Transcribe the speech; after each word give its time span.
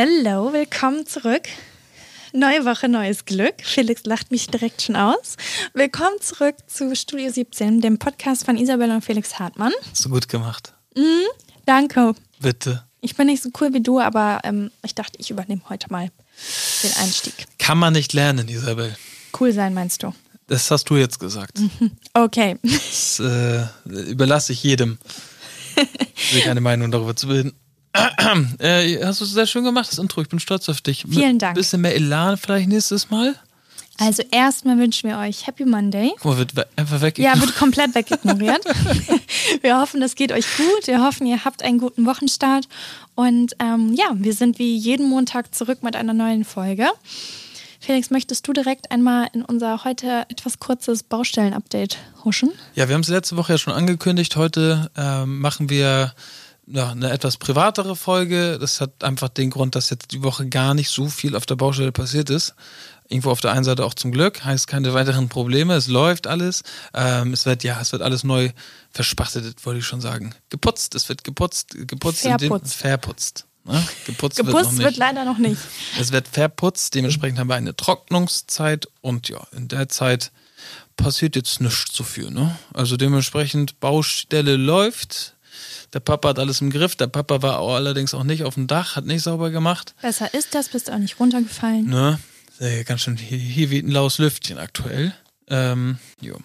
Hallo, 0.00 0.52
willkommen 0.52 1.08
zurück. 1.08 1.48
Neue 2.32 2.64
Woche, 2.64 2.88
neues 2.88 3.24
Glück. 3.24 3.54
Felix 3.64 4.04
lacht 4.04 4.30
mich 4.30 4.46
direkt 4.46 4.80
schon 4.80 4.94
aus. 4.94 5.36
Willkommen 5.74 6.20
zurück 6.20 6.54
zu 6.68 6.94
Studio 6.94 7.32
17, 7.32 7.80
dem 7.80 7.98
Podcast 7.98 8.44
von 8.44 8.56
Isabel 8.56 8.92
und 8.92 9.04
Felix 9.04 9.40
Hartmann. 9.40 9.72
Hast 9.90 10.04
du 10.04 10.08
gut 10.08 10.28
gemacht. 10.28 10.72
Mhm, 10.94 11.24
danke. 11.66 12.14
Bitte. 12.38 12.84
Ich 13.00 13.16
bin 13.16 13.26
nicht 13.26 13.42
so 13.42 13.50
cool 13.60 13.74
wie 13.74 13.80
du, 13.82 13.98
aber 13.98 14.38
ähm, 14.44 14.70
ich 14.84 14.94
dachte, 14.94 15.18
ich 15.18 15.32
übernehme 15.32 15.62
heute 15.68 15.90
mal 15.90 16.12
den 16.84 16.92
Einstieg. 17.02 17.34
Kann 17.58 17.78
man 17.78 17.92
nicht 17.92 18.12
lernen, 18.12 18.46
Isabel. 18.46 18.96
Cool 19.40 19.52
sein, 19.52 19.74
meinst 19.74 20.04
du? 20.04 20.14
Das 20.46 20.70
hast 20.70 20.84
du 20.90 20.96
jetzt 20.96 21.18
gesagt. 21.18 21.58
Mhm. 21.58 21.90
Okay. 22.14 22.56
Das 22.62 23.18
äh, 23.18 23.64
überlasse 23.84 24.52
ich 24.52 24.62
jedem, 24.62 24.98
sich 26.30 26.48
eine 26.48 26.60
Meinung 26.60 26.92
darüber 26.92 27.16
zu 27.16 27.26
bilden. 27.26 27.52
äh, 28.58 29.04
hast 29.04 29.20
du 29.20 29.24
sehr 29.24 29.46
schön 29.46 29.64
gemacht, 29.64 29.88
das 29.90 29.98
Intro. 29.98 30.20
Ich 30.20 30.28
bin 30.28 30.38
stolz 30.40 30.68
auf 30.68 30.80
dich. 30.80 31.04
Vielen 31.08 31.38
Dank. 31.38 31.52
Ein 31.52 31.54
bisschen 31.54 31.80
mehr 31.80 31.94
Elan 31.94 32.36
vielleicht 32.36 32.68
nächstes 32.68 33.10
Mal. 33.10 33.34
Also 34.00 34.22
erstmal 34.30 34.78
wünschen 34.78 35.10
wir 35.10 35.18
euch 35.18 35.48
Happy 35.48 35.64
Monday. 35.64 36.12
Guck 36.20 36.24
mal, 36.24 36.38
wird 36.38 36.56
we- 36.56 36.66
einfach 36.76 37.00
weg. 37.00 37.18
Ja, 37.18 37.40
wird 37.40 37.56
komplett 37.58 37.94
wegignoriert. 37.96 38.64
wir 39.60 39.80
hoffen, 39.80 40.00
das 40.00 40.14
geht 40.14 40.30
euch 40.30 40.46
gut. 40.56 40.86
Wir 40.86 41.02
hoffen, 41.02 41.26
ihr 41.26 41.44
habt 41.44 41.64
einen 41.64 41.78
guten 41.78 42.06
Wochenstart. 42.06 42.68
Und 43.16 43.54
ähm, 43.58 43.92
ja, 43.94 44.06
wir 44.14 44.34
sind 44.34 44.60
wie 44.60 44.76
jeden 44.76 45.08
Montag 45.08 45.52
zurück 45.52 45.82
mit 45.82 45.96
einer 45.96 46.14
neuen 46.14 46.44
Folge. 46.44 46.86
Felix, 47.80 48.10
möchtest 48.10 48.46
du 48.46 48.52
direkt 48.52 48.90
einmal 48.92 49.28
in 49.32 49.42
unser 49.44 49.82
heute 49.84 50.26
etwas 50.28 50.60
kurzes 50.60 51.02
Baustellen-Update 51.02 51.98
huschen? 52.24 52.50
Ja, 52.76 52.88
wir 52.88 52.94
haben 52.94 53.02
es 53.02 53.08
letzte 53.08 53.36
Woche 53.36 53.54
ja 53.54 53.58
schon 53.58 53.72
angekündigt. 53.72 54.36
Heute 54.36 54.90
ähm, 54.96 55.40
machen 55.40 55.70
wir 55.70 56.12
ja, 56.70 56.90
eine 56.90 57.10
etwas 57.10 57.36
privatere 57.36 57.96
Folge. 57.96 58.58
Das 58.58 58.80
hat 58.80 59.02
einfach 59.02 59.28
den 59.28 59.50
Grund, 59.50 59.74
dass 59.74 59.90
jetzt 59.90 60.12
die 60.12 60.22
Woche 60.22 60.48
gar 60.48 60.74
nicht 60.74 60.90
so 60.90 61.08
viel 61.08 61.34
auf 61.36 61.46
der 61.46 61.56
Baustelle 61.56 61.92
passiert 61.92 62.30
ist. 62.30 62.54
Irgendwo 63.08 63.30
auf 63.30 63.40
der 63.40 63.52
einen 63.52 63.64
Seite 63.64 63.84
auch 63.86 63.94
zum 63.94 64.12
Glück, 64.12 64.44
heißt 64.44 64.66
keine 64.66 64.92
weiteren 64.92 65.30
Probleme, 65.30 65.74
es 65.74 65.86
läuft 65.86 66.26
alles. 66.26 66.62
Ähm, 66.92 67.32
es 67.32 67.46
wird, 67.46 67.64
ja, 67.64 67.80
es 67.80 67.92
wird 67.92 68.02
alles 68.02 68.22
neu 68.22 68.50
verspachtet, 68.90 69.64
wollte 69.64 69.80
ich 69.80 69.86
schon 69.86 70.02
sagen. 70.02 70.34
Geputzt, 70.50 70.94
es 70.94 71.08
wird 71.08 71.24
geputzt, 71.24 71.74
geputzt, 71.88 72.20
Verputzt. 72.20 72.74
verputzt. 72.74 73.46
Ne? 73.64 73.82
Geputzt, 74.04 74.36
wird 74.36 74.48
noch 74.48 74.54
Geputzt 74.58 74.72
nicht. 74.74 74.84
wird 74.84 74.96
leider 74.98 75.24
noch 75.24 75.38
nicht. 75.38 75.60
Es 75.98 76.12
wird 76.12 76.28
verputzt, 76.28 76.94
dementsprechend 76.94 77.38
haben 77.38 77.48
wir 77.48 77.54
eine 77.54 77.74
Trocknungszeit 77.74 78.88
und 79.00 79.30
ja, 79.30 79.46
in 79.56 79.68
der 79.68 79.88
Zeit 79.88 80.30
passiert 80.96 81.34
jetzt 81.34 81.62
nichts 81.62 81.94
so 81.96 82.04
viel. 82.04 82.30
Ne? 82.30 82.58
Also 82.74 82.98
dementsprechend 82.98 83.80
Baustelle 83.80 84.56
läuft. 84.56 85.34
Der 85.92 86.00
Papa 86.00 86.30
hat 86.30 86.38
alles 86.38 86.60
im 86.60 86.70
Griff. 86.70 86.96
Der 86.96 87.06
Papa 87.06 87.42
war 87.42 87.58
auch 87.58 87.74
allerdings 87.74 88.14
auch 88.14 88.24
nicht 88.24 88.44
auf 88.44 88.54
dem 88.54 88.66
Dach, 88.66 88.96
hat 88.96 89.06
nicht 89.06 89.22
sauber 89.22 89.50
gemacht. 89.50 89.94
Besser 90.02 90.32
ist 90.34 90.54
das, 90.54 90.68
bist 90.68 90.90
auch 90.90 90.98
nicht 90.98 91.18
runtergefallen. 91.18 91.86
Ne? 91.86 92.18
Ganz 92.86 93.02
schön, 93.02 93.16
hier, 93.16 93.38
hier 93.38 93.70
weht 93.70 93.86
ein 93.86 93.90
laues 93.90 94.18
Lüftchen 94.18 94.58
aktuell. 94.58 95.14
Ähm, 95.48 95.98
jo. 96.20 96.38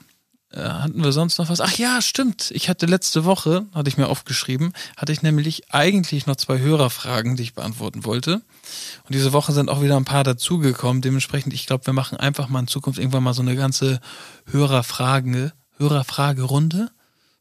Äh, 0.51 0.61
hatten 0.61 1.03
wir 1.03 1.11
sonst 1.11 1.39
noch 1.39 1.49
was? 1.49 1.59
Ach 1.59 1.73
ja, 1.77 2.01
stimmt. 2.01 2.51
Ich 2.51 2.69
hatte 2.69 2.85
letzte 2.85 3.25
Woche, 3.25 3.65
hatte 3.73 3.89
ich 3.89 3.97
mir 3.97 4.07
aufgeschrieben, 4.07 4.73
hatte 4.95 5.11
ich 5.11 5.23
nämlich 5.23 5.73
eigentlich 5.73 6.27
noch 6.27 6.35
zwei 6.35 6.59
Hörerfragen, 6.59 7.35
die 7.35 7.43
ich 7.43 7.55
beantworten 7.55 8.05
wollte. 8.05 8.35
Und 8.35 9.15
diese 9.15 9.33
Woche 9.33 9.51
sind 9.51 9.69
auch 9.69 9.81
wieder 9.81 9.97
ein 9.97 10.05
paar 10.05 10.23
dazugekommen. 10.23 11.01
Dementsprechend, 11.01 11.53
ich 11.53 11.65
glaube, 11.65 11.87
wir 11.87 11.93
machen 11.93 12.19
einfach 12.19 12.47
mal 12.47 12.59
in 12.59 12.67
Zukunft 12.67 12.99
irgendwann 12.99 13.23
mal 13.23 13.33
so 13.33 13.41
eine 13.41 13.55
ganze 13.55 13.99
Hörerfrage, 14.45 15.53
Hörerfragerunde. 15.77 16.91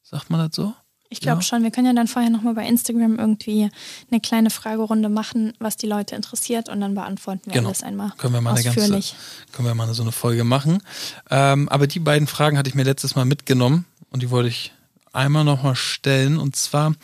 Sagt 0.03 0.31
man 0.31 0.49
das 0.49 0.57
so? 0.57 0.75
Ich 1.13 1.21
glaube 1.21 1.39
Ja. 1.39 1.43
schon. 1.43 1.63
Wir 1.63 1.71
können 1.71 1.87
ja 1.87 1.93
dann 1.93 2.09
vorher 2.09 2.31
nochmal 2.31 2.55
bei 2.55 2.67
Instagram 2.67 3.19
irgendwie 3.19 3.69
eine 4.11 4.21
kleine 4.21 4.49
Fragerunde 4.49 5.11
machen, 5.11 5.53
was 5.59 5.77
die 5.77 5.87
Leute 5.87 6.17
interessiert 6.17 6.71
und 6.71 6.81
dann 6.81 6.95
beantworten 6.95 7.43
wir 7.45 7.53
Genau. 7.53 7.69
alles 7.69 7.83
einmal. 7.83 8.13
Können 8.17 8.33
wir 8.33 8.41
mal 8.41 8.55
eine 8.55 8.63
ganze, 8.65 8.81
ausführlich. 8.81 9.15
können 9.53 9.69
wir 9.69 9.75
mal 9.75 9.93
so 9.93 10.03
eine 10.03 10.13
Folge 10.13 10.45
machen. 10.45 10.83
Ähm, 11.31 11.69
aber 11.69 11.87
die 11.87 11.99
beiden 11.99 12.27
Fragen 12.27 12.57
hatte 12.57 12.71
ich 12.71 12.75
mir 12.75 12.85
letztes 12.85 13.15
Mal 13.15 13.27
mitgenommen 13.27 13.85
und 14.11 14.23
die 14.23 14.31
wollte 14.31 14.49
ich 14.49 14.73
einmal 15.13 15.45
nochmal 15.45 15.77
stellen. 15.77 16.39
Und 16.39 16.57
zwar, 16.57 16.95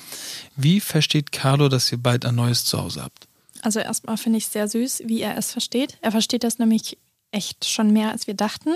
wie 0.56 0.80
versteht 0.80 1.30
Carlo, 1.30 1.68
dass 1.68 1.92
ihr 1.92 1.98
bald 1.98 2.24
ein 2.24 2.34
neues 2.34 2.64
Zuhause 2.64 3.02
habt? 3.02 3.28
Also 3.60 3.80
erstmal 3.80 4.16
finde 4.16 4.38
ich 4.38 4.44
es 4.47 4.52
sehr 4.52 4.68
süß, 4.68 5.02
wie 5.04 5.20
er 5.20 5.36
es 5.36 5.52
versteht. 5.52 5.98
Er 6.00 6.12
versteht 6.12 6.44
das 6.44 6.58
nämlich 6.58 6.97
echt 7.30 7.66
schon 7.66 7.92
mehr, 7.92 8.10
als 8.10 8.26
wir 8.26 8.32
dachten. 8.34 8.70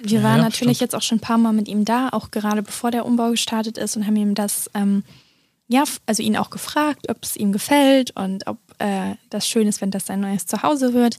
Wir 0.00 0.22
waren 0.22 0.38
ja, 0.38 0.44
natürlich 0.44 0.78
stimmt. 0.78 0.92
jetzt 0.92 0.94
auch 0.94 1.02
schon 1.02 1.18
ein 1.18 1.22
paar 1.22 1.38
Mal 1.38 1.52
mit 1.52 1.68
ihm 1.68 1.84
da, 1.84 2.08
auch 2.10 2.30
gerade 2.30 2.62
bevor 2.62 2.90
der 2.90 3.06
Umbau 3.06 3.30
gestartet 3.30 3.78
ist 3.78 3.96
und 3.96 4.06
haben 4.06 4.16
ihm 4.16 4.34
das, 4.34 4.70
ähm, 4.74 5.04
ja, 5.68 5.84
also 6.06 6.22
ihn 6.22 6.36
auch 6.36 6.50
gefragt, 6.50 7.08
ob 7.08 7.18
es 7.22 7.36
ihm 7.36 7.52
gefällt 7.52 8.10
und 8.16 8.46
ob 8.46 8.58
äh, 8.78 9.14
das 9.30 9.46
schön 9.46 9.68
ist, 9.68 9.80
wenn 9.80 9.90
das 9.90 10.06
sein 10.06 10.20
neues 10.20 10.46
Zuhause 10.46 10.94
wird. 10.94 11.18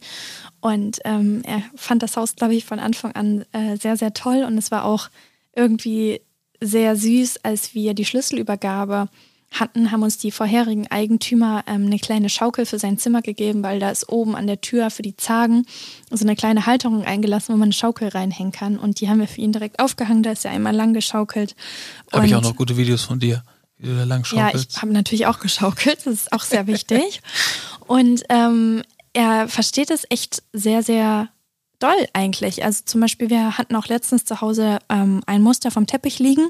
Und 0.60 1.00
ähm, 1.06 1.42
er 1.46 1.64
fand 1.76 2.04
das 2.04 2.18
Haus, 2.18 2.36
glaube 2.36 2.56
ich, 2.56 2.66
von 2.66 2.80
Anfang 2.80 3.14
an 3.14 3.46
äh, 3.52 3.78
sehr, 3.78 3.98
sehr 3.98 4.14
toll 4.14 4.44
und 4.44 4.58
es 4.58 4.72
war 4.72 4.86
auch 4.86 5.10
irgendwie 5.56 6.22
sehr 6.60 6.96
süß, 6.96 7.40
als 7.44 7.74
wir 7.74 7.94
die 7.94 8.06
Schlüsselübergabe 8.06 9.08
hatten, 9.54 9.92
haben 9.92 10.04
uns 10.04 10.18
die 10.18 10.32
vorherigen 10.32 10.88
Eigentümer 10.88 11.64
ähm, 11.68 11.86
eine 11.86 12.00
kleine 12.00 12.30
Schaukel 12.30 12.66
für 12.66 12.80
sein 12.80 12.98
Zimmer 12.98 13.22
gegeben, 13.22 13.64
weil 13.64 13.80
da 13.80 13.90
ist 13.90 14.10
oben 14.10 14.36
an 14.36 14.48
der 14.48 14.62
Tür 14.62 14.90
für 14.90 15.02
die 15.02 15.16
Zagen 15.16 15.66
so 16.10 16.26
eine 16.26 16.36
kleine 16.36 16.66
Halterung 16.66 17.04
eingelassen, 17.04 17.54
wo 17.54 17.58
man 17.58 17.68
eine 17.68 17.74
Schaukel 17.74 18.10
reinhängen 18.10 18.52
kann. 18.52 18.78
Und 18.78 19.00
die 19.00 19.10
haben 19.10 19.20
wir 19.20 19.28
für 19.28 19.42
ihn 19.42 19.52
direkt 19.52 19.80
aufgehangen, 19.80 20.24
da 20.24 20.32
ist 20.32 20.46
er 20.46 20.52
einmal 20.52 20.76
lang 20.76 20.94
geschaukelt. 20.94 21.56
Habe 22.12 22.26
ich 22.26 22.36
auch 22.36 22.42
noch 22.42 22.56
gute 22.56 22.78
Videos 22.78 23.04
von 23.04 23.20
dir, 23.20 23.44
wie 23.78 23.88
du 23.88 23.96
da 23.96 24.04
lang 24.04 24.24
ja, 24.32 24.48
schaukelst. 24.48 24.72
ich 24.72 24.82
habe 24.82 24.92
natürlich 24.92 25.28
auch 25.28 25.40
geschaukelt, 25.40 26.00
das 26.06 26.14
ist 26.14 26.34
auch 26.34 26.44
sehr 26.44 26.68
wichtig. 26.68 27.22
Und 27.88 28.24
ähm, 28.30 28.82
er 29.14 29.48
versteht 29.48 29.92
es 29.92 30.06
echt 30.10 30.42
sehr, 30.54 30.84
sehr 30.84 31.30
doll 31.84 32.08
eigentlich. 32.14 32.64
Also 32.64 32.82
zum 32.86 33.02
Beispiel, 33.02 33.30
wir 33.30 33.58
hatten 33.58 33.76
auch 33.76 33.88
letztens 33.88 34.24
zu 34.26 34.40
Hause 34.42 34.80
ähm, 34.90 35.22
ein 35.26 35.42
Muster 35.42 35.70
vom 35.72 35.86
Teppich 35.86 36.20
liegen 36.20 36.50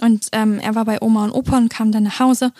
und 0.00 0.28
ähm, 0.32 0.58
er 0.60 0.74
war 0.74 0.84
bei 0.84 1.00
Oma 1.00 1.24
und 1.24 1.30
Opa 1.32 1.56
und 1.56 1.70
kam 1.70 1.90
dann 1.90 2.02
nach 2.04 2.20
Hause 2.20 2.52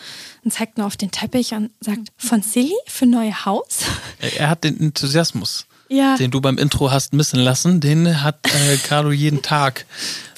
und 0.43 0.51
zeigt 0.51 0.77
nur 0.77 0.87
auf 0.87 0.97
den 0.97 1.11
Teppich 1.11 1.53
und 1.53 1.69
sagt, 1.79 2.09
von 2.17 2.41
Silly 2.41 2.73
für 2.87 3.05
neue 3.05 3.45
Haus? 3.45 3.79
Er- 4.19 4.37
er 4.41 4.49
hat 4.49 4.63
den 4.63 4.79
Enthusiasmus, 4.79 5.67
Ja. 5.89 6.17
den 6.17 6.31
du 6.31 6.41
beim 6.41 6.57
Intro 6.57 6.91
hast 6.91 7.13
missen 7.13 7.39
lassen, 7.39 7.79
den 7.79 8.23
hat 8.23 8.39
äh, 8.45 8.77
Carlo 8.87 9.11
jeden 9.11 9.41
Tag. 9.41 9.85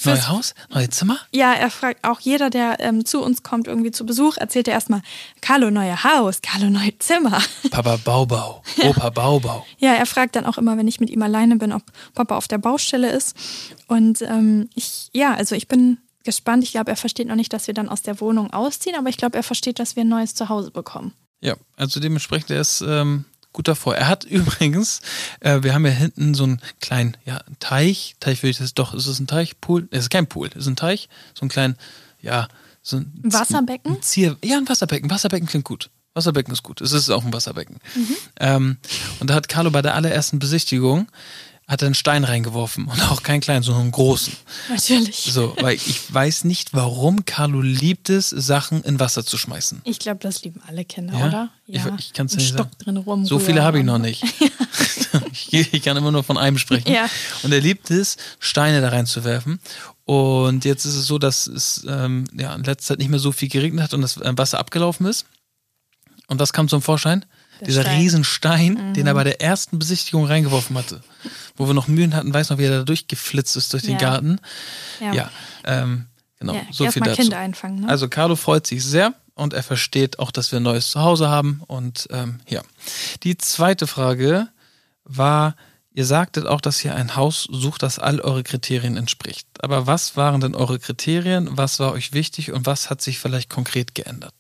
Neues 0.05 0.27
Haus, 0.27 0.53
neue 0.69 0.89
Zimmer? 0.89 1.17
Ja, 1.31 1.53
er 1.53 1.69
fragt 1.69 2.03
auch 2.03 2.19
jeder, 2.19 2.49
der 2.49 2.79
ähm, 2.79 3.03
zu 3.03 3.21
uns 3.21 3.43
kommt, 3.43 3.67
irgendwie 3.67 3.91
zu 3.91 4.05
Besuch, 4.05 4.37
erzählt 4.37 4.67
er 4.67 4.75
erstmal, 4.75 5.01
Carlo, 5.41 5.71
neue 5.71 6.03
Haus, 6.03 6.41
Carlo, 6.41 6.69
neue 6.69 6.97
Zimmer. 6.99 7.41
Papa 7.71 7.97
Baubau, 7.97 8.63
Opa 8.83 9.09
Baubau. 9.09 9.65
Ja, 9.79 9.93
er 9.93 10.05
fragt 10.05 10.35
dann 10.35 10.45
auch 10.45 10.57
immer, 10.57 10.77
wenn 10.77 10.87
ich 10.87 10.99
mit 10.99 11.09
ihm 11.09 11.21
alleine 11.21 11.57
bin, 11.57 11.71
ob 11.73 11.83
Papa 12.13 12.37
auf 12.37 12.47
der 12.47 12.57
Baustelle 12.57 13.11
ist. 13.11 13.35
Und 13.87 14.21
ähm, 14.21 14.69
ich, 14.75 15.09
ja, 15.13 15.33
also 15.33 15.55
ich 15.55 15.67
bin 15.67 15.97
gespannt. 16.23 16.63
Ich 16.63 16.71
glaube, 16.71 16.91
er 16.91 16.97
versteht 16.97 17.27
noch 17.27 17.35
nicht, 17.35 17.53
dass 17.53 17.67
wir 17.67 17.73
dann 17.73 17.89
aus 17.89 18.01
der 18.01 18.19
Wohnung 18.21 18.51
ausziehen, 18.51 18.95
aber 18.95 19.09
ich 19.09 19.17
glaube, 19.17 19.37
er 19.37 19.43
versteht, 19.43 19.79
dass 19.79 19.95
wir 19.95 20.03
ein 20.03 20.09
neues 20.09 20.35
Zuhause 20.35 20.71
bekommen. 20.71 21.13
Ja, 21.41 21.55
also 21.75 21.99
dementsprechend, 21.99 22.51
er 22.51 22.61
ist 22.61 22.81
ähm, 22.81 23.25
gut 23.53 23.67
davor. 23.67 23.95
Er 23.95 24.07
hat 24.07 24.23
übrigens, 24.29 25.01
äh, 25.39 25.63
wir 25.63 25.73
haben 25.73 25.85
ja 25.85 25.91
hinten 25.91 26.33
so 26.33 26.43
einen 26.43 26.61
kleinen 26.79 27.17
ja, 27.25 27.41
Teich. 27.59 28.15
Teich 28.19 28.43
würde 28.43 28.51
ich 28.51 28.57
das 28.57 28.73
doch, 28.73 28.93
ist 28.93 29.07
es 29.07 29.19
ein 29.19 29.27
Teich? 29.27 29.59
Pool? 29.59 29.87
Es 29.91 30.05
ist 30.05 30.09
kein 30.09 30.27
Pool, 30.27 30.49
es 30.49 30.63
ist 30.63 30.67
ein 30.67 30.75
Teich. 30.75 31.09
So 31.33 31.45
ein 31.45 31.49
kleinen, 31.49 31.75
ja, 32.21 32.47
so 32.81 32.97
ein 32.97 33.13
Ein 33.23 33.33
Wasserbecken? 33.33 33.95
Ein 33.95 34.01
Zier, 34.01 34.37
ja, 34.43 34.57
ein 34.57 34.67
Wasserbecken. 34.67 35.09
Wasserbecken 35.09 35.47
klingt 35.47 35.65
gut. 35.65 35.89
Wasserbecken 36.13 36.51
ist 36.51 36.63
gut. 36.63 36.81
Es 36.81 36.91
ist 36.91 37.09
auch 37.09 37.23
ein 37.23 37.31
Wasserbecken. 37.31 37.77
Ähm, 38.39 38.77
und 39.19 39.29
da 39.29 39.35
hat 39.35 39.47
Carlo 39.47 39.69
bei 39.69 39.81
der 39.81 39.93
allerersten 39.93 40.39
Besichtigung 40.39 41.07
hat 41.67 41.81
er 41.81 41.87
einen 41.87 41.95
Stein 41.95 42.23
reingeworfen 42.23 42.85
und 42.85 43.01
auch 43.11 43.23
keinen 43.23 43.41
kleinen, 43.41 43.61
sondern 43.61 43.81
einen 43.83 43.91
großen. 43.91 44.31
Natürlich. 44.69 45.27
So, 45.33 45.53
weil 45.59 45.75
ich 45.75 46.13
weiß 46.13 46.45
nicht, 46.45 46.73
warum 46.73 47.25
Carlo 47.25 47.59
liebt 47.61 48.09
es, 48.09 48.29
Sachen 48.29 48.83
in 48.83 49.01
Wasser 49.01 49.25
zu 49.25 49.37
schmeißen. 49.37 49.81
Ich 49.83 49.99
glaube, 49.99 50.19
das 50.21 50.43
lieben 50.43 50.61
alle 50.65 50.85
Kinder, 50.85 51.13
Ja? 51.19 51.27
oder? 51.27 51.49
Ich- 51.67 51.85
ich 51.99 52.13
kann's 52.13 52.33
Ein 52.33 52.37
nicht 52.37 52.47
Stock 52.53 52.67
sagen. 52.67 52.75
drin 52.79 52.97
rum. 52.97 53.25
So 53.25 53.37
viele 53.39 53.63
habe 53.63 53.79
ich 53.79 53.83
noch 53.85 53.97
nicht. 54.07 54.23
ich, 55.51 55.73
ich 55.73 55.81
kann 55.83 55.97
immer 55.97 56.11
nur 56.11 56.23
von 56.23 56.37
einem 56.37 56.57
sprechen. 56.57 56.89
Ja. 56.91 57.09
Und 57.43 57.51
er 57.51 57.59
liebt 57.61 57.91
es, 57.91 58.17
Steine 58.39 58.79
da 58.81 58.89
reinzuwerfen. 58.89 59.59
Und 60.05 60.63
jetzt 60.63 60.85
ist 60.85 60.95
es 60.95 61.05
so, 61.05 61.17
dass 61.19 61.47
es 61.47 61.85
ähm, 61.87 62.25
ja, 62.33 62.55
in 62.55 62.63
letzter 62.63 62.93
Zeit 62.93 62.99
nicht 62.99 63.09
mehr 63.09 63.19
so 63.19 63.33
viel 63.33 63.49
geregnet 63.49 63.83
hat 63.83 63.93
und 63.93 64.01
das 64.01 64.15
äh, 64.17 64.31
Wasser 64.37 64.59
abgelaufen 64.59 65.05
ist. 65.05 65.25
Und 66.27 66.39
was 66.39 66.53
kam 66.53 66.69
zum 66.69 66.81
Vorschein? 66.81 67.25
Der 67.59 67.67
Dieser 67.67 67.81
Stein. 67.81 67.95
Mhm. 67.95 68.01
Riesenstein, 68.01 68.93
den 68.93 69.07
er 69.07 69.13
bei 69.13 69.23
der 69.23 69.41
ersten 69.41 69.79
Besichtigung 69.79 70.25
reingeworfen 70.25 70.77
hatte. 70.77 71.01
Wo 71.55 71.67
wir 71.67 71.73
noch 71.73 71.87
Mühen 71.87 72.15
hatten, 72.15 72.33
weiß 72.33 72.49
noch, 72.51 72.57
wie 72.57 72.65
er 72.65 72.79
da 72.79 72.83
durchgeflitzt 72.83 73.55
ist 73.57 73.73
durch 73.73 73.83
den 73.83 73.93
Ja. 73.93 73.97
Garten. 73.97 74.39
Ja, 74.99 75.13
Ja, 75.13 75.31
ähm, 75.65 76.05
genau. 76.39 76.53
ja 76.53 76.61
so 76.71 76.89
viel 76.91 77.01
dazu. 77.01 77.31
Einfangen. 77.33 77.81
Ne? 77.81 77.89
Also 77.89 78.07
Carlo 78.07 78.35
freut 78.35 78.67
sich 78.67 78.83
sehr 78.83 79.13
und 79.33 79.53
er 79.53 79.63
versteht 79.63 80.19
auch, 80.19 80.31
dass 80.31 80.51
wir 80.51 80.59
ein 80.59 80.63
neues 80.63 80.91
Zuhause 80.91 81.29
haben. 81.29 81.61
Und 81.67 82.07
ähm, 82.11 82.39
ja, 82.47 82.61
die 83.23 83.37
zweite 83.37 83.87
Frage 83.87 84.47
war, 85.03 85.55
Ihr 85.97 86.05
sagtet 86.05 86.45
auch, 86.45 86.61
dass 86.61 86.85
ihr 86.85 86.93
ein 86.93 87.15
Haus 87.15 87.47
sucht, 87.51 87.81
das 87.81 87.97
all 87.97 88.21
eure 88.21 88.43
Kriterien 88.43 88.97
entspricht. 88.97 89.47
Aber 89.61 89.87
was 89.87 90.15
waren 90.15 90.41
denn 90.41 90.53
eure 90.53 90.77
Kriterien? 90.77 91.49
Was 91.57 91.79
war 91.79 91.91
euch 91.91 92.13
wichtig 92.13 92.51
und 92.51 92.67
was 92.67 92.91
hat 92.91 93.01
sich 93.01 93.17
vielleicht 93.17 93.49
konkret 93.49 93.95
geändert? 93.95 94.35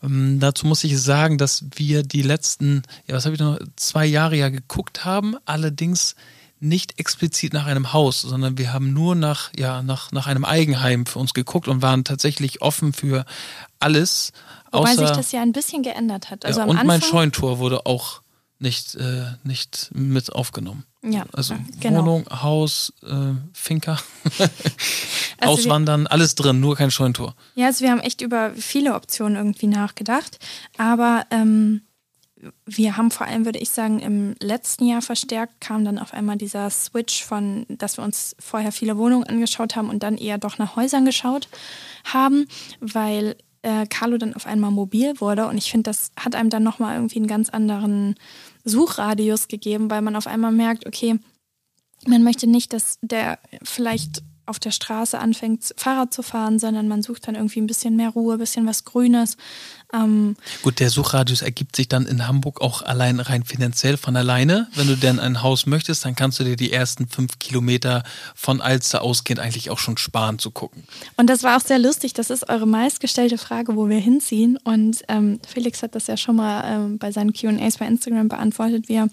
Ähm, 0.00 0.38
dazu 0.38 0.64
muss 0.64 0.84
ich 0.84 0.96
sagen, 1.00 1.38
dass 1.38 1.64
wir 1.74 2.04
die 2.04 2.22
letzten, 2.22 2.82
ja, 3.08 3.16
was 3.16 3.24
habe 3.24 3.34
ich 3.34 3.40
noch, 3.40 3.58
zwei 3.74 4.06
Jahre 4.06 4.36
ja 4.36 4.48
geguckt 4.48 5.04
haben, 5.04 5.34
allerdings 5.44 6.14
nicht 6.60 7.00
explizit 7.00 7.52
nach 7.52 7.66
einem 7.66 7.92
Haus, 7.92 8.20
sondern 8.20 8.56
wir 8.56 8.72
haben 8.72 8.92
nur 8.92 9.16
nach, 9.16 9.50
ja, 9.58 9.82
nach, 9.82 10.12
nach 10.12 10.28
einem 10.28 10.44
Eigenheim 10.44 11.06
für 11.06 11.18
uns 11.18 11.34
geguckt 11.34 11.66
und 11.66 11.82
waren 11.82 12.04
tatsächlich 12.04 12.62
offen 12.62 12.92
für 12.92 13.24
alles. 13.80 14.30
Wobei 14.70 14.92
außer, 14.92 15.08
sich 15.08 15.16
das 15.16 15.32
ja 15.32 15.42
ein 15.42 15.50
bisschen 15.50 15.82
geändert 15.82 16.30
hat. 16.30 16.44
Also 16.44 16.60
ja, 16.60 16.66
und 16.66 16.76
Anfang, 16.76 16.86
mein 16.86 17.02
Scheuntor 17.02 17.58
wurde 17.58 17.86
auch 17.86 18.22
nicht, 18.60 18.94
äh, 18.94 19.24
nicht 19.42 19.90
mit 19.92 20.32
aufgenommen. 20.32 20.84
Ja, 21.04 21.24
Also 21.32 21.54
genau. 21.80 22.00
Wohnung, 22.00 22.26
Haus, 22.30 22.92
äh, 23.02 23.34
Finca, 23.52 23.98
Also 25.38 25.54
Auswandern, 25.54 26.06
alles 26.06 26.36
drin, 26.36 26.60
nur 26.60 26.76
kein 26.76 26.92
Scheuntor. 26.92 27.34
Ja, 27.56 27.66
also 27.66 27.82
wir 27.82 27.90
haben 27.90 28.00
echt 28.00 28.20
über 28.20 28.52
viele 28.54 28.94
Optionen 28.94 29.36
irgendwie 29.36 29.66
nachgedacht. 29.66 30.38
Aber 30.78 31.26
ähm, 31.30 31.82
wir 32.64 32.96
haben 32.96 33.10
vor 33.10 33.26
allem, 33.26 33.44
würde 33.44 33.58
ich 33.58 33.70
sagen, 33.70 33.98
im 33.98 34.34
letzten 34.40 34.86
Jahr 34.86 35.02
verstärkt 35.02 35.60
kam 35.60 35.84
dann 35.84 35.98
auf 35.98 36.12
einmal 36.12 36.36
dieser 36.36 36.70
Switch 36.70 37.24
von, 37.24 37.66
dass 37.68 37.96
wir 37.98 38.04
uns 38.04 38.36
vorher 38.38 38.72
viele 38.72 38.96
Wohnungen 38.96 39.24
angeschaut 39.24 39.74
haben 39.74 39.90
und 39.90 40.02
dann 40.02 40.16
eher 40.16 40.38
doch 40.38 40.58
nach 40.58 40.76
Häusern 40.76 41.04
geschaut 41.04 41.48
haben, 42.04 42.46
weil 42.80 43.36
äh, 43.62 43.86
Carlo 43.86 44.18
dann 44.18 44.34
auf 44.34 44.46
einmal 44.46 44.70
mobil 44.70 45.20
wurde. 45.20 45.46
Und 45.46 45.58
ich 45.58 45.70
finde, 45.70 45.90
das 45.90 46.10
hat 46.18 46.34
einem 46.34 46.50
dann 46.50 46.62
nochmal 46.62 46.96
irgendwie 46.96 47.18
einen 47.18 47.28
ganz 47.28 47.48
anderen 47.48 48.16
Suchradius 48.64 49.48
gegeben, 49.48 49.90
weil 49.90 50.02
man 50.02 50.16
auf 50.16 50.26
einmal 50.26 50.52
merkt, 50.52 50.86
okay, 50.86 51.18
man 52.06 52.22
möchte 52.22 52.46
nicht, 52.46 52.72
dass 52.72 52.98
der 53.02 53.38
vielleicht 53.62 54.22
auf 54.44 54.58
der 54.58 54.72
Straße 54.72 55.18
anfängt, 55.18 55.72
Fahrrad 55.76 56.12
zu 56.12 56.22
fahren, 56.22 56.58
sondern 56.58 56.88
man 56.88 57.02
sucht 57.02 57.28
dann 57.28 57.36
irgendwie 57.36 57.60
ein 57.60 57.66
bisschen 57.66 57.94
mehr 57.96 58.10
Ruhe, 58.10 58.34
ein 58.34 58.38
bisschen 58.40 58.66
was 58.66 58.84
Grünes. 58.84 59.36
Ähm, 59.92 60.36
Gut, 60.62 60.80
der 60.80 60.90
Suchradius 60.90 61.42
ergibt 61.42 61.76
sich 61.76 61.88
dann 61.88 62.06
in 62.06 62.26
Hamburg 62.26 62.60
auch 62.60 62.82
allein 62.82 63.20
rein 63.20 63.44
finanziell 63.44 63.96
von 63.96 64.16
alleine. 64.16 64.68
Wenn 64.74 64.86
du 64.86 64.96
denn 64.96 65.18
ein 65.18 65.42
Haus 65.42 65.66
möchtest, 65.66 66.04
dann 66.04 66.16
kannst 66.16 66.40
du 66.40 66.44
dir 66.44 66.56
die 66.56 66.72
ersten 66.72 67.08
fünf 67.08 67.38
Kilometer 67.38 68.02
von 68.34 68.60
Alster 68.60 69.02
ausgehend 69.02 69.40
eigentlich 69.40 69.70
auch 69.70 69.78
schon 69.78 69.98
sparen 69.98 70.38
zu 70.38 70.50
gucken. 70.50 70.84
Und 71.16 71.28
das 71.28 71.42
war 71.42 71.56
auch 71.56 71.60
sehr 71.60 71.78
lustig. 71.78 72.14
Das 72.14 72.30
ist 72.30 72.48
eure 72.48 72.66
meistgestellte 72.66 73.38
Frage, 73.38 73.76
wo 73.76 73.88
wir 73.88 73.98
hinziehen. 73.98 74.58
Und 74.64 75.02
ähm, 75.08 75.40
Felix 75.46 75.82
hat 75.82 75.94
das 75.94 76.06
ja 76.06 76.16
schon 76.16 76.36
mal 76.36 76.64
ähm, 76.66 76.98
bei 76.98 77.12
seinen 77.12 77.32
QAs 77.32 77.78
bei 77.78 77.86
Instagram 77.86 78.28
beantwortet. 78.28 78.88
Wir 78.88 79.08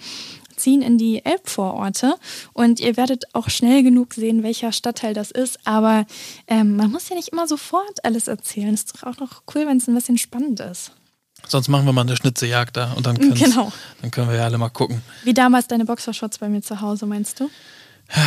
ziehen 0.59 0.81
in 0.81 0.97
die 0.97 1.25
Elbvororte 1.25 2.15
und 2.53 2.79
ihr 2.79 2.97
werdet 2.97 3.23
auch 3.33 3.49
schnell 3.49 3.81
genug 3.83 4.13
sehen, 4.13 4.43
welcher 4.43 4.71
Stadtteil 4.71 5.13
das 5.13 5.31
ist. 5.31 5.59
Aber 5.65 6.05
ähm, 6.47 6.75
man 6.75 6.91
muss 6.91 7.09
ja 7.09 7.15
nicht 7.15 7.29
immer 7.29 7.47
sofort 7.47 8.03
alles 8.05 8.27
erzählen. 8.27 8.73
Ist 8.73 8.93
doch 8.95 9.03
auch 9.07 9.17
noch 9.17 9.41
cool, 9.55 9.65
wenn 9.65 9.77
es 9.77 9.87
ein 9.87 9.95
bisschen 9.95 10.17
spannend 10.17 10.59
ist. 10.59 10.91
Sonst 11.47 11.69
machen 11.69 11.85
wir 11.85 11.93
mal 11.93 12.01
eine 12.01 12.15
Schnitzejagd 12.17 12.75
da 12.77 12.91
und 12.93 13.05
dann, 13.05 13.15
Genau. 13.33 13.71
dann 14.01 14.11
können 14.11 14.29
wir 14.29 14.35
ja 14.35 14.43
alle 14.43 14.57
mal 14.57 14.69
gucken. 14.69 15.01
Wie 15.23 15.33
damals 15.33 15.67
deine 15.67 15.85
Boxershorts 15.85 16.37
bei 16.37 16.49
mir 16.49 16.61
zu 16.61 16.81
Hause, 16.81 17.05
meinst 17.05 17.39
du? 17.39 17.49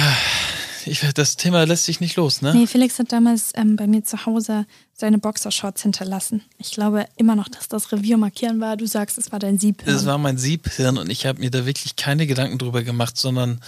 Ich, 0.86 1.00
das 1.14 1.36
Thema 1.36 1.64
lässt 1.64 1.84
sich 1.84 2.00
nicht 2.00 2.16
los, 2.16 2.42
ne? 2.42 2.54
Nee, 2.54 2.66
Felix 2.66 2.98
hat 2.98 3.12
damals 3.12 3.52
ähm, 3.54 3.76
bei 3.76 3.86
mir 3.86 4.04
zu 4.04 4.26
Hause 4.26 4.66
seine 4.92 5.18
Boxershorts 5.18 5.82
hinterlassen. 5.82 6.42
Ich 6.58 6.70
glaube 6.72 7.06
immer 7.16 7.34
noch, 7.36 7.48
dass 7.48 7.68
das 7.68 7.92
Revier 7.92 8.16
markieren 8.18 8.60
war. 8.60 8.76
Du 8.76 8.86
sagst, 8.86 9.18
es 9.18 9.32
war 9.32 9.38
dein 9.38 9.58
Sieb. 9.58 9.82
Es 9.86 10.06
war 10.06 10.18
mein 10.18 10.38
Siebhirn 10.38 10.98
und 10.98 11.10
ich 11.10 11.26
habe 11.26 11.40
mir 11.40 11.50
da 11.50 11.66
wirklich 11.66 11.96
keine 11.96 12.26
Gedanken 12.26 12.58
drüber 12.58 12.82
gemacht, 12.82 13.16
sondern 13.16 13.60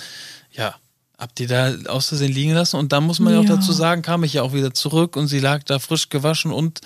ja, 0.53 0.75
hab 1.19 1.35
die 1.37 1.47
da 1.47 1.75
aus 1.89 2.09
Versehen 2.09 2.33
liegen 2.33 2.53
lassen 2.53 2.77
und 2.77 2.93
dann 2.93 3.05
muss 3.05 3.21
man 3.21 3.33
ja 3.33 3.41
auch 3.41 3.45
Ja. 3.45 3.57
dazu 3.57 3.73
sagen, 3.73 4.03
kam 4.03 4.25
ich 4.25 4.35
ja 4.35 4.43
auch 4.43 4.53
wieder 4.53 4.75
zurück 4.75 5.17
und 5.17 5.29
sie 5.29 5.39
lag 5.41 5.63
da 5.65 5.79
frisch 5.79 6.09
gewaschen 6.09 6.51
und 6.53 6.81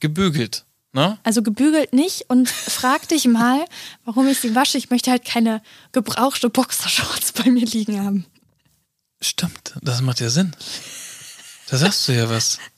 gebügelt. 0.00 0.64
Ne? 0.94 1.18
Also 1.22 1.42
gebügelt 1.42 1.92
nicht 1.92 2.26
und 2.28 2.48
frag 2.50 3.08
dich 3.08 3.26
mal, 3.26 3.64
warum 4.04 4.28
ich 4.28 4.38
sie 4.40 4.54
wasche. 4.54 4.78
Ich 4.78 4.90
möchte 4.90 5.10
halt 5.10 5.24
keine 5.24 5.62
gebrauchte 5.92 6.50
Boxershorts 6.50 7.32
bei 7.32 7.50
mir 7.50 7.64
liegen 7.66 7.98
haben. 8.04 8.26
Stimmt, 9.22 9.74
das 9.80 10.02
macht 10.02 10.20
ja 10.20 10.30
Sinn. 10.30 10.52
Da 11.68 11.78
sagst 11.78 12.06
du 12.08 12.12
ja 12.12 12.28
was. 12.28 12.58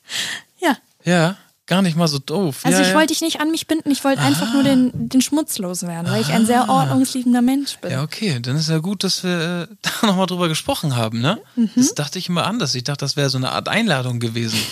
Ja. 0.61 0.77
Ja, 1.03 1.37
gar 1.65 1.81
nicht 1.81 1.97
mal 1.97 2.07
so 2.07 2.19
doof. 2.19 2.59
Also 2.63 2.77
ja, 2.77 2.83
ich 2.83 2.89
ja. 2.89 2.95
wollte 2.95 3.07
dich 3.07 3.21
nicht 3.21 3.41
an 3.41 3.49
mich 3.49 3.65
binden, 3.67 3.89
ich 3.89 4.03
wollte 4.03 4.21
einfach 4.21 4.53
nur 4.53 4.63
den, 4.63 4.91
den 4.93 5.21
Schmutz 5.21 5.57
loswerden, 5.57 6.11
weil 6.11 6.21
ich 6.21 6.31
ein 6.31 6.45
sehr 6.45 6.69
ordnungsliebender 6.69 7.41
Mensch 7.41 7.77
bin. 7.77 7.91
Ja, 7.91 8.03
okay, 8.03 8.39
dann 8.39 8.55
ist 8.55 8.69
ja 8.69 8.77
gut, 8.77 9.03
dass 9.03 9.23
wir 9.23 9.67
äh, 9.71 9.75
da 9.81 10.07
nochmal 10.07 10.27
drüber 10.27 10.47
gesprochen 10.47 10.95
haben, 10.95 11.21
ne? 11.21 11.39
Mhm. 11.55 11.71
Das 11.75 11.95
dachte 11.95 12.19
ich 12.19 12.29
immer 12.29 12.45
anders. 12.45 12.75
Ich 12.75 12.83
dachte, 12.83 13.03
das 13.03 13.15
wäre 13.17 13.29
so 13.29 13.37
eine 13.37 13.51
Art 13.51 13.67
Einladung 13.67 14.19
gewesen. 14.19 14.59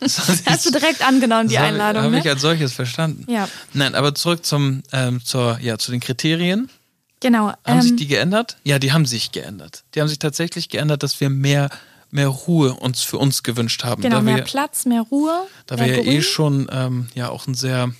Das 0.00 0.18
Hast 0.46 0.64
du 0.64 0.70
direkt 0.70 1.06
angenommen, 1.06 1.48
die 1.48 1.58
Einladung, 1.58 2.02
Habe 2.02 2.14
ne? 2.14 2.20
ich 2.20 2.28
als 2.28 2.40
solches 2.40 2.72
verstanden. 2.72 3.30
Ja. 3.30 3.48
Nein, 3.74 3.94
aber 3.94 4.14
zurück 4.14 4.46
zum, 4.46 4.82
ähm, 4.92 5.22
zur, 5.22 5.58
ja, 5.60 5.76
zu 5.76 5.90
den 5.90 6.00
Kriterien. 6.00 6.70
Genau. 7.20 7.52
Haben 7.64 7.82
sich 7.82 7.90
Ähm, 7.92 7.96
die 7.96 8.06
geändert? 8.06 8.56
Ja, 8.64 8.78
die 8.78 8.92
haben 8.92 9.06
sich 9.06 9.32
geändert. 9.32 9.84
Die 9.94 10.00
haben 10.00 10.08
sich 10.08 10.18
tatsächlich 10.18 10.68
geändert, 10.68 11.02
dass 11.02 11.20
wir 11.20 11.30
mehr, 11.30 11.68
mehr 12.10 12.28
Ruhe 12.28 12.74
uns 12.74 13.02
für 13.02 13.18
uns 13.18 13.42
gewünscht 13.42 13.84
haben. 13.84 14.02
genau, 14.02 14.16
da 14.16 14.22
mehr 14.22 14.36
wir, 14.36 14.44
Platz, 14.44 14.86
mehr 14.86 15.02
Ruhe. 15.02 15.32
da 15.66 15.76
mehr 15.76 15.86
wir 15.86 15.94
ja 15.96 16.00
eh 16.02 16.12
Grün. 16.14 16.22
schon 16.22 16.68
ähm, 16.70 17.08
ja 17.14 17.28
auch 17.30 17.46
einen 17.46 17.54
sehr 17.54 17.92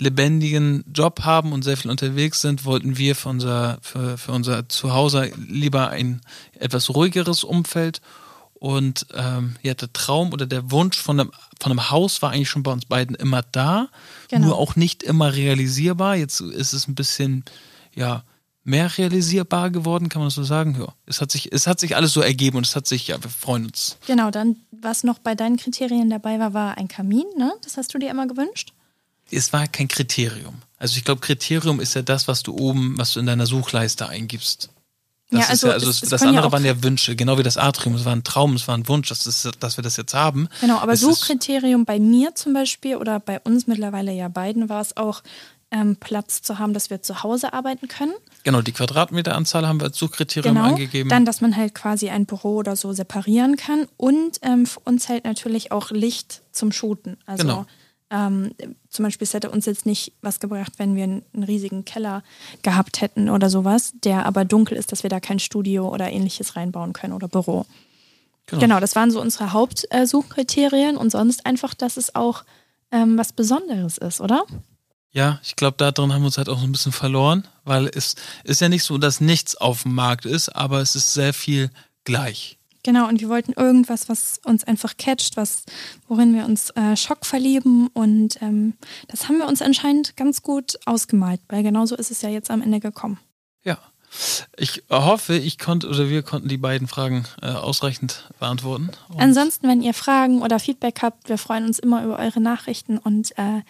lebendigen 0.00 0.84
Job 0.94 1.22
haben 1.24 1.52
und 1.52 1.62
sehr 1.62 1.76
viel 1.76 1.90
unterwegs 1.90 2.40
sind, 2.40 2.64
wollten 2.64 2.98
wir 2.98 3.14
für 3.14 3.28
unser, 3.30 3.78
für, 3.82 4.18
für 4.18 4.32
unser 4.32 4.68
Zuhause 4.68 5.30
lieber 5.48 5.90
ein 5.90 6.20
etwas 6.58 6.90
ruhigeres 6.94 7.44
Umfeld. 7.44 8.00
Und 8.58 9.06
ähm, 9.14 9.56
ja, 9.62 9.74
der 9.74 9.92
Traum 9.92 10.32
oder 10.32 10.46
der 10.46 10.70
Wunsch 10.70 10.96
von 10.98 11.20
einem, 11.20 11.30
von 11.60 11.72
einem 11.72 11.90
Haus 11.90 12.22
war 12.22 12.30
eigentlich 12.30 12.48
schon 12.48 12.62
bei 12.62 12.72
uns 12.72 12.86
beiden 12.86 13.14
immer 13.16 13.42
da, 13.52 13.88
Genau. 14.28 14.48
nur 14.48 14.58
auch 14.58 14.76
nicht 14.76 15.02
immer 15.02 15.34
realisierbar. 15.34 16.16
Jetzt 16.16 16.40
ist 16.40 16.72
es 16.72 16.88
ein 16.88 16.94
bisschen, 16.94 17.44
ja, 17.94 18.22
mehr 18.66 18.98
realisierbar 18.98 19.70
geworden, 19.70 20.08
kann 20.08 20.20
man 20.20 20.26
das 20.26 20.34
so 20.34 20.42
sagen? 20.44 20.76
Ja, 20.78 20.92
es 21.06 21.20
hat 21.20 21.30
sich, 21.30 21.52
es 21.52 21.66
hat 21.66 21.80
sich 21.80 21.96
alles 21.96 22.12
so 22.12 22.20
ergeben 22.20 22.58
und 22.58 22.66
es 22.66 22.74
hat 22.76 22.86
sich, 22.86 23.06
ja, 23.08 23.22
wir 23.22 23.30
freuen 23.30 23.66
uns. 23.66 23.96
Genau, 24.06 24.30
dann, 24.30 24.56
was 24.72 25.04
noch 25.04 25.18
bei 25.20 25.34
deinen 25.34 25.56
Kriterien 25.56 26.10
dabei 26.10 26.38
war, 26.38 26.52
war 26.52 26.76
ein 26.76 26.88
Kamin, 26.88 27.24
ne? 27.38 27.52
Das 27.62 27.76
hast 27.76 27.94
du 27.94 27.98
dir 27.98 28.10
immer 28.10 28.26
gewünscht? 28.26 28.72
Es 29.30 29.52
war 29.52 29.66
kein 29.68 29.88
Kriterium. 29.88 30.56
Also 30.78 30.96
ich 30.98 31.04
glaube, 31.04 31.20
Kriterium 31.20 31.80
ist 31.80 31.94
ja 31.94 32.02
das, 32.02 32.28
was 32.28 32.42
du 32.42 32.54
oben, 32.56 32.98
was 32.98 33.12
du 33.14 33.20
in 33.20 33.26
deiner 33.26 33.46
Suchleiste 33.46 34.08
eingibst. 34.08 34.70
Das 35.30 35.38
Ja, 35.40 35.44
ist 35.46 35.50
also 35.50 35.66
ja, 35.68 35.72
also 35.74 35.90
es- 35.90 36.02
es 36.02 36.08
das 36.10 36.20
ja 36.20 36.28
andere 36.28 36.46
auch- 36.46 36.52
waren 36.52 36.64
ja 36.64 36.82
Wünsche, 36.84 37.16
genau 37.16 37.36
wie 37.38 37.42
das 37.42 37.56
Atrium. 37.56 37.94
Es 37.96 38.04
war 38.04 38.14
ein 38.14 38.22
Traum, 38.24 38.54
es 38.54 38.68
war 38.68 38.76
ein 38.76 38.86
Wunsch, 38.88 39.08
dass, 39.08 39.24
das, 39.24 39.48
dass 39.58 39.76
wir 39.78 39.82
das 39.82 39.96
jetzt 39.96 40.14
haben. 40.14 40.48
Genau, 40.60 40.78
aber 40.78 40.96
Suchkriterium 40.96 41.84
bei 41.84 41.98
mir 41.98 42.34
zum 42.36 42.52
Beispiel 42.52 42.96
oder 42.96 43.18
bei 43.18 43.40
uns 43.40 43.66
mittlerweile 43.66 44.12
ja 44.12 44.28
beiden 44.28 44.68
war 44.68 44.80
es 44.80 44.96
auch, 44.96 45.22
ähm, 45.72 45.96
Platz 45.96 46.42
zu 46.42 46.60
haben, 46.60 46.74
dass 46.74 46.90
wir 46.90 47.02
zu 47.02 47.24
Hause 47.24 47.52
arbeiten 47.52 47.88
können. 47.88 48.12
Genau, 48.46 48.62
die 48.62 48.70
Quadratmeteranzahl 48.70 49.66
haben 49.66 49.80
wir 49.80 49.86
als 49.86 49.98
Suchkriterium 49.98 50.54
Genau. 50.54 50.68
angegeben. 50.68 51.08
Dann, 51.10 51.24
dass 51.24 51.40
man 51.40 51.56
halt 51.56 51.74
quasi 51.74 52.10
ein 52.10 52.26
Büro 52.26 52.54
oder 52.54 52.76
so 52.76 52.92
separieren 52.92 53.56
kann. 53.56 53.88
Und 53.96 54.38
ähm, 54.42 54.66
für 54.66 54.78
uns 54.84 55.08
halt 55.08 55.24
natürlich 55.24 55.72
auch 55.72 55.90
Licht 55.90 56.42
zum 56.52 56.70
Shooten. 56.70 57.16
Also 57.26 57.42
Genau. 57.42 57.66
ähm, 58.10 58.52
zum 58.88 59.04
Beispiel, 59.04 59.24
es 59.24 59.34
hätte 59.34 59.50
uns 59.50 59.66
jetzt 59.66 59.84
nicht 59.84 60.12
was 60.22 60.38
gebracht, 60.38 60.74
wenn 60.76 60.94
wir 60.94 61.02
einen, 61.02 61.24
einen 61.34 61.42
riesigen 61.42 61.84
Keller 61.84 62.22
gehabt 62.62 63.00
hätten 63.00 63.30
oder 63.30 63.50
sowas, 63.50 63.94
der 64.04 64.26
aber 64.26 64.44
dunkel 64.44 64.78
ist, 64.78 64.92
dass 64.92 65.02
wir 65.02 65.10
da 65.10 65.18
kein 65.18 65.40
Studio 65.40 65.88
oder 65.92 66.12
ähnliches 66.12 66.54
reinbauen 66.54 66.92
können 66.92 67.14
oder 67.14 67.26
Büro. 67.26 67.66
Genau, 68.46 68.78
das 68.78 68.94
waren 68.94 69.10
so 69.10 69.20
unsere 69.20 69.52
Hauptsuchkriterien 69.54 70.96
und 70.96 71.10
sonst 71.10 71.44
einfach, 71.46 71.74
dass 71.74 71.96
es 71.96 72.14
auch 72.14 72.44
ähm, 72.92 73.18
was 73.18 73.32
Besonderes 73.32 73.98
ist, 73.98 74.20
oder? 74.20 74.44
Ja, 75.16 75.40
ich 75.42 75.56
glaube, 75.56 75.78
da 75.78 75.92
drin 75.92 76.12
haben 76.12 76.20
wir 76.20 76.26
uns 76.26 76.36
halt 76.36 76.50
auch 76.50 76.58
so 76.58 76.66
ein 76.66 76.72
bisschen 76.72 76.92
verloren, 76.92 77.48
weil 77.64 77.86
es 77.86 78.16
ist 78.44 78.60
ja 78.60 78.68
nicht 78.68 78.82
so, 78.82 78.98
dass 78.98 79.22
nichts 79.22 79.56
auf 79.56 79.84
dem 79.84 79.94
Markt 79.94 80.26
ist, 80.26 80.50
aber 80.50 80.82
es 80.82 80.94
ist 80.94 81.14
sehr 81.14 81.32
viel 81.32 81.70
gleich. 82.04 82.58
Genau, 82.82 83.08
und 83.08 83.22
wir 83.22 83.30
wollten 83.30 83.54
irgendwas, 83.54 84.10
was 84.10 84.38
uns 84.44 84.64
einfach 84.64 84.98
catcht, 84.98 85.38
was, 85.38 85.64
worin 86.06 86.34
wir 86.34 86.44
uns 86.44 86.68
äh, 86.72 86.98
Schock 86.98 87.24
verlieben. 87.24 87.86
Und 87.94 88.42
ähm, 88.42 88.74
das 89.08 89.26
haben 89.26 89.38
wir 89.38 89.46
uns 89.46 89.62
anscheinend 89.62 90.18
ganz 90.18 90.42
gut 90.42 90.78
ausgemalt, 90.84 91.40
weil 91.48 91.62
genauso 91.62 91.96
ist 91.96 92.10
es 92.10 92.20
ja 92.20 92.28
jetzt 92.28 92.50
am 92.50 92.60
Ende 92.60 92.78
gekommen. 92.78 93.18
Ja. 93.64 93.78
Ich 94.58 94.82
hoffe, 94.90 95.34
ich 95.34 95.58
konnte 95.58 95.88
oder 95.88 96.10
wir 96.10 96.24
konnten 96.24 96.48
die 96.48 96.58
beiden 96.58 96.88
Fragen 96.88 97.24
äh, 97.40 97.46
ausreichend 97.46 98.28
beantworten. 98.38 98.90
Und 99.08 99.20
Ansonsten, 99.20 99.66
wenn 99.66 99.80
ihr 99.80 99.94
Fragen 99.94 100.42
oder 100.42 100.60
Feedback 100.60 101.00
habt, 101.00 101.30
wir 101.30 101.38
freuen 101.38 101.64
uns 101.64 101.78
immer 101.78 102.04
über 102.04 102.18
eure 102.18 102.42
Nachrichten 102.42 102.98
und 102.98 103.30
äh. 103.38 103.62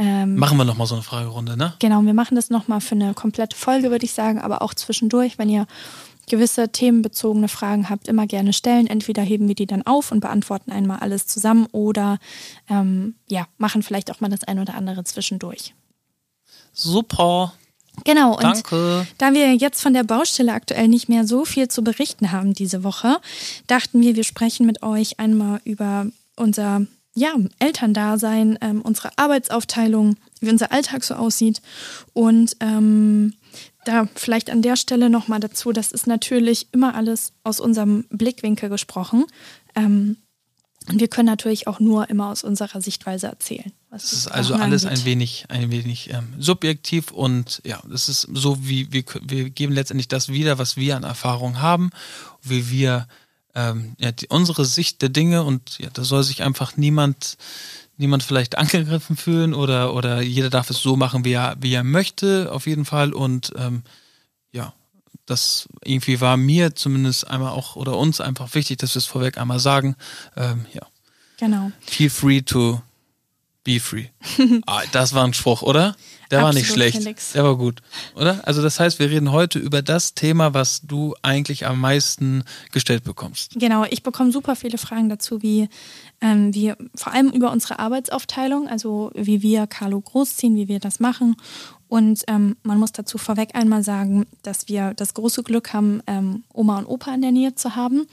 Ähm, 0.00 0.36
machen 0.36 0.56
wir 0.56 0.64
nochmal 0.64 0.86
so 0.86 0.94
eine 0.94 1.02
Fragerunde, 1.02 1.56
ne? 1.56 1.74
Genau, 1.80 2.00
wir 2.02 2.14
machen 2.14 2.36
das 2.36 2.50
nochmal 2.50 2.80
für 2.80 2.94
eine 2.94 3.14
komplette 3.14 3.56
Folge, 3.56 3.90
würde 3.90 4.04
ich 4.04 4.12
sagen, 4.12 4.40
aber 4.40 4.62
auch 4.62 4.72
zwischendurch, 4.72 5.38
wenn 5.38 5.48
ihr 5.48 5.66
gewisse 6.28 6.68
themenbezogene 6.68 7.48
Fragen 7.48 7.90
habt, 7.90 8.06
immer 8.06 8.28
gerne 8.28 8.52
stellen. 8.52 8.86
Entweder 8.86 9.22
heben 9.22 9.48
wir 9.48 9.56
die 9.56 9.66
dann 9.66 9.84
auf 9.84 10.12
und 10.12 10.20
beantworten 10.20 10.70
einmal 10.70 11.00
alles 11.00 11.26
zusammen 11.26 11.66
oder 11.72 12.18
ähm, 12.70 13.16
ja, 13.28 13.48
machen 13.56 13.82
vielleicht 13.82 14.12
auch 14.12 14.20
mal 14.20 14.28
das 14.28 14.44
ein 14.44 14.60
oder 14.60 14.74
andere 14.74 15.02
zwischendurch. 15.02 15.74
Super. 16.72 17.52
Genau, 18.04 18.36
und 18.36 18.44
Danke. 18.44 19.04
da 19.18 19.32
wir 19.32 19.56
jetzt 19.56 19.82
von 19.82 19.94
der 19.94 20.04
Baustelle 20.04 20.52
aktuell 20.52 20.86
nicht 20.86 21.08
mehr 21.08 21.26
so 21.26 21.44
viel 21.44 21.66
zu 21.66 21.82
berichten 21.82 22.30
haben 22.30 22.54
diese 22.54 22.84
Woche, 22.84 23.16
dachten 23.66 24.00
wir, 24.00 24.14
wir 24.14 24.22
sprechen 24.22 24.64
mit 24.64 24.84
euch 24.84 25.18
einmal 25.18 25.60
über 25.64 26.06
unser 26.36 26.86
ja, 27.18 27.34
Elterndasein, 27.58 28.58
ähm, 28.60 28.80
unsere 28.82 29.10
Arbeitsaufteilung, 29.16 30.16
wie 30.40 30.50
unser 30.50 30.72
Alltag 30.72 31.02
so 31.04 31.14
aussieht. 31.14 31.60
Und 32.12 32.56
ähm, 32.60 33.34
da 33.84 34.08
vielleicht 34.14 34.50
an 34.50 34.62
der 34.62 34.76
Stelle 34.76 35.10
nochmal 35.10 35.40
dazu, 35.40 35.72
das 35.72 35.92
ist 35.92 36.06
natürlich 36.06 36.68
immer 36.72 36.94
alles 36.94 37.32
aus 37.42 37.58
unserem 37.58 38.04
Blickwinkel 38.10 38.68
gesprochen. 38.68 39.24
Ähm, 39.74 40.16
und 40.88 41.00
wir 41.00 41.08
können 41.08 41.26
natürlich 41.26 41.66
auch 41.66 41.80
nur 41.80 42.08
immer 42.08 42.28
aus 42.28 42.44
unserer 42.44 42.80
Sichtweise 42.80 43.26
erzählen. 43.26 43.72
Es 43.90 44.12
ist 44.12 44.28
also 44.28 44.54
alles 44.54 44.84
angeht. 44.84 45.00
ein 45.00 45.04
wenig, 45.04 45.44
ein 45.48 45.70
wenig 45.70 46.10
ähm, 46.10 46.34
subjektiv 46.38 47.10
und 47.10 47.60
ja, 47.64 47.80
das 47.90 48.08
ist 48.08 48.28
so, 48.32 48.66
wie 48.66 48.92
wir, 48.92 49.04
wir 49.22 49.50
geben 49.50 49.72
letztendlich 49.72 50.08
das 50.08 50.28
wieder, 50.28 50.58
was 50.58 50.76
wir 50.76 50.96
an 50.96 51.02
Erfahrung 51.02 51.60
haben, 51.60 51.90
wie 52.42 52.70
wir 52.70 53.06
ähm, 53.58 53.96
ja, 53.98 54.12
die, 54.12 54.28
unsere 54.28 54.64
Sicht 54.64 55.02
der 55.02 55.08
Dinge 55.08 55.42
und 55.42 55.78
ja, 55.80 55.88
da 55.92 56.04
soll 56.04 56.22
sich 56.22 56.42
einfach 56.44 56.76
niemand, 56.76 57.36
niemand 57.96 58.22
vielleicht 58.22 58.56
angegriffen 58.56 59.16
fühlen 59.16 59.52
oder, 59.52 59.94
oder 59.94 60.22
jeder 60.22 60.48
darf 60.48 60.70
es 60.70 60.78
so 60.80 60.96
machen, 60.96 61.24
wie 61.24 61.32
er, 61.32 61.56
wie 61.60 61.74
er 61.74 61.82
möchte, 61.82 62.52
auf 62.52 62.68
jeden 62.68 62.84
Fall. 62.84 63.12
Und 63.12 63.52
ähm, 63.56 63.82
ja, 64.52 64.72
das 65.26 65.68
irgendwie 65.82 66.20
war 66.20 66.36
mir 66.36 66.76
zumindest 66.76 67.26
einmal 67.26 67.50
auch 67.50 67.74
oder 67.74 67.96
uns 67.98 68.20
einfach 68.20 68.54
wichtig, 68.54 68.78
dass 68.78 68.94
wir 68.94 69.00
es 69.00 69.06
vorweg 69.06 69.38
einmal 69.38 69.58
sagen. 69.58 69.96
Ähm, 70.36 70.66
ja. 70.72 70.82
Genau. 71.38 71.72
Feel 71.84 72.10
free 72.10 72.42
to 72.42 72.80
be 73.64 73.80
free. 73.80 74.06
ah, 74.66 74.82
das 74.92 75.14
war 75.14 75.24
ein 75.24 75.34
Spruch, 75.34 75.62
oder? 75.62 75.96
Der 76.30 76.42
war 76.42 76.52
nicht 76.52 76.70
schlecht. 76.70 76.98
Felix. 76.98 77.32
Der 77.32 77.44
war 77.44 77.56
gut, 77.56 77.82
oder? 78.14 78.40
Also 78.46 78.62
das 78.62 78.78
heißt, 78.78 78.98
wir 78.98 79.10
reden 79.10 79.32
heute 79.32 79.58
über 79.58 79.82
das 79.82 80.14
Thema, 80.14 80.54
was 80.54 80.82
du 80.82 81.14
eigentlich 81.22 81.66
am 81.66 81.80
meisten 81.80 82.44
gestellt 82.72 83.04
bekommst. 83.04 83.54
Genau, 83.56 83.84
ich 83.88 84.02
bekomme 84.02 84.32
super 84.32 84.56
viele 84.56 84.78
Fragen 84.78 85.08
dazu, 85.08 85.42
wie 85.42 85.68
ähm, 86.20 86.54
wir 86.54 86.76
vor 86.94 87.12
allem 87.12 87.30
über 87.30 87.50
unsere 87.50 87.78
Arbeitsaufteilung, 87.78 88.68
also 88.68 89.10
wie 89.14 89.42
wir 89.42 89.66
Carlo 89.66 90.00
großziehen, 90.00 90.56
wie 90.56 90.68
wir 90.68 90.80
das 90.80 91.00
machen 91.00 91.36
und 91.88 92.24
ähm, 92.28 92.56
man 92.62 92.78
muss 92.78 92.92
dazu 92.92 93.16
vorweg 93.16 93.54
einmal 93.54 93.82
sagen, 93.82 94.26
dass 94.42 94.68
wir 94.68 94.92
das 94.94 95.14
große 95.14 95.42
Glück 95.42 95.72
haben, 95.72 96.02
ähm, 96.06 96.44
Oma 96.52 96.78
und 96.78 96.86
Opa 96.86 97.14
in 97.14 97.22
der 97.22 97.32
Nähe 97.32 97.54
zu 97.54 97.76
haben, 97.76 98.06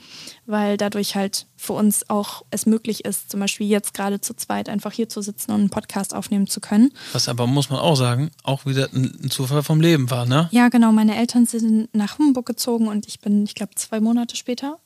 weil 0.46 0.78
dadurch 0.78 1.14
halt 1.14 1.46
für 1.56 1.74
uns 1.74 2.08
auch 2.08 2.42
es 2.50 2.64
möglich 2.64 3.04
ist, 3.04 3.30
zum 3.30 3.40
Beispiel 3.40 3.66
jetzt 3.66 3.92
gerade 3.92 4.20
zu 4.20 4.34
zweit 4.34 4.70
einfach 4.70 4.92
hier 4.92 5.10
zu 5.10 5.20
sitzen 5.20 5.52
und 5.52 5.60
einen 5.60 5.70
Podcast 5.70 6.14
aufnehmen 6.14 6.46
zu 6.46 6.60
können. 6.60 6.90
Was 7.12 7.28
aber, 7.28 7.46
muss 7.46 7.68
man 7.68 7.78
auch 7.78 7.96
sagen, 7.96 8.05
auch 8.42 8.66
wieder 8.66 8.88
ein 8.92 9.30
Zufall 9.30 9.62
vom 9.62 9.80
Leben 9.80 10.10
war, 10.10 10.26
ne? 10.26 10.48
Ja, 10.52 10.68
genau. 10.68 10.92
Meine 10.92 11.16
Eltern 11.16 11.46
sind 11.46 11.94
nach 11.94 12.18
Hamburg 12.18 12.46
gezogen 12.46 12.88
und 12.88 13.06
ich 13.06 13.20
bin, 13.20 13.44
ich 13.44 13.54
glaube, 13.54 13.74
zwei 13.74 14.00
Monate 14.00 14.36
später 14.36 14.78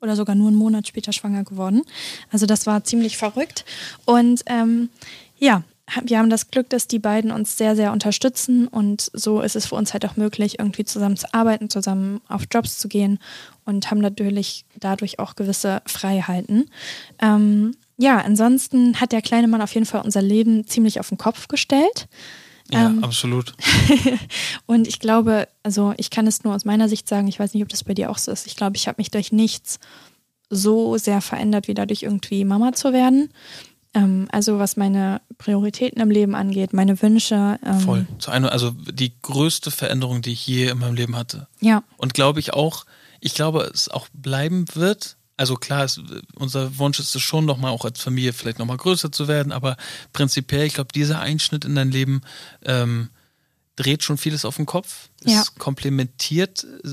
oder 0.00 0.16
sogar 0.16 0.34
nur 0.34 0.48
einen 0.48 0.56
Monat 0.56 0.86
später 0.86 1.12
schwanger 1.12 1.44
geworden. 1.44 1.82
Also 2.30 2.46
das 2.46 2.66
war 2.66 2.84
ziemlich 2.84 3.16
verrückt. 3.16 3.64
Und 4.04 4.42
ähm, 4.46 4.90
ja, 5.38 5.62
wir 6.04 6.18
haben 6.18 6.30
das 6.30 6.50
Glück, 6.50 6.68
dass 6.68 6.86
die 6.86 6.98
beiden 6.98 7.30
uns 7.30 7.56
sehr, 7.56 7.74
sehr 7.74 7.92
unterstützen 7.92 8.68
und 8.68 9.10
so 9.14 9.40
ist 9.40 9.56
es 9.56 9.66
für 9.66 9.74
uns 9.74 9.92
halt 9.92 10.04
auch 10.04 10.16
möglich, 10.16 10.58
irgendwie 10.58 10.84
zusammen 10.84 11.16
zu 11.16 11.32
arbeiten, 11.32 11.70
zusammen 11.70 12.20
auf 12.28 12.42
Jobs 12.50 12.78
zu 12.78 12.88
gehen 12.88 13.18
und 13.64 13.90
haben 13.90 14.00
natürlich 14.00 14.64
dadurch 14.78 15.18
auch 15.18 15.34
gewisse 15.34 15.82
Freiheiten. 15.86 16.70
Ähm, 17.20 17.74
ja, 17.96 18.18
ansonsten 18.18 19.00
hat 19.00 19.12
der 19.12 19.22
kleine 19.22 19.48
Mann 19.48 19.62
auf 19.62 19.74
jeden 19.74 19.86
Fall 19.86 20.02
unser 20.02 20.22
Leben 20.22 20.66
ziemlich 20.66 21.00
auf 21.00 21.08
den 21.08 21.18
Kopf 21.18 21.48
gestellt. 21.48 22.06
Ja, 22.70 22.86
ähm, 22.86 23.02
absolut. 23.02 23.54
und 24.66 24.86
ich 24.86 24.98
glaube, 24.98 25.48
also 25.62 25.94
ich 25.96 26.10
kann 26.10 26.26
es 26.26 26.44
nur 26.44 26.54
aus 26.54 26.64
meiner 26.64 26.88
Sicht 26.88 27.08
sagen, 27.08 27.28
ich 27.28 27.38
weiß 27.38 27.54
nicht, 27.54 27.62
ob 27.62 27.68
das 27.68 27.84
bei 27.84 27.94
dir 27.94 28.10
auch 28.10 28.18
so 28.18 28.30
ist. 28.30 28.46
Ich 28.46 28.56
glaube, 28.56 28.76
ich 28.76 28.88
habe 28.88 28.96
mich 28.98 29.10
durch 29.10 29.32
nichts 29.32 29.78
so 30.50 30.96
sehr 30.96 31.20
verändert, 31.20 31.68
wie 31.68 31.74
dadurch 31.74 32.02
irgendwie 32.02 32.44
Mama 32.44 32.72
zu 32.72 32.92
werden. 32.92 33.30
Ähm, 33.94 34.28
also 34.30 34.58
was 34.58 34.76
meine 34.76 35.20
Prioritäten 35.38 36.00
im 36.00 36.10
Leben 36.10 36.34
angeht, 36.34 36.72
meine 36.72 37.00
Wünsche. 37.00 37.58
Ähm 37.64 37.80
Voll. 37.80 38.06
Zu 38.18 38.30
einer, 38.30 38.52
also 38.52 38.70
die 38.70 39.12
größte 39.22 39.70
Veränderung, 39.70 40.22
die 40.22 40.32
ich 40.32 40.46
je 40.46 40.68
in 40.68 40.78
meinem 40.78 40.94
Leben 40.94 41.16
hatte. 41.16 41.48
Ja. 41.60 41.82
Und 41.96 42.14
glaube 42.14 42.40
ich 42.40 42.52
auch, 42.52 42.84
ich 43.20 43.34
glaube, 43.34 43.70
es 43.72 43.88
auch 43.88 44.08
bleiben 44.12 44.66
wird. 44.74 45.16
Also 45.38 45.54
klar, 45.54 45.84
es, 45.84 46.00
unser 46.34 46.76
Wunsch 46.78 46.98
ist 46.98 47.14
es 47.14 47.22
schon 47.22 47.46
nochmal 47.46 47.70
auch 47.70 47.84
als 47.84 48.00
Familie 48.02 48.32
vielleicht 48.32 48.58
nochmal 48.58 48.76
größer 48.76 49.10
zu 49.10 49.28
werden, 49.28 49.52
aber 49.52 49.76
prinzipiell, 50.12 50.66
ich 50.66 50.74
glaube, 50.74 50.92
dieser 50.92 51.20
Einschnitt 51.20 51.64
in 51.64 51.74
dein 51.74 51.90
Leben 51.90 52.22
ähm, 52.64 53.08
dreht 53.76 54.02
schon 54.02 54.18
vieles 54.18 54.44
auf 54.44 54.56
den 54.56 54.66
Kopf. 54.66 55.08
Ja. 55.24 55.40
Es 55.40 55.54
komplementiert 55.54 56.64
äh, 56.84 56.88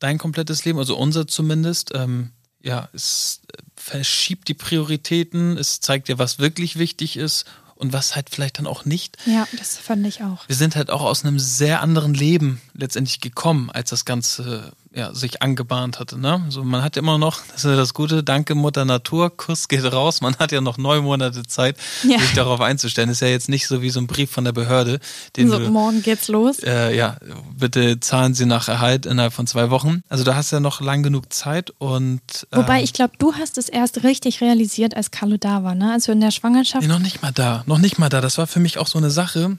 dein 0.00 0.18
komplettes 0.18 0.64
Leben, 0.64 0.78
also 0.78 0.96
unser 0.96 1.26
zumindest. 1.26 1.92
Ähm, 1.94 2.32
ja, 2.60 2.88
es 2.92 3.42
verschiebt 3.76 4.48
die 4.48 4.54
Prioritäten, 4.54 5.56
es 5.56 5.80
zeigt 5.80 6.08
dir, 6.08 6.18
was 6.18 6.40
wirklich 6.40 6.76
wichtig 6.76 7.16
ist 7.16 7.44
und 7.76 7.92
was 7.92 8.16
halt 8.16 8.30
vielleicht 8.30 8.58
dann 8.58 8.66
auch 8.66 8.84
nicht. 8.84 9.16
Ja, 9.26 9.46
das 9.56 9.78
fand 9.78 10.04
ich 10.06 10.22
auch. 10.22 10.48
Wir 10.48 10.56
sind 10.56 10.74
halt 10.74 10.90
auch 10.90 11.02
aus 11.02 11.24
einem 11.24 11.38
sehr 11.38 11.80
anderen 11.82 12.14
Leben 12.14 12.60
letztendlich 12.74 13.20
gekommen, 13.20 13.70
als 13.70 13.90
das 13.90 14.04
Ganze 14.04 14.72
ja, 14.96 15.14
sich 15.14 15.42
angebahnt 15.42 16.00
hatte. 16.00 16.18
Ne? 16.18 16.42
So, 16.48 16.64
man 16.64 16.82
hat 16.82 16.96
immer 16.96 17.18
noch, 17.18 17.42
das 17.48 17.64
ist 17.64 17.70
ja 17.70 17.76
das 17.76 17.92
Gute, 17.92 18.24
danke 18.24 18.54
Mutter 18.54 18.86
Natur, 18.86 19.36
Kuss 19.36 19.68
geht 19.68 19.84
raus. 19.92 20.22
Man 20.22 20.36
hat 20.36 20.52
ja 20.52 20.62
noch 20.62 20.78
neun 20.78 21.04
Monate 21.04 21.42
Zeit, 21.42 21.76
ja. 22.02 22.18
sich 22.18 22.32
darauf 22.32 22.62
einzustellen. 22.62 23.10
ist 23.10 23.20
ja 23.20 23.28
jetzt 23.28 23.50
nicht 23.50 23.68
so 23.68 23.82
wie 23.82 23.90
so 23.90 24.00
ein 24.00 24.06
Brief 24.06 24.30
von 24.30 24.44
der 24.44 24.52
Behörde. 24.52 24.98
Den 25.36 25.50
so, 25.50 25.58
du, 25.58 25.68
morgen 25.68 26.02
geht's 26.02 26.28
los. 26.28 26.60
Äh, 26.60 26.96
ja, 26.96 27.18
bitte 27.54 28.00
zahlen 28.00 28.32
Sie 28.32 28.46
nach 28.46 28.68
Erhalt 28.68 29.04
innerhalb 29.04 29.34
von 29.34 29.46
zwei 29.46 29.68
Wochen. 29.68 30.00
Also 30.08 30.24
da 30.24 30.34
hast 30.34 30.50
du 30.50 30.56
ja 30.56 30.60
noch 30.60 30.80
lang 30.80 31.02
genug 31.02 31.30
Zeit 31.30 31.74
und. 31.76 32.46
Ähm, 32.50 32.62
Wobei, 32.62 32.82
ich 32.82 32.94
glaube, 32.94 33.12
du 33.18 33.34
hast 33.34 33.58
es 33.58 33.68
erst 33.68 34.02
richtig 34.02 34.40
realisiert, 34.40 34.96
als 34.96 35.10
Carlo 35.10 35.36
da 35.36 35.62
war, 35.62 35.74
ne? 35.74 35.92
Also 35.92 36.12
in 36.12 36.22
der 36.22 36.30
Schwangerschaft. 36.30 36.80
Nee, 36.80 36.88
noch 36.88 37.00
nicht 37.00 37.20
mal 37.20 37.32
da. 37.32 37.64
Noch 37.66 37.78
nicht 37.78 37.98
mal 37.98 38.08
da. 38.08 38.22
Das 38.22 38.38
war 38.38 38.46
für 38.46 38.60
mich 38.60 38.78
auch 38.78 38.86
so 38.86 38.96
eine 38.96 39.10
Sache. 39.10 39.58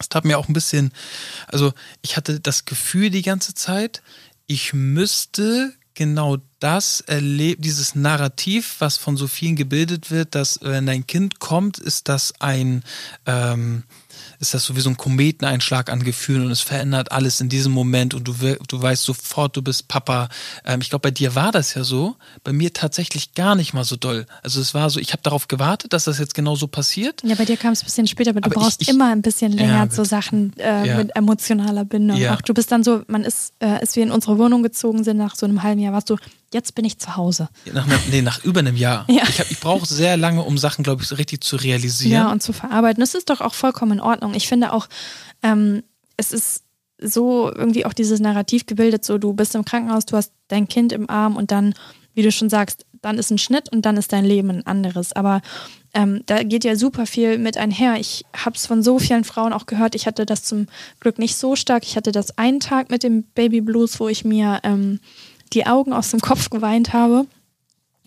Es 0.00 0.08
tat 0.08 0.24
mir 0.24 0.38
auch 0.38 0.48
ein 0.48 0.52
bisschen, 0.52 0.92
also 1.48 1.72
ich 2.02 2.16
hatte 2.16 2.38
das 2.38 2.64
Gefühl 2.64 3.10
die 3.10 3.22
ganze 3.22 3.54
Zeit, 3.54 4.02
ich 4.48 4.72
müsste 4.72 5.72
genau 5.94 6.38
das 6.58 7.00
erlebt, 7.02 7.64
dieses 7.64 7.94
Narrativ, 7.94 8.76
was 8.78 8.96
von 8.96 9.16
so 9.16 9.28
vielen 9.28 9.56
gebildet 9.56 10.10
wird, 10.10 10.34
dass 10.34 10.58
wenn 10.62 10.86
dein 10.86 11.06
Kind 11.06 11.38
kommt, 11.38 11.78
ist 11.78 12.08
das 12.08 12.34
ein 12.40 12.82
ähm, 13.26 13.84
ist 14.40 14.54
das 14.54 14.64
so 14.64 14.76
wie 14.76 14.80
so 14.80 14.90
ein 14.90 14.96
Kometeneinschlag 14.96 15.90
an 15.90 16.02
Gefühlen 16.02 16.46
und 16.46 16.50
es 16.50 16.60
verändert 16.60 17.12
alles 17.12 17.40
in 17.40 17.48
diesem 17.48 17.72
Moment 17.72 18.14
und 18.14 18.28
du, 18.28 18.34
du 18.34 18.82
weißt 18.82 19.02
sofort, 19.02 19.56
du 19.56 19.62
bist 19.62 19.88
Papa. 19.88 20.28
Ähm, 20.64 20.80
ich 20.80 20.90
glaube, 20.90 21.02
bei 21.02 21.10
dir 21.10 21.34
war 21.34 21.52
das 21.52 21.74
ja 21.74 21.84
so, 21.84 22.16
bei 22.44 22.52
mir 22.52 22.72
tatsächlich 22.72 23.34
gar 23.34 23.54
nicht 23.54 23.74
mal 23.74 23.84
so 23.84 23.96
doll. 23.96 24.26
Also 24.42 24.60
es 24.60 24.74
war 24.74 24.90
so, 24.90 25.00
ich 25.00 25.12
habe 25.12 25.22
darauf 25.22 25.48
gewartet, 25.48 25.92
dass 25.92 26.04
das 26.04 26.18
jetzt 26.18 26.34
genau 26.34 26.56
so 26.56 26.66
passiert. 26.66 27.22
Ja, 27.24 27.34
bei 27.34 27.44
dir 27.44 27.56
kam 27.56 27.72
es 27.72 27.82
ein 27.82 27.86
bisschen 27.86 28.06
später, 28.06 28.30
aber, 28.30 28.38
aber 28.44 28.50
du 28.50 28.60
brauchst 28.60 28.82
ich, 28.82 28.88
ich, 28.88 28.94
immer 28.94 29.10
ein 29.10 29.22
bisschen 29.22 29.52
länger 29.52 29.86
ja, 29.86 29.90
so 29.90 30.04
Sachen 30.04 30.56
äh, 30.58 30.86
ja. 30.86 30.96
mit 30.98 31.14
emotionaler 31.16 31.84
Bindung. 31.84 32.16
Ja. 32.16 32.34
Auch 32.34 32.42
du 32.42 32.54
bist 32.54 32.70
dann 32.70 32.84
so, 32.84 33.02
man 33.08 33.24
ist, 33.24 33.54
äh, 33.58 33.66
als 33.66 33.96
wir 33.96 34.02
in 34.02 34.10
unsere 34.10 34.38
Wohnung 34.38 34.62
gezogen 34.62 35.04
sind, 35.04 35.16
nach 35.16 35.34
so 35.34 35.46
einem 35.46 35.62
halben 35.62 35.80
Jahr, 35.80 35.92
warst 35.92 36.10
du, 36.10 36.16
jetzt 36.52 36.74
bin 36.74 36.84
ich 36.84 36.98
zu 36.98 37.16
Hause. 37.16 37.48
Nach, 37.72 37.86
nee, 38.10 38.22
nach 38.22 38.44
über 38.44 38.60
einem 38.60 38.76
Jahr. 38.76 39.04
Ja. 39.08 39.22
Ich, 39.28 39.38
ich 39.50 39.60
brauche 39.60 39.86
sehr 39.86 40.16
lange, 40.16 40.42
um 40.42 40.58
Sachen, 40.58 40.82
glaube 40.82 41.02
ich, 41.02 41.08
so 41.08 41.14
richtig 41.16 41.42
zu 41.42 41.56
realisieren. 41.56 42.12
Ja, 42.12 42.32
und 42.32 42.42
zu 42.42 42.52
verarbeiten. 42.52 43.00
Das 43.00 43.14
ist 43.14 43.30
doch 43.30 43.40
auch 43.40 43.54
vollkommen 43.54 43.92
in 43.92 44.00
Ordnung. 44.00 44.34
Ich 44.34 44.48
finde 44.48 44.72
auch, 44.72 44.88
ähm, 45.42 45.82
es 46.16 46.32
ist 46.32 46.62
so 47.00 47.52
irgendwie 47.52 47.84
auch 47.84 47.92
dieses 47.92 48.20
Narrativ 48.20 48.66
gebildet, 48.66 49.04
so 49.04 49.18
du 49.18 49.32
bist 49.32 49.54
im 49.54 49.64
Krankenhaus, 49.64 50.06
du 50.06 50.16
hast 50.16 50.32
dein 50.48 50.68
Kind 50.68 50.92
im 50.92 51.08
Arm 51.08 51.36
und 51.36 51.50
dann, 51.52 51.74
wie 52.14 52.22
du 52.22 52.32
schon 52.32 52.50
sagst, 52.50 52.84
dann 53.02 53.18
ist 53.18 53.30
ein 53.30 53.38
Schnitt 53.38 53.70
und 53.70 53.86
dann 53.86 53.96
ist 53.96 54.12
dein 54.12 54.24
Leben 54.24 54.50
ein 54.50 54.66
anderes. 54.66 55.12
Aber 55.12 55.40
ähm, 55.94 56.22
da 56.26 56.42
geht 56.42 56.64
ja 56.64 56.74
super 56.74 57.06
viel 57.06 57.38
mit 57.38 57.56
einher. 57.56 58.00
Ich 58.00 58.24
habe 58.36 58.56
es 58.56 58.66
von 58.66 58.82
so 58.82 58.98
vielen 58.98 59.22
Frauen 59.24 59.52
auch 59.52 59.66
gehört. 59.66 59.94
Ich 59.94 60.06
hatte 60.06 60.26
das 60.26 60.42
zum 60.42 60.66
Glück 60.98 61.18
nicht 61.18 61.36
so 61.36 61.54
stark. 61.54 61.84
Ich 61.84 61.96
hatte 61.96 62.10
das 62.10 62.36
einen 62.36 62.58
Tag 62.58 62.90
mit 62.90 63.04
dem 63.04 63.22
Baby 63.22 63.60
Blues, 63.60 64.00
wo 64.00 64.08
ich 64.08 64.24
mir 64.24 64.60
ähm, 64.64 64.98
die 65.50 65.66
Augen 65.66 65.92
aus 65.92 66.10
dem 66.10 66.20
Kopf 66.20 66.50
geweint 66.50 66.92
habe 66.92 67.26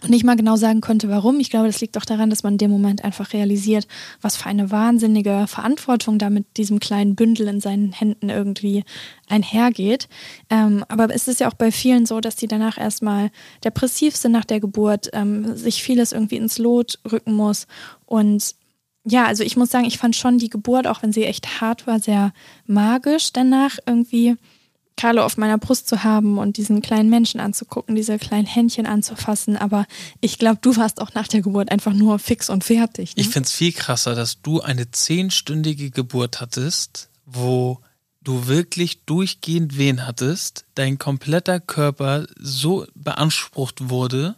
und 0.03 0.10
nicht 0.10 0.24
mal 0.24 0.36
genau 0.36 0.55
sagen 0.55 0.81
konnte, 0.81 1.10
warum. 1.10 1.39
Ich 1.39 1.51
glaube, 1.51 1.67
das 1.67 1.79
liegt 1.79 1.95
auch 1.98 2.05
daran, 2.05 2.31
dass 2.31 2.41
man 2.41 2.53
in 2.53 2.57
dem 2.57 2.71
Moment 2.71 3.03
einfach 3.03 3.33
realisiert, 3.33 3.88
was 4.19 4.36
für 4.36 4.48
eine 4.48 4.71
wahnsinnige 4.71 5.45
Verantwortung 5.48 6.17
da 6.17 6.29
mit 6.31 6.57
diesem 6.57 6.79
kleinen 6.79 7.15
Bündel 7.15 7.48
in 7.48 7.62
seinen 7.62 7.91
Händen 7.91 8.29
irgendwie 8.29 8.83
einhergeht. 9.29 10.07
Ähm, 10.50 10.83
aber 10.88 11.13
es 11.13 11.27
ist 11.27 11.39
ja 11.39 11.50
auch 11.50 11.53
bei 11.53 11.71
vielen 11.71 12.07
so, 12.07 12.19
dass 12.19 12.36
die 12.36 12.48
danach 12.48 12.79
erstmal 12.79 13.29
depressiv 13.63 14.15
sind 14.15 14.31
nach 14.31 14.45
der 14.45 14.60
Geburt, 14.60 15.10
ähm, 15.13 15.55
sich 15.55 15.83
vieles 15.83 16.13
irgendwie 16.13 16.38
ins 16.38 16.57
Lot 16.57 17.00
rücken 17.10 17.33
muss. 17.33 17.67
Und 18.07 18.55
ja, 19.03 19.25
also 19.25 19.43
ich 19.43 19.55
muss 19.55 19.69
sagen, 19.69 19.86
ich 19.86 20.00
fand 20.00 20.15
schon 20.15 20.39
die 20.39 20.50
Geburt, 20.50 20.88
auch 20.88 21.03
wenn 21.03 21.12
sie 21.12 21.25
echt 21.25 21.62
hart 21.62 21.86
war, 21.86 22.00
sehr 22.00 22.33
magisch 22.65 23.33
danach 23.33 23.77
irgendwie 23.86 24.36
Carlo 25.01 25.24
auf 25.25 25.36
meiner 25.36 25.58
Brust 25.58 25.88
zu 25.88 26.03
haben 26.03 26.38
und 26.38 26.58
diesen 26.58 26.84
kleinen 26.84 27.10
Menschen 27.10 27.39
anzugucken, 27.39 27.96
diese 27.96 28.20
kleinen 28.20 28.46
Händchen 28.46 28.86
anzufassen. 28.86 29.58
Aber 29.58 29.88
ich 30.20 30.38
glaube, 30.38 30.60
du 30.62 30.77
warst 30.77 31.01
auch 31.01 31.15
nach 31.15 31.27
der 31.27 31.41
Geburt 31.41 31.72
einfach 31.72 31.93
nur 31.93 32.20
fix 32.20 32.51
und 32.51 32.63
fertig. 32.63 33.15
Ne? 33.15 33.24
Ich 33.24 33.29
finde 33.29 33.48
es 33.48 33.51
viel 33.51 33.72
krasser, 33.72 34.13
dass 34.13 34.43
du 34.43 34.62
eine 34.62 34.91
zehnstündige 34.91 35.89
Geburt 35.89 36.39
hattest, 36.39 37.10
wo 37.25 37.79
du 38.22 38.46
wirklich 38.46 39.03
durchgehend 39.05 39.75
Wehen 39.75 40.05
hattest, 40.05 40.65
dein 40.75 41.00
kompletter 41.00 41.60
Körper 41.60 42.27
so 42.38 42.86
beansprucht 42.93 43.89
wurde, 43.89 44.36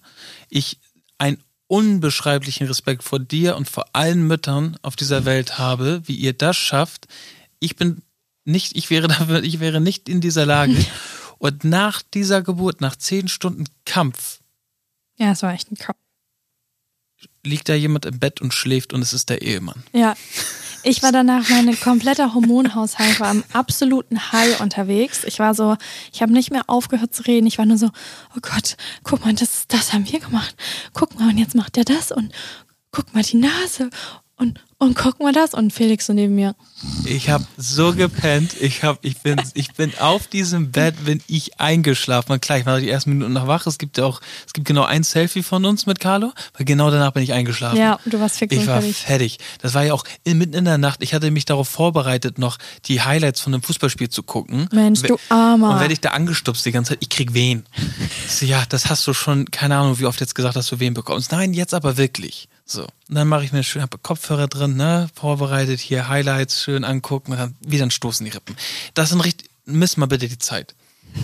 ich 0.48 0.80
einen 1.18 1.44
unbeschreiblichen 1.68 2.68
Respekt 2.68 3.04
vor 3.04 3.20
dir 3.20 3.58
und 3.58 3.70
vor 3.70 3.88
allen 3.92 4.26
Müttern 4.26 4.78
auf 4.82 4.96
dieser 4.96 5.26
Welt 5.26 5.58
habe, 5.58 6.04
wie 6.06 6.16
ihr 6.16 6.32
das 6.32 6.56
schafft. 6.56 7.10
Ich 7.60 7.76
bin 7.76 8.02
nicht, 8.46 8.76
ich 8.76 8.90
wäre 8.90 9.08
dafür, 9.08 9.44
ich 9.44 9.60
wäre 9.60 9.82
nicht 9.82 10.10
in 10.10 10.22
dieser 10.22 10.46
Lage. 10.46 10.76
Und 11.38 11.64
nach 11.64 12.02
dieser 12.02 12.42
Geburt, 12.42 12.82
nach 12.82 12.96
zehn 12.96 13.28
Stunden 13.28 13.66
Kampf, 13.86 14.40
Ja, 15.18 15.32
es 15.32 15.44
war 15.44 15.54
echt 15.54 15.72
ein 15.72 15.78
Kampf. 15.78 15.98
liegt 17.46 17.68
da 17.70 17.74
jemand 17.74 18.06
im 18.06 18.20
Bett 18.20 18.42
und 18.42 18.54
schläft 18.54 18.94
und 18.94 19.02
es 19.02 19.12
ist 19.14 19.30
der 19.30 19.42
Ehemann. 19.42 19.84
Ja. 19.94 20.16
Ich 20.86 21.02
war 21.02 21.14
danach, 21.14 21.48
mein 21.48 21.80
kompletter 21.80 22.34
Hormonhaushalt 22.34 23.22
war 23.22 23.30
am 23.30 23.46
absoluten 23.54 24.34
High 24.34 24.60
unterwegs. 24.60 25.24
Ich 25.24 25.40
war 25.40 25.56
so, 25.56 25.78
ich 26.12 26.22
habe 26.22 26.34
nicht 26.34 26.52
mehr 26.52 26.64
aufgehört 26.68 27.16
zu 27.16 27.24
reden. 27.26 27.48
Ich 27.48 27.58
war 27.58 27.66
nur 27.66 27.78
so, 27.78 27.88
oh 28.36 28.40
Gott, 28.42 28.76
guck 29.02 29.24
mal, 29.24 29.34
das, 29.34 29.66
das 29.70 29.94
haben 29.94 30.12
wir 30.12 30.20
gemacht. 30.20 30.54
Guck 30.92 31.18
mal, 31.18 31.30
und 31.30 31.38
jetzt 31.38 31.56
macht 31.56 31.78
er 31.78 31.86
das 31.86 32.12
und 32.12 32.34
guck 32.92 33.14
mal 33.14 33.24
die 33.24 33.38
Nase 33.38 33.90
und, 34.36 34.62
und 34.84 34.96
guck 34.96 35.20
mal 35.20 35.34
das. 35.34 35.54
Und 35.54 35.74
Felix 35.74 36.06
so 36.06 36.14
neben 36.14 36.36
mir. 36.36 36.56
Ich 37.06 37.30
habe 37.30 37.46
so 37.58 37.94
gepennt. 37.94 38.56
Ich 38.60 38.84
hab, 38.84 39.04
ich 39.04 39.22
bin, 39.22 39.42
ich 39.54 39.74
bin 39.74 39.94
auf 40.00 40.28
diesem 40.28 40.72
Bett, 40.72 41.06
bin 41.06 41.22
ich 41.28 41.60
eingeschlafen. 41.60 42.34
Und 42.34 42.42
klar, 42.42 42.58
ich 42.60 42.66
war 42.66 42.80
die 42.80 42.90
ersten 42.90 43.12
Minuten 43.12 43.34
noch 43.34 43.48
wach. 43.48 43.66
Es 43.68 43.78
gibt 43.78 43.98
ja 43.98 44.06
auch, 44.06 44.22
es 44.46 44.54
gibt 44.54 44.68
genau 44.68 44.84
ein 44.84 45.04
Selfie 45.04 45.44
von 45.44 45.66
uns 45.66 45.86
mit 45.86 46.00
Carlo, 46.00 46.34
weil 46.58 46.66
genau 46.66 46.92
danach 46.92 47.12
bin 47.12 47.24
ich 47.24 47.34
eingeschlafen. 47.34 47.78
Ja, 47.78 48.00
du 48.06 48.20
warst 48.20 48.38
fix 48.38 48.54
Ich 48.56 48.68
war 48.68 48.82
fertig. 48.82 48.98
fertig. 48.98 49.38
Das 49.62 49.74
war 49.74 49.84
ja 49.84 49.94
auch 49.94 50.04
in, 50.24 50.38
mitten 50.38 50.54
in 50.54 50.66
der 50.66 50.78
Nacht. 50.78 51.02
Ich 51.04 51.14
hatte 51.14 51.32
mich 51.32 51.46
darauf 51.46 51.70
vorbereitet, 51.70 52.38
noch 52.38 52.58
die 52.86 53.02
Highlights 53.02 53.40
von 53.42 53.54
einem 53.54 53.64
Fußballspiel 53.64 54.10
zu 54.10 54.24
gucken. 54.24 54.68
Mensch, 54.72 55.02
du 55.02 55.18
Armer. 55.30 55.72
Und 55.72 55.80
werde 55.80 55.94
ich 55.94 56.02
da 56.02 56.10
angestupst 56.10 56.66
die 56.66 56.72
ganze 56.72 56.90
Zeit, 56.90 57.00
ich 57.02 57.10
krieg 57.10 57.34
Wehen. 57.34 57.66
Ich 58.28 58.34
so, 58.34 58.46
ja, 58.46 58.64
das 58.70 58.90
hast 58.90 59.08
du 59.08 59.14
schon, 59.14 59.50
keine 59.52 59.78
Ahnung, 59.78 60.00
wie 60.00 60.06
oft 60.06 60.20
jetzt 60.20 60.36
gesagt, 60.36 60.56
dass 60.56 60.68
du 60.68 60.80
Wehen 60.80 60.94
bekommst. 60.94 61.32
Nein, 61.32 61.54
jetzt 61.54 61.74
aber 61.74 61.98
wirklich. 61.98 62.48
So. 62.66 62.84
Und 62.84 63.16
dann 63.16 63.28
mache 63.28 63.44
ich 63.44 63.52
mir 63.52 63.64
schön, 63.64 63.82
habe 63.82 63.98
Kopfhörer 63.98 64.48
drin, 64.48 64.76
ne, 64.78 65.10
vorbereitet, 65.16 65.80
hier 65.80 66.08
Highlights 66.08 66.64
schön 66.64 66.84
angucken 66.84 67.34
und 67.34 67.38
dann 67.38 67.56
wieder 67.62 67.86
ein 67.86 67.92
Stoßen 67.92 68.24
die 68.26 68.32
Rippen. 68.32 68.56
Das 68.94 69.10
sind 69.10 69.20
richtig, 69.22 69.50
miss 69.66 69.98
mal 69.98 70.06
bitte 70.06 70.28
die 70.28 70.38
Zeit. 70.38 70.74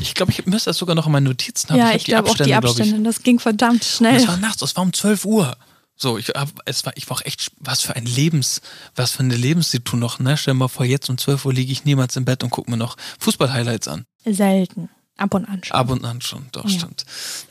Ich 0.01 0.13
glaube, 0.13 0.31
ich 0.31 0.46
müsste 0.46 0.69
das 0.69 0.77
sogar 0.77 0.96
noch 0.96 1.05
in 1.08 1.12
meinen 1.13 1.24
Notizen 1.24 1.69
haben. 1.69 1.77
ja, 1.79 1.88
hab 1.88 1.96
ich 1.96 2.03
glaube 2.03 2.29
auch 2.29 2.36
die 2.38 2.43
glaub 2.43 2.63
ich. 2.65 2.69
Abstände. 2.72 3.01
Das 3.03 3.24
ging 3.24 3.39
verdammt 3.39 3.81
Und 3.81 3.86
schnell. 3.86 4.15
es 4.17 4.27
war 4.27 4.38
nachts, 4.38 4.62
es 4.62 4.75
war 4.75 4.84
um 4.84 4.93
12 4.93 5.25
Uhr. 5.25 5.58
So, 5.96 6.17
ich 6.17 6.31
es 6.65 6.86
war, 6.86 6.96
ich 6.96 7.10
war 7.10 7.17
auch 7.17 7.25
echt, 7.25 7.51
was 7.60 7.81
für 7.81 7.96
ein 7.96 8.05
Lebens, 8.05 8.62
was 8.96 9.12
für 9.12 9.19
eine 9.22 9.36
Lebenssituation 9.36 10.00
noch, 10.00 10.19
ne? 10.19 10.38
Stell 10.38 10.53
dir 10.53 10.60
mal 10.60 10.67
vor, 10.69 10.86
jetzt 10.86 11.10
um 11.10 11.17
12 11.17 11.43
Uhr 11.46 11.53
liege 11.53 11.72
ich 11.74 11.84
niemals 11.86 12.15
im 12.15 12.24
Bett 12.25 12.43
und 12.43 12.51
gucke 12.51 12.69
mir 12.72 12.77
noch 12.77 12.96
Fußball-Highlights 13.19 13.88
an. 13.89 14.05
Selten. 14.25 14.89
Ab 15.17 15.34
und 15.34 15.46
an 15.46 15.62
schon. 15.63 15.75
Ab 15.75 15.89
und 15.89 16.05
an 16.05 16.22
schon, 16.22 16.46
doch, 16.53 16.63
Ja. 16.65 16.69
stimmt. 16.69 17.05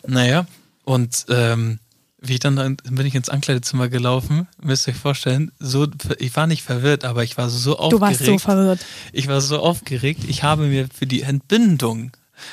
Naja, 0.06 0.46
und 0.84 1.26
ähm, 1.28 1.78
wie 2.20 2.34
ich 2.34 2.40
dann, 2.40 2.56
dann 2.56 2.76
bin 2.76 3.06
ich 3.06 3.14
ins 3.14 3.28
Ankleidezimmer 3.28 3.88
gelaufen, 3.88 4.48
müsst 4.60 4.86
ihr 4.88 4.92
euch 4.94 4.98
vorstellen, 5.00 5.52
so, 5.58 5.86
ich 6.18 6.34
war 6.36 6.46
nicht 6.46 6.62
verwirrt, 6.62 7.04
aber 7.04 7.22
ich 7.24 7.36
war 7.38 7.48
so 7.48 7.72
du 7.74 7.78
aufgeregt. 7.78 8.00
warst 8.00 8.24
so 8.24 8.38
verwirrt. 8.38 8.80
Ich 9.12 9.28
war 9.28 9.40
so 9.40 9.58
aufgeregt, 9.58 10.20
ich 10.26 10.42
habe 10.42 10.66
mir 10.66 10.88
für 10.92 11.06
die 11.06 11.22
Entbindung 11.22 12.12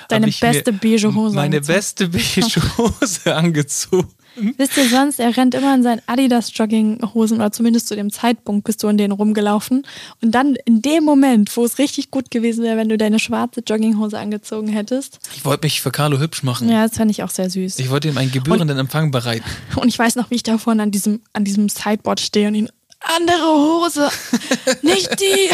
Deine 0.10 0.28
beste 0.28 0.74
beige 0.74 1.14
Hose 1.14 1.36
Meine 1.36 1.58
angezogen. 1.58 1.76
beste 1.78 2.08
beige 2.10 2.78
Hose 2.78 3.36
angezogen. 3.36 4.12
Wisst 4.58 4.78
ihr 4.78 4.90
sonst, 4.90 5.20
er 5.20 5.36
rennt 5.36 5.56
immer 5.56 5.74
in 5.74 5.84
seinen 5.84 6.02
Adidas 6.08 6.52
Jogginghosen 6.54 7.38
oder 7.38 7.52
zumindest 7.52 7.88
zu 7.88 7.96
dem 7.96 8.12
Zeitpunkt 8.12 8.66
bist 8.66 8.84
du 8.84 8.88
in 8.88 8.98
denen 8.98 9.14
rumgelaufen. 9.14 9.86
Und 10.22 10.32
dann 10.32 10.56
in 10.66 10.82
dem 10.82 11.04
Moment, 11.04 11.56
wo 11.56 11.66
es 11.66 11.78
richtig 11.78 12.12
gut 12.12 12.32
gewesen 12.32 12.64
wäre, 12.64 12.78
wenn 12.78 12.90
du 12.90 12.98
deine 12.98 13.20
schwarze 13.20 13.62
Jogginghose 13.66 14.18
angezogen 14.18 14.68
hättest. 14.68 15.20
Ich 15.36 15.46
wollte 15.46 15.66
mich 15.66 15.82
für 15.82 15.92
Carlo 15.92 16.20
hübsch 16.20 16.44
machen. 16.44 16.70
Ja, 16.70 16.88
das 16.88 16.98
fände 16.98 17.12
ich 17.12 17.24
auch 17.24 17.30
sehr 17.30 17.50
süß. 17.50 17.80
Ich 17.80 17.90
wollte 17.90 18.10
ihm 18.10 18.18
einen 18.18 18.32
gebührenden 18.32 18.78
Empfang 18.78 19.12
bereiten. 19.12 19.46
Und 19.76 19.88
ich 19.88 19.98
weiß 19.98 20.16
noch, 20.16 20.30
wie 20.32 20.36
ich 20.36 20.44
da 20.44 20.58
vorne 20.58 20.84
an 20.84 20.92
diesem, 20.92 21.22
an 21.34 21.44
diesem 21.44 21.70
Sideboard 21.70 22.20
stehe 22.20 22.48
und 22.48 22.56
ihn, 22.56 22.70
andere 23.00 23.46
Hose, 23.46 24.10
nicht 24.82 25.20
die. 25.20 25.50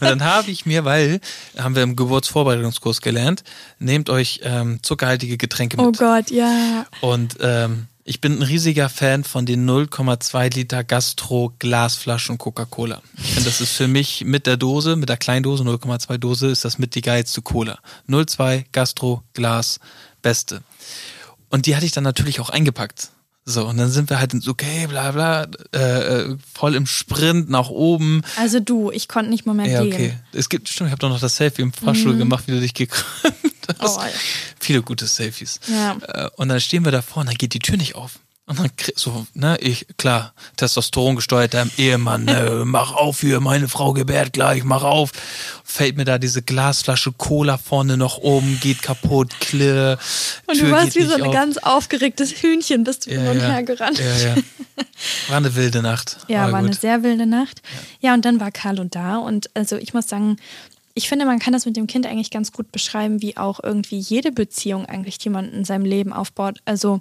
Und 0.00 0.02
dann 0.02 0.24
habe 0.24 0.50
ich 0.50 0.66
mir, 0.66 0.84
weil, 0.84 1.20
haben 1.58 1.74
wir 1.74 1.82
im 1.82 1.96
Geburtsvorbereitungskurs 1.96 3.00
gelernt, 3.00 3.44
nehmt 3.78 4.10
euch 4.10 4.40
ähm, 4.42 4.78
zuckerhaltige 4.82 5.36
Getränke 5.36 5.76
mit. 5.76 5.86
Oh 5.86 5.92
Gott, 5.92 6.30
ja. 6.30 6.86
Und 7.00 7.36
ähm, 7.40 7.86
ich 8.04 8.20
bin 8.20 8.38
ein 8.38 8.42
riesiger 8.42 8.88
Fan 8.88 9.22
von 9.22 9.46
den 9.46 9.68
0,2 9.68 10.54
Liter 10.54 10.82
Gastro 10.82 11.52
Glasflaschen 11.60 12.36
Coca-Cola. 12.36 13.00
Ich 13.18 13.32
finde, 13.32 13.48
das 13.48 13.60
ist 13.60 13.72
für 13.72 13.86
mich 13.86 14.24
mit 14.24 14.46
der 14.46 14.56
Dose, 14.56 14.96
mit 14.96 15.08
der 15.08 15.16
Kleindose, 15.16 15.62
0,2 15.62 16.18
Dose, 16.18 16.48
ist 16.48 16.64
das 16.64 16.78
mit 16.78 16.96
die 16.96 17.00
geilste 17.00 17.42
Cola. 17.42 17.78
0,2 18.08 18.64
Gastro 18.72 19.22
Glas, 19.34 19.78
beste. 20.20 20.62
Und 21.48 21.66
die 21.66 21.76
hatte 21.76 21.86
ich 21.86 21.92
dann 21.92 22.04
natürlich 22.04 22.40
auch 22.40 22.50
eingepackt. 22.50 23.10
So, 23.44 23.66
und 23.66 23.76
dann 23.76 23.90
sind 23.90 24.08
wir 24.08 24.20
halt 24.20 24.32
ins 24.34 24.46
Okay, 24.46 24.86
bla 24.86 25.10
bla, 25.10 25.48
äh, 25.74 25.78
äh, 25.78 26.36
voll 26.54 26.76
im 26.76 26.86
Sprint 26.86 27.50
nach 27.50 27.70
oben. 27.70 28.22
Also 28.38 28.60
du, 28.60 28.92
ich 28.92 29.08
konnte 29.08 29.30
nicht 29.30 29.46
mal 29.46 29.54
mehr 29.54 29.66
Ja, 29.66 29.82
gehen. 29.82 29.92
okay. 29.92 30.14
Es 30.32 30.48
gibt, 30.48 30.68
stimmt, 30.68 30.88
ich 30.88 30.92
habe 30.92 31.00
doch 31.00 31.08
noch 31.08 31.18
das 31.20 31.36
Selfie 31.36 31.62
im 31.62 31.72
Fahrstuhl 31.72 32.16
gemacht, 32.16 32.44
wie 32.46 32.52
du 32.52 32.60
dich 32.60 32.72
gekrümmt 32.74 33.34
hast. 33.80 33.98
Oh, 33.98 34.00
ja. 34.00 34.08
Viele 34.60 34.82
gute 34.82 35.06
Selfies. 35.06 35.58
Ja. 35.66 35.96
Äh, 36.06 36.30
Und 36.36 36.50
dann 36.50 36.60
stehen 36.60 36.84
wir 36.84 36.92
davor 36.92 37.22
und 37.22 37.26
dann 37.30 37.36
geht 37.36 37.54
die 37.54 37.58
Tür 37.58 37.76
nicht 37.76 37.96
auf. 37.96 38.20
Und 38.58 38.58
dann 38.60 38.70
so, 38.96 39.26
ne, 39.34 39.56
ich, 39.60 39.86
klar, 39.96 40.32
Testosteron 40.56 41.16
gesteuerter 41.16 41.66
Ehemann, 41.76 42.24
ne, 42.24 42.62
mach 42.64 42.92
auf 42.92 43.20
hier, 43.20 43.40
meine 43.40 43.68
Frau 43.68 43.92
gebärt 43.92 44.32
gleich, 44.32 44.64
mach 44.64 44.82
auf. 44.82 45.12
Fällt 45.64 45.96
mir 45.96 46.04
da 46.04 46.18
diese 46.18 46.42
Glasflasche 46.42 47.12
Cola 47.12 47.58
vorne 47.58 47.96
noch 47.96 48.18
oben, 48.18 48.58
geht 48.60 48.82
kaputt, 48.82 49.30
klirr. 49.40 49.98
Und 50.46 50.58
Tür 50.58 50.68
du 50.68 50.72
warst 50.72 50.96
wie 50.96 51.04
so 51.04 51.14
ein 51.14 51.22
auf. 51.22 51.32
ganz 51.32 51.58
aufgeregtes 51.58 52.42
Hühnchen, 52.42 52.84
bist 52.84 53.06
du 53.06 53.10
hin 53.10 53.26
und 53.26 53.40
her 53.40 53.62
gerannt. 53.62 53.98
Ja, 53.98 54.16
ja. 54.28 54.34
War 55.28 55.36
eine 55.38 55.54
wilde 55.54 55.82
Nacht. 55.82 56.18
Ja, 56.28 56.44
Aber 56.44 56.52
war 56.52 56.58
eine 56.60 56.68
gut. 56.68 56.80
sehr 56.80 57.02
wilde 57.02 57.26
Nacht. 57.26 57.62
Ja. 58.00 58.14
und 58.14 58.24
dann 58.24 58.40
war 58.40 58.50
Carlo 58.50 58.84
da 58.84 59.16
und 59.16 59.50
also 59.54 59.76
ich 59.76 59.94
muss 59.94 60.08
sagen, 60.08 60.36
ich 60.94 61.08
finde, 61.08 61.24
man 61.24 61.38
kann 61.38 61.52
das 61.52 61.64
mit 61.64 61.76
dem 61.76 61.86
Kind 61.86 62.06
eigentlich 62.06 62.30
ganz 62.30 62.52
gut 62.52 62.70
beschreiben, 62.70 63.22
wie 63.22 63.36
auch 63.36 63.60
irgendwie 63.62 63.98
jede 63.98 64.30
Beziehung 64.30 64.84
eigentlich, 64.86 65.18
die 65.18 65.30
man 65.30 65.50
in 65.50 65.64
seinem 65.64 65.84
Leben 65.84 66.12
aufbaut. 66.12 66.58
Also 66.64 67.00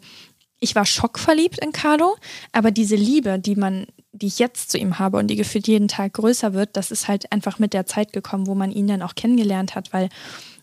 ich 0.61 0.75
war 0.75 0.85
schockverliebt 0.85 1.59
in 1.59 1.73
Carlo, 1.73 2.15
aber 2.53 2.71
diese 2.71 2.95
Liebe, 2.95 3.39
die 3.39 3.55
man, 3.55 3.87
die 4.13 4.27
ich 4.27 4.39
jetzt 4.39 4.71
zu 4.71 4.77
ihm 4.77 4.99
habe 4.99 5.17
und 5.17 5.27
die 5.27 5.35
gefühlt 5.35 5.67
jeden 5.67 5.89
Tag 5.89 6.13
größer 6.13 6.53
wird, 6.53 6.77
das 6.77 6.91
ist 6.91 7.07
halt 7.09 7.31
einfach 7.33 7.59
mit 7.59 7.73
der 7.73 7.85
Zeit 7.85 8.13
gekommen, 8.13 8.47
wo 8.47 8.55
man 8.55 8.71
ihn 8.71 8.87
dann 8.87 9.01
auch 9.01 9.15
kennengelernt 9.15 9.75
hat, 9.75 9.91
weil 9.91 10.07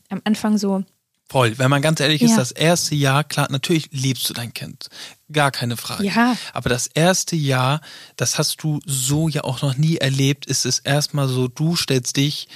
am 0.09 0.23
Anfang 0.25 0.57
so, 0.57 0.85
Voll. 1.31 1.59
Wenn 1.59 1.69
man 1.69 1.83
ganz 1.83 2.01
ehrlich 2.01 2.23
ist, 2.23 2.31
Ja. 2.31 2.37
das 2.39 2.53
erste 2.53 2.95
Jahr, 2.95 3.23
klar, 3.23 3.49
natürlich 3.51 3.91
liebst 3.93 4.31
du 4.31 4.33
dein 4.33 4.55
Kind. 4.55 4.89
Gar 5.31 5.51
keine 5.51 5.77
Frage. 5.77 6.05
Ja. 6.05 6.39
Aber 6.55 6.71
das 6.71 6.87
erste 6.87 7.37
Jahr, 7.37 7.83
das 8.17 8.39
hast 8.39 8.63
du 8.63 8.81
so 8.87 9.29
ja 9.29 9.45
auch 9.45 9.61
noch 9.61 9.77
nie 9.77 9.99
erlebt, 9.99 10.47
ist 10.47 10.65
es 10.65 10.79
erstmal 10.79 11.29
so, 11.29 11.47
du 11.47 11.77
stellst 11.77 12.17
dich 12.17 12.49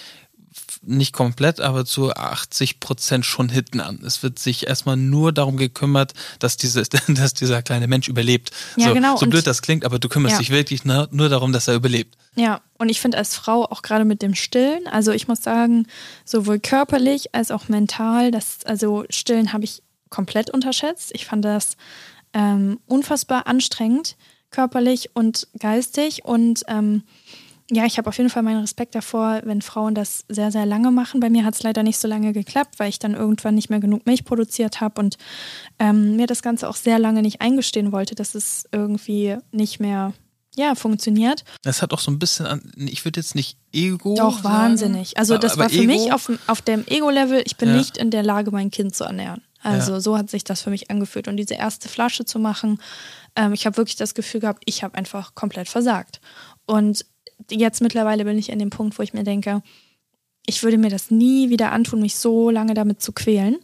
nicht 0.84 1.12
komplett, 1.12 1.60
aber 1.60 1.84
zu 1.84 2.12
80 2.12 2.80
Prozent 2.80 3.24
schon 3.24 3.48
hinten 3.48 3.80
an. 3.80 4.00
Es 4.04 4.22
wird 4.22 4.38
sich 4.38 4.66
erstmal 4.66 4.96
nur 4.96 5.32
darum 5.32 5.56
gekümmert, 5.56 6.12
dass, 6.38 6.56
diese, 6.56 6.82
dass 7.08 7.34
dieser 7.34 7.62
kleine 7.62 7.86
Mensch 7.88 8.08
überlebt. 8.08 8.50
Ja, 8.76 8.88
so, 8.88 8.94
genau. 8.94 9.16
so 9.16 9.24
Und- 9.24 9.30
blöd 9.30 9.46
das 9.46 9.62
klingt, 9.62 9.84
aber 9.84 9.98
du 9.98 10.08
kümmerst 10.08 10.34
Ja. 10.34 10.38
dich 10.40 10.50
wirklich 10.50 10.84
nur, 10.84 11.08
nur 11.12 11.28
darum, 11.28 11.52
dass 11.52 11.68
er 11.68 11.74
überlebt. 11.74 12.16
Ja, 12.34 12.60
und 12.78 12.88
ich 12.88 13.00
finde 13.00 13.18
als 13.18 13.34
Frau 13.36 13.64
auch 13.64 13.82
gerade 13.82 14.04
mit 14.04 14.22
dem 14.22 14.34
Stillen, 14.34 14.86
also 14.88 15.12
ich 15.12 15.28
muss 15.28 15.42
sagen, 15.42 15.86
sowohl 16.24 16.58
körperlich 16.58 17.34
als 17.34 17.50
auch 17.50 17.68
mental, 17.68 18.30
das, 18.30 18.64
also 18.64 19.04
Stillen 19.10 19.52
habe 19.52 19.64
ich 19.64 19.82
komplett 20.08 20.50
unterschätzt. 20.50 21.10
Ich 21.14 21.26
fand 21.26 21.44
das 21.44 21.76
ähm, 22.34 22.80
unfassbar 22.86 23.46
anstrengend, 23.46 24.16
körperlich 24.50 25.10
und 25.14 25.46
geistig. 25.58 26.24
Und 26.24 26.62
ähm, 26.68 27.02
ja, 27.74 27.86
ich 27.86 27.96
habe 27.98 28.08
auf 28.08 28.18
jeden 28.18 28.28
Fall 28.30 28.42
meinen 28.42 28.60
Respekt 28.60 28.94
davor, 28.94 29.40
wenn 29.44 29.62
Frauen 29.62 29.94
das 29.94 30.24
sehr, 30.28 30.52
sehr 30.52 30.66
lange 30.66 30.90
machen. 30.90 31.20
Bei 31.20 31.30
mir 31.30 31.44
hat 31.44 31.54
es 31.54 31.62
leider 31.62 31.82
nicht 31.82 31.98
so 31.98 32.06
lange 32.06 32.32
geklappt, 32.32 32.78
weil 32.78 32.90
ich 32.90 32.98
dann 32.98 33.14
irgendwann 33.14 33.54
nicht 33.54 33.70
mehr 33.70 33.80
genug 33.80 34.04
Milch 34.06 34.24
produziert 34.24 34.80
habe 34.80 35.00
und 35.00 35.16
ähm, 35.78 36.16
mir 36.16 36.26
das 36.26 36.42
Ganze 36.42 36.68
auch 36.68 36.76
sehr 36.76 36.98
lange 36.98 37.22
nicht 37.22 37.40
eingestehen 37.40 37.90
wollte, 37.92 38.14
dass 38.14 38.34
es 38.34 38.68
irgendwie 38.72 39.38
nicht 39.52 39.80
mehr 39.80 40.12
ja, 40.54 40.74
funktioniert. 40.74 41.44
Das 41.62 41.80
hat 41.80 41.94
auch 41.94 41.98
so 42.00 42.10
ein 42.10 42.18
bisschen 42.18 42.44
an, 42.44 42.72
ich 42.76 43.06
würde 43.06 43.20
jetzt 43.20 43.34
nicht 43.34 43.56
Ego. 43.72 44.14
Doch, 44.16 44.42
sagen, 44.42 44.54
wahnsinnig. 44.54 45.16
Also 45.16 45.38
das 45.38 45.56
war 45.56 45.70
für 45.70 45.76
Ego, 45.80 45.86
mich 45.86 46.12
auf, 46.12 46.26
dem- 46.26 46.38
auf 46.46 46.60
dem 46.60 46.84
Ego-Level, 46.86 47.42
ich 47.46 47.56
bin 47.56 47.70
Ja. 47.70 47.76
nicht 47.76 47.96
in 47.96 48.10
der 48.10 48.22
Lage, 48.22 48.50
mein 48.50 48.70
Kind 48.70 48.94
zu 48.94 49.04
ernähren. 49.04 49.40
Also 49.62 49.92
Ja. 49.92 50.00
so 50.00 50.18
hat 50.18 50.28
sich 50.28 50.44
das 50.44 50.60
für 50.60 50.68
mich 50.68 50.90
angefühlt. 50.90 51.26
Und 51.26 51.38
diese 51.38 51.54
erste 51.54 51.88
Flasche 51.88 52.26
zu 52.26 52.38
machen, 52.38 52.80
ähm, 53.34 53.54
ich 53.54 53.64
habe 53.64 53.78
wirklich 53.78 53.96
das 53.96 54.12
Gefühl 54.12 54.40
gehabt, 54.42 54.62
ich 54.66 54.84
habe 54.84 54.94
einfach 54.96 55.34
komplett 55.34 55.68
versagt. 55.70 56.20
Und 56.66 57.06
jetzt 57.50 57.80
mittlerweile 57.80 58.24
bin 58.24 58.38
ich 58.38 58.52
an 58.52 58.58
dem 58.58 58.70
Punkt, 58.70 58.98
wo 58.98 59.02
ich 59.02 59.14
mir 59.14 59.24
denke, 59.24 59.62
ich 60.46 60.62
würde 60.62 60.78
mir 60.78 60.90
das 60.90 61.10
nie 61.10 61.50
wieder 61.50 61.72
antun, 61.72 62.00
mich 62.00 62.16
so 62.16 62.50
lange 62.50 62.74
damit 62.74 63.00
zu 63.00 63.12
quälen. 63.12 63.58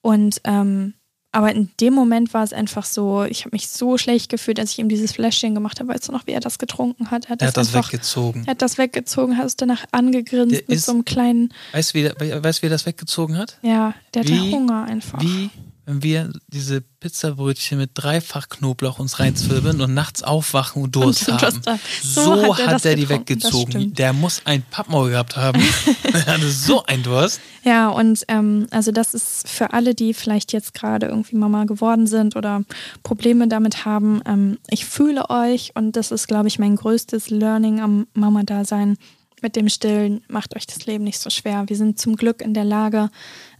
Und 0.00 0.40
ähm, 0.44 0.94
aber 1.36 1.52
in 1.52 1.68
dem 1.80 1.92
Moment 1.92 2.32
war 2.32 2.44
es 2.44 2.54
einfach 2.54 2.86
so, 2.86 3.24
ich 3.24 3.40
habe 3.40 3.50
mich 3.52 3.68
so 3.68 3.98
schlecht 3.98 4.30
gefühlt, 4.30 4.58
als 4.58 4.70
ich 4.70 4.78
ihm 4.78 4.88
dieses 4.88 5.12
Fläschchen 5.12 5.54
gemacht 5.54 5.80
habe. 5.80 5.92
Weißt 5.92 6.08
du 6.08 6.12
noch, 6.12 6.26
wie 6.26 6.30
er 6.30 6.40
das 6.40 6.58
getrunken 6.58 7.10
hat? 7.10 7.26
Er 7.26 7.30
hat, 7.32 7.42
er 7.42 7.48
hat 7.48 7.56
das, 7.58 7.74
einfach, 7.74 7.92
weggezogen. 7.92 8.44
Er 8.46 8.52
hat 8.52 8.62
das 8.62 8.78
weggezogen, 8.78 9.36
hat 9.36 9.44
es 9.44 9.54
danach 9.54 9.84
angegrinst 9.92 10.54
der 10.54 10.62
mit 10.66 10.78
ist, 10.78 10.86
so 10.86 10.92
einem 10.92 11.04
kleinen. 11.04 11.52
Weißt 11.72 11.94
du, 11.94 11.98
wie, 11.98 12.42
weißt, 12.42 12.62
wie 12.62 12.66
er 12.66 12.70
das 12.70 12.86
weggezogen 12.86 13.36
hat? 13.36 13.58
Ja, 13.60 13.92
der 14.14 14.22
hatte 14.22 14.32
wie, 14.32 14.50
Hunger 14.50 14.84
einfach. 14.84 15.20
Wie 15.20 15.50
wenn 15.86 16.02
wir 16.02 16.32
diese 16.48 16.80
Pizzabrötchen 16.80 17.78
mit 17.78 17.90
dreifach 17.94 18.48
Knoblauch 18.48 18.98
uns 18.98 19.20
reinzwirbeln 19.20 19.80
und 19.80 19.94
nachts 19.94 20.24
aufwachen 20.24 20.82
und 20.82 20.96
Durst 20.96 21.28
und 21.28 21.40
haben. 21.40 21.62
So, 22.02 22.22
so, 22.22 22.56
hat, 22.58 22.66
hat 22.66 22.84
er, 22.84 22.96
die 22.96 23.08
weggezogen. 23.08 23.94
Der 23.94 24.12
muss 24.12 24.42
ein 24.44 24.62
Pappmaul 24.62 25.10
gehabt 25.10 25.36
haben. 25.36 25.62
er 26.02 26.26
hatte 26.26 26.50
so 26.50 26.84
ein 26.86 27.04
Durst. 27.04 27.40
Ja, 27.62 27.88
und 27.88 28.24
ähm, 28.26 28.66
also 28.70 28.90
das 28.90 29.14
ist 29.14 29.48
für 29.48 29.72
alle, 29.72 29.94
die 29.94 30.12
vielleicht 30.12 30.52
jetzt 30.52 30.74
gerade 30.74 31.06
irgendwie 31.06 31.36
Mama 31.36 31.64
geworden 31.64 32.08
sind 32.08 32.34
oder 32.34 32.64
Probleme 33.04 33.46
damit 33.46 33.84
haben. 33.84 34.20
Ähm, 34.26 34.58
ich 34.68 34.86
fühle 34.86 35.30
euch 35.30 35.70
und 35.74 35.94
das 35.94 36.10
ist, 36.10 36.26
glaube 36.26 36.48
ich, 36.48 36.58
mein 36.58 36.74
größtes 36.74 37.30
Learning 37.30 37.80
am 37.80 38.08
Mama-Dasein 38.12 38.98
mit 39.40 39.54
dem 39.54 39.68
Stillen. 39.68 40.24
Macht 40.28 40.56
euch 40.56 40.66
das 40.66 40.84
Leben 40.86 41.04
nicht 41.04 41.20
so 41.20 41.30
schwer. 41.30 41.64
Wir 41.68 41.76
sind 41.76 42.00
zum 42.00 42.16
Glück 42.16 42.42
in 42.42 42.54
der 42.54 42.64
Lage, 42.64 43.08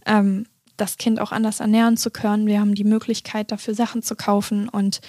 ähm, 0.05 0.45
das 0.77 0.97
Kind 0.97 1.19
auch 1.19 1.31
anders 1.31 1.59
ernähren 1.59 1.97
zu 1.97 2.11
können. 2.11 2.47
Wir 2.47 2.59
haben 2.59 2.75
die 2.75 2.83
Möglichkeit, 2.83 3.51
dafür 3.51 3.73
Sachen 3.73 4.03
zu 4.03 4.15
kaufen. 4.15 4.69
Und 4.69 5.01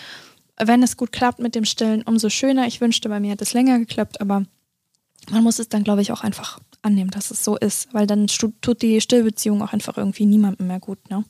wenn 0.59 0.83
es 0.83 0.97
gut 0.97 1.13
klappt 1.13 1.39
mit 1.39 1.55
dem 1.55 1.65
Stillen, 1.65 2.03
umso 2.03 2.31
schöner. 2.31 2.67
Ich 2.67 2.81
wünschte, 2.81 3.09
bei 3.09 3.21
mir 3.21 3.33
hat 3.33 3.43
es 3.43 3.53
länger 3.53 3.79
geklappt, 3.79 4.21
aber 4.21 4.45
man 5.31 5.45
muss 5.45 5.59
es 5.59 5.69
dann, 5.69 5.85
glaube 5.85 6.03
ich, 6.03 6.11
auch 6.13 6.23
einfach 6.23 6.59
annehmen, 6.83 7.11
dass 7.11 7.31
es 7.31 7.45
so 7.45 7.57
ist, 7.57 7.93
weil 7.93 8.07
dann 8.07 8.27
tut 8.27 8.83
die 8.83 9.01
Stillbeziehung 9.01 9.63
auch 9.63 9.73
einfach 9.73 9.97
irgendwie 9.97 10.27
niemandem 10.27 10.67
mehr 10.67 10.81
gut, 10.81 11.11
ne? 11.11 11.25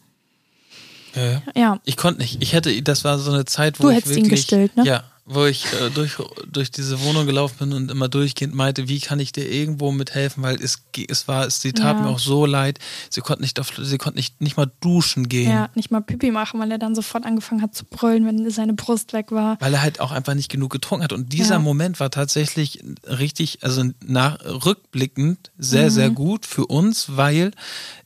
Ja, 1.14 1.42
ja. 1.56 1.80
Ich 1.84 1.96
konnte 1.96 2.20
nicht. 2.20 2.42
Ich 2.42 2.52
hätte, 2.52 2.82
das 2.82 3.02
war 3.02 3.18
so 3.18 3.32
eine 3.32 3.44
Zeit, 3.44 3.80
wo 3.80 3.84
du 3.84 3.90
ich 3.90 3.96
hättest 3.96 4.14
wirklich, 4.14 4.24
ihn 4.26 4.30
gestillt, 4.30 4.76
ne? 4.76 4.84
Ja, 4.84 5.04
wo 5.28 5.44
ich 5.44 5.66
äh, 5.74 5.90
durch, 5.90 6.16
durch 6.50 6.70
diese 6.70 7.00
Wohnung 7.02 7.26
gelaufen 7.26 7.56
bin 7.58 7.72
und 7.72 7.90
immer 7.90 8.08
durchgehend 8.08 8.54
meinte, 8.54 8.88
wie 8.88 8.98
kann 8.98 9.20
ich 9.20 9.32
dir 9.32 9.50
irgendwo 9.50 9.92
mithelfen, 9.92 10.42
weil 10.42 10.56
es, 10.56 10.82
es 11.08 11.28
war, 11.28 11.46
es, 11.46 11.60
sie 11.60 11.72
tat 11.72 11.96
ja. 11.96 12.02
mir 12.02 12.08
auch 12.08 12.18
so 12.18 12.46
leid. 12.46 12.78
Sie 13.10 13.20
konnte 13.20 13.42
nicht 13.42 13.60
auf, 13.60 13.72
sie 13.76 13.98
konnte 13.98 14.16
nicht, 14.16 14.40
nicht 14.40 14.56
mal 14.56 14.70
duschen 14.80 15.28
gehen. 15.28 15.50
Ja, 15.50 15.68
nicht 15.74 15.90
mal 15.90 16.00
Pipi 16.00 16.30
machen, 16.30 16.58
weil 16.60 16.70
er 16.70 16.78
dann 16.78 16.94
sofort 16.94 17.24
angefangen 17.24 17.60
hat 17.60 17.74
zu 17.74 17.84
brüllen, 17.84 18.24
wenn 18.26 18.50
seine 18.50 18.72
Brust 18.72 19.12
weg 19.12 19.30
war. 19.30 19.60
Weil 19.60 19.74
er 19.74 19.82
halt 19.82 20.00
auch 20.00 20.12
einfach 20.12 20.34
nicht 20.34 20.50
genug 20.50 20.72
getrunken 20.72 21.04
hat. 21.04 21.12
Und 21.12 21.32
dieser 21.32 21.54
ja. 21.54 21.60
Moment 21.60 22.00
war 22.00 22.10
tatsächlich 22.10 22.82
richtig, 23.06 23.58
also 23.62 23.84
nach, 24.04 24.38
rückblickend 24.44 25.50
sehr, 25.58 25.86
mhm. 25.86 25.90
sehr 25.90 26.10
gut 26.10 26.46
für 26.46 26.66
uns, 26.66 27.16
weil 27.16 27.52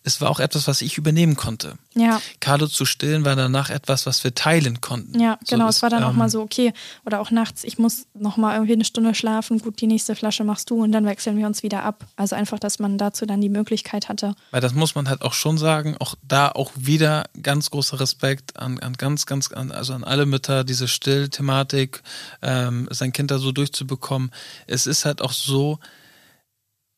es 0.04 0.20
war 0.20 0.30
auch 0.30 0.40
etwas, 0.40 0.66
was 0.66 0.82
ich 0.82 0.98
übernehmen 0.98 1.36
konnte. 1.36 1.76
Ja. 1.94 2.20
Carlo 2.40 2.66
zu 2.66 2.84
stillen 2.84 3.24
war 3.24 3.36
danach 3.36 3.70
etwas, 3.70 4.06
was 4.06 4.24
wir 4.24 4.34
teilen 4.34 4.80
konnten. 4.80 5.20
Ja, 5.20 5.38
genau. 5.48 5.66
So, 5.66 5.70
es 5.70 5.82
war 5.82 5.90
dann 5.90 6.02
ähm, 6.02 6.08
auch 6.08 6.12
mal 6.14 6.28
so, 6.28 6.40
okay, 6.40 6.72
oder 7.04 7.20
auch 7.20 7.30
nachts, 7.30 7.64
ich 7.64 7.78
muss 7.78 8.06
noch 8.14 8.36
mal 8.36 8.54
irgendwie 8.54 8.72
eine 8.72 8.84
Stunde 8.84 9.14
schlafen, 9.14 9.60
gut, 9.60 9.80
die 9.80 9.86
nächste 9.86 10.16
Flasche 10.16 10.44
machst 10.44 10.70
du 10.70 10.82
und 10.82 10.92
dann 10.92 11.04
wechseln 11.06 11.36
wir 11.36 11.46
uns 11.46 11.62
wieder 11.62 11.84
ab. 11.84 12.06
Also 12.16 12.34
einfach, 12.34 12.58
dass 12.58 12.78
man 12.78 12.98
dazu 12.98 13.26
dann 13.26 13.40
die 13.40 13.48
Möglichkeit 13.48 14.08
hatte. 14.08 14.34
Weil 14.50 14.60
das 14.60 14.74
muss 14.74 14.94
man 14.94 15.08
halt 15.08 15.22
auch 15.22 15.34
schon 15.34 15.58
sagen, 15.58 15.96
auch 16.00 16.16
da 16.26 16.48
auch 16.48 16.72
wieder 16.74 17.24
ganz 17.40 17.70
großer 17.70 18.00
Respekt 18.00 18.56
an, 18.56 18.80
an 18.80 18.94
ganz, 18.94 19.26
ganz, 19.26 19.52
an, 19.52 19.70
also 19.70 19.92
an 19.92 20.04
alle 20.04 20.26
Mütter, 20.26 20.64
diese 20.64 20.88
Stillthematik, 20.88 22.02
ähm, 22.42 22.88
sein 22.90 23.12
Kind 23.12 23.30
da 23.30 23.38
so 23.38 23.52
durchzubekommen. 23.52 24.32
Es 24.66 24.86
ist 24.86 25.04
halt 25.04 25.22
auch 25.22 25.32
so, 25.32 25.78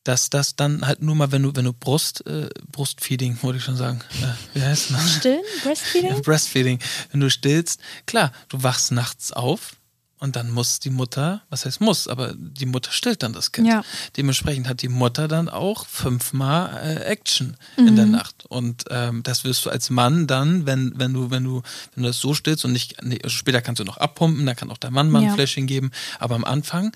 dass 0.05 0.29
das 0.29 0.55
dann 0.55 0.87
halt 0.87 1.01
nur 1.01 1.15
mal, 1.15 1.31
wenn 1.33 1.43
du, 1.43 1.55
wenn 1.55 1.65
du 1.65 1.73
Brust, 1.73 2.25
äh, 2.25 2.49
Brustfeeding, 2.71 3.37
wollte 3.41 3.57
ich 3.57 3.65
schon 3.65 3.75
sagen, 3.75 4.01
äh, 4.21 4.57
wie 4.57 4.63
heißt 4.63 4.91
das? 4.91 5.15
Stillen? 5.17 5.41
Breastfeeding? 5.63 6.11
Ja, 6.15 6.19
Breastfeeding. 6.21 6.79
Wenn 7.11 7.19
du 7.19 7.29
stillst, 7.29 7.81
klar, 8.05 8.31
du 8.49 8.63
wachst 8.63 8.91
nachts 8.91 9.31
auf, 9.33 9.75
und 10.19 10.35
dann 10.35 10.49
muss 10.49 10.79
die 10.79 10.89
Mutter, 10.89 11.41
was 11.49 11.65
heißt 11.65 11.81
muss, 11.81 12.07
aber 12.07 12.33
die 12.35 12.65
Mutter 12.65 12.91
stillt 12.91 13.21
dann 13.21 13.33
das 13.33 13.51
Kind. 13.51 13.67
Ja. 13.67 13.83
Dementsprechend 14.15 14.67
hat 14.67 14.81
die 14.81 14.87
Mutter 14.87 15.27
dann 15.27 15.49
auch 15.49 15.85
fünfmal 15.85 16.77
äh, 16.81 17.03
Action 17.03 17.57
mhm. 17.77 17.87
in 17.87 17.95
der. 17.95 18.05
Nacht. 18.05 18.45
Und 18.47 18.85
ähm, 18.89 19.23
das 19.23 19.43
wirst 19.43 19.65
du 19.65 19.69
als 19.69 19.89
Mann 19.89 20.27
dann, 20.27 20.65
wenn, 20.65 20.93
wenn 20.97 21.13
du, 21.13 21.31
wenn 21.31 21.43
du, 21.43 21.61
wenn 21.93 22.03
du 22.03 22.09
das 22.09 22.19
so 22.19 22.33
stillst 22.33 22.65
und 22.65 22.71
nicht, 22.71 23.03
nee, 23.03 23.19
also 23.23 23.35
später 23.35 23.61
kannst 23.61 23.79
du 23.79 23.83
noch 23.83 23.97
abpumpen, 23.97 24.45
dann 24.45 24.55
kann 24.55 24.71
auch 24.71 24.77
der 24.77 24.91
Mann 24.91 25.09
mal 25.09 25.19
ein 25.19 25.27
ja. 25.27 25.33
Fläschchen 25.33 25.67
geben. 25.67 25.91
Aber 26.19 26.35
am 26.35 26.43
Anfang, 26.43 26.91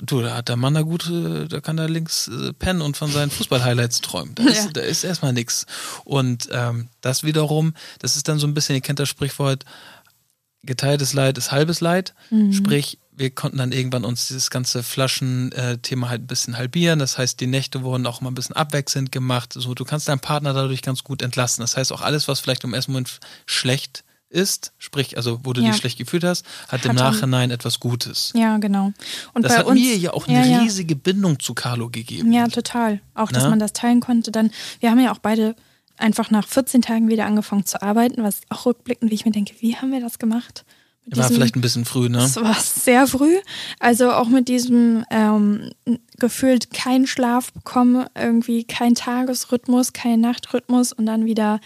du, 0.00 0.22
da 0.22 0.36
hat 0.36 0.48
der 0.48 0.56
Mann 0.56 0.74
da 0.74 0.82
gut, 0.82 1.10
da 1.10 1.60
kann 1.60 1.78
er 1.78 1.88
links 1.88 2.28
äh, 2.28 2.52
pennen 2.52 2.80
und 2.82 2.96
von 2.96 3.10
seinen 3.10 3.30
Fußball-Highlights 3.30 4.00
träumen. 4.00 4.34
Da 4.34 4.44
ist, 4.48 4.64
ja. 4.64 4.70
da 4.72 4.80
ist 4.82 5.04
erstmal 5.04 5.32
nichts. 5.32 5.66
Und 6.04 6.48
ähm, 6.52 6.88
das 7.00 7.24
wiederum, 7.24 7.74
das 7.98 8.16
ist 8.16 8.28
dann 8.28 8.38
so 8.38 8.46
ein 8.46 8.54
bisschen, 8.54 8.74
ihr 8.74 8.82
kennt 8.82 8.98
das 8.98 9.08
Sprichwort, 9.08 9.64
geteiltes 10.64 11.12
Leid 11.12 11.38
ist 11.38 11.52
halbes 11.52 11.80
Leid. 11.80 12.14
Mhm. 12.30 12.52
Sprich, 12.52 12.98
wir 13.14 13.30
konnten 13.30 13.58
dann 13.58 13.72
irgendwann 13.72 14.04
uns 14.04 14.28
dieses 14.28 14.50
ganze 14.50 14.82
Flaschen-Thema 14.82 16.08
halt 16.08 16.22
ein 16.22 16.26
bisschen 16.26 16.56
halbieren. 16.56 16.98
Das 16.98 17.18
heißt, 17.18 17.40
die 17.40 17.46
Nächte 17.46 17.82
wurden 17.82 18.06
auch 18.06 18.20
mal 18.20 18.30
ein 18.30 18.34
bisschen 18.34 18.56
abwechselnd 18.56 19.12
gemacht. 19.12 19.52
So, 19.52 19.74
du 19.74 19.84
kannst 19.84 20.08
deinen 20.08 20.20
Partner 20.20 20.54
dadurch 20.54 20.82
ganz 20.82 21.04
gut 21.04 21.22
entlasten. 21.22 21.62
Das 21.62 21.76
heißt, 21.76 21.92
auch 21.92 22.00
alles, 22.00 22.26
was 22.26 22.40
vielleicht 22.40 22.64
im 22.64 22.74
ersten 22.74 22.92
Moment 22.92 23.20
schlecht 23.44 24.04
ist, 24.30 24.72
sprich, 24.78 25.18
also 25.18 25.40
wo 25.44 25.52
du 25.52 25.60
ja. 25.60 25.68
dich 25.68 25.76
schlecht 25.76 25.98
gefühlt 25.98 26.24
hast, 26.24 26.46
hat, 26.68 26.80
hat 26.80 26.86
im 26.86 26.96
Nachhinein 26.96 27.50
etwas 27.50 27.80
Gutes. 27.80 28.32
Ja, 28.34 28.56
genau. 28.56 28.92
Und 29.34 29.44
das 29.44 29.58
hat 29.58 29.66
uns, 29.66 29.78
mir 29.78 29.96
ja 29.96 30.14
auch 30.14 30.26
eine 30.26 30.48
ja, 30.48 30.60
riesige 30.60 30.96
Bindung 30.96 31.38
zu 31.38 31.52
Carlo 31.52 31.90
gegeben. 31.90 32.32
Ja, 32.32 32.48
total. 32.48 33.00
Auch, 33.14 33.30
dass 33.30 33.44
Na? 33.44 33.50
man 33.50 33.58
das 33.58 33.74
teilen 33.74 34.00
konnte. 34.00 34.32
Dann, 34.32 34.50
wir 34.80 34.90
haben 34.90 35.00
ja 35.00 35.12
auch 35.12 35.18
beide 35.18 35.54
einfach 36.02 36.30
nach 36.30 36.46
14 36.46 36.82
Tagen 36.82 37.08
wieder 37.08 37.26
angefangen 37.26 37.64
zu 37.64 37.80
arbeiten, 37.80 38.22
was 38.22 38.40
auch 38.50 38.66
rückblickend, 38.66 39.10
wie 39.10 39.14
ich 39.14 39.24
mir 39.24 39.32
denke, 39.32 39.54
wie 39.60 39.76
haben 39.76 39.92
wir 39.92 40.00
das 40.00 40.18
gemacht? 40.18 40.64
Mit 41.04 41.16
war 41.16 41.24
diesem, 41.24 41.36
vielleicht 41.36 41.56
ein 41.56 41.60
bisschen 41.62 41.84
früh, 41.84 42.08
ne? 42.08 42.18
Das 42.18 42.36
war 42.36 42.54
sehr 42.54 43.06
früh. 43.06 43.36
Also 43.80 44.12
auch 44.12 44.28
mit 44.28 44.48
diesem 44.48 45.04
ähm, 45.10 45.70
gefühlt 46.18 46.72
keinen 46.72 47.06
Schlaf 47.06 47.52
bekommen, 47.52 48.06
irgendwie 48.14 48.64
kein 48.64 48.94
Tagesrhythmus, 48.94 49.92
kein 49.92 50.20
Nachtrhythmus 50.20 50.92
und 50.92 51.06
dann 51.06 51.24
wieder 51.24 51.60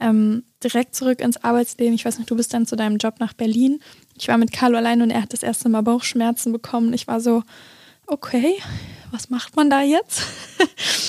ähm, 0.00 0.44
direkt 0.62 0.94
zurück 0.94 1.20
ins 1.20 1.42
Arbeitsleben. 1.44 1.94
Ich 1.94 2.04
weiß 2.04 2.18
nicht, 2.18 2.30
du 2.30 2.36
bist 2.36 2.54
dann 2.54 2.66
zu 2.66 2.76
deinem 2.76 2.96
Job 2.96 3.16
nach 3.20 3.34
Berlin. 3.34 3.80
Ich 4.18 4.28
war 4.28 4.38
mit 4.38 4.52
Carlo 4.52 4.78
allein 4.78 5.02
und 5.02 5.10
er 5.10 5.22
hat 5.22 5.32
das 5.32 5.42
erste 5.42 5.68
Mal 5.68 5.82
Bauchschmerzen 5.82 6.52
bekommen. 6.52 6.92
Ich 6.94 7.06
war 7.06 7.20
so, 7.20 7.42
okay, 8.06 8.54
was 9.10 9.30
macht 9.30 9.56
man 9.56 9.70
da 9.70 9.82
jetzt? 9.82 10.22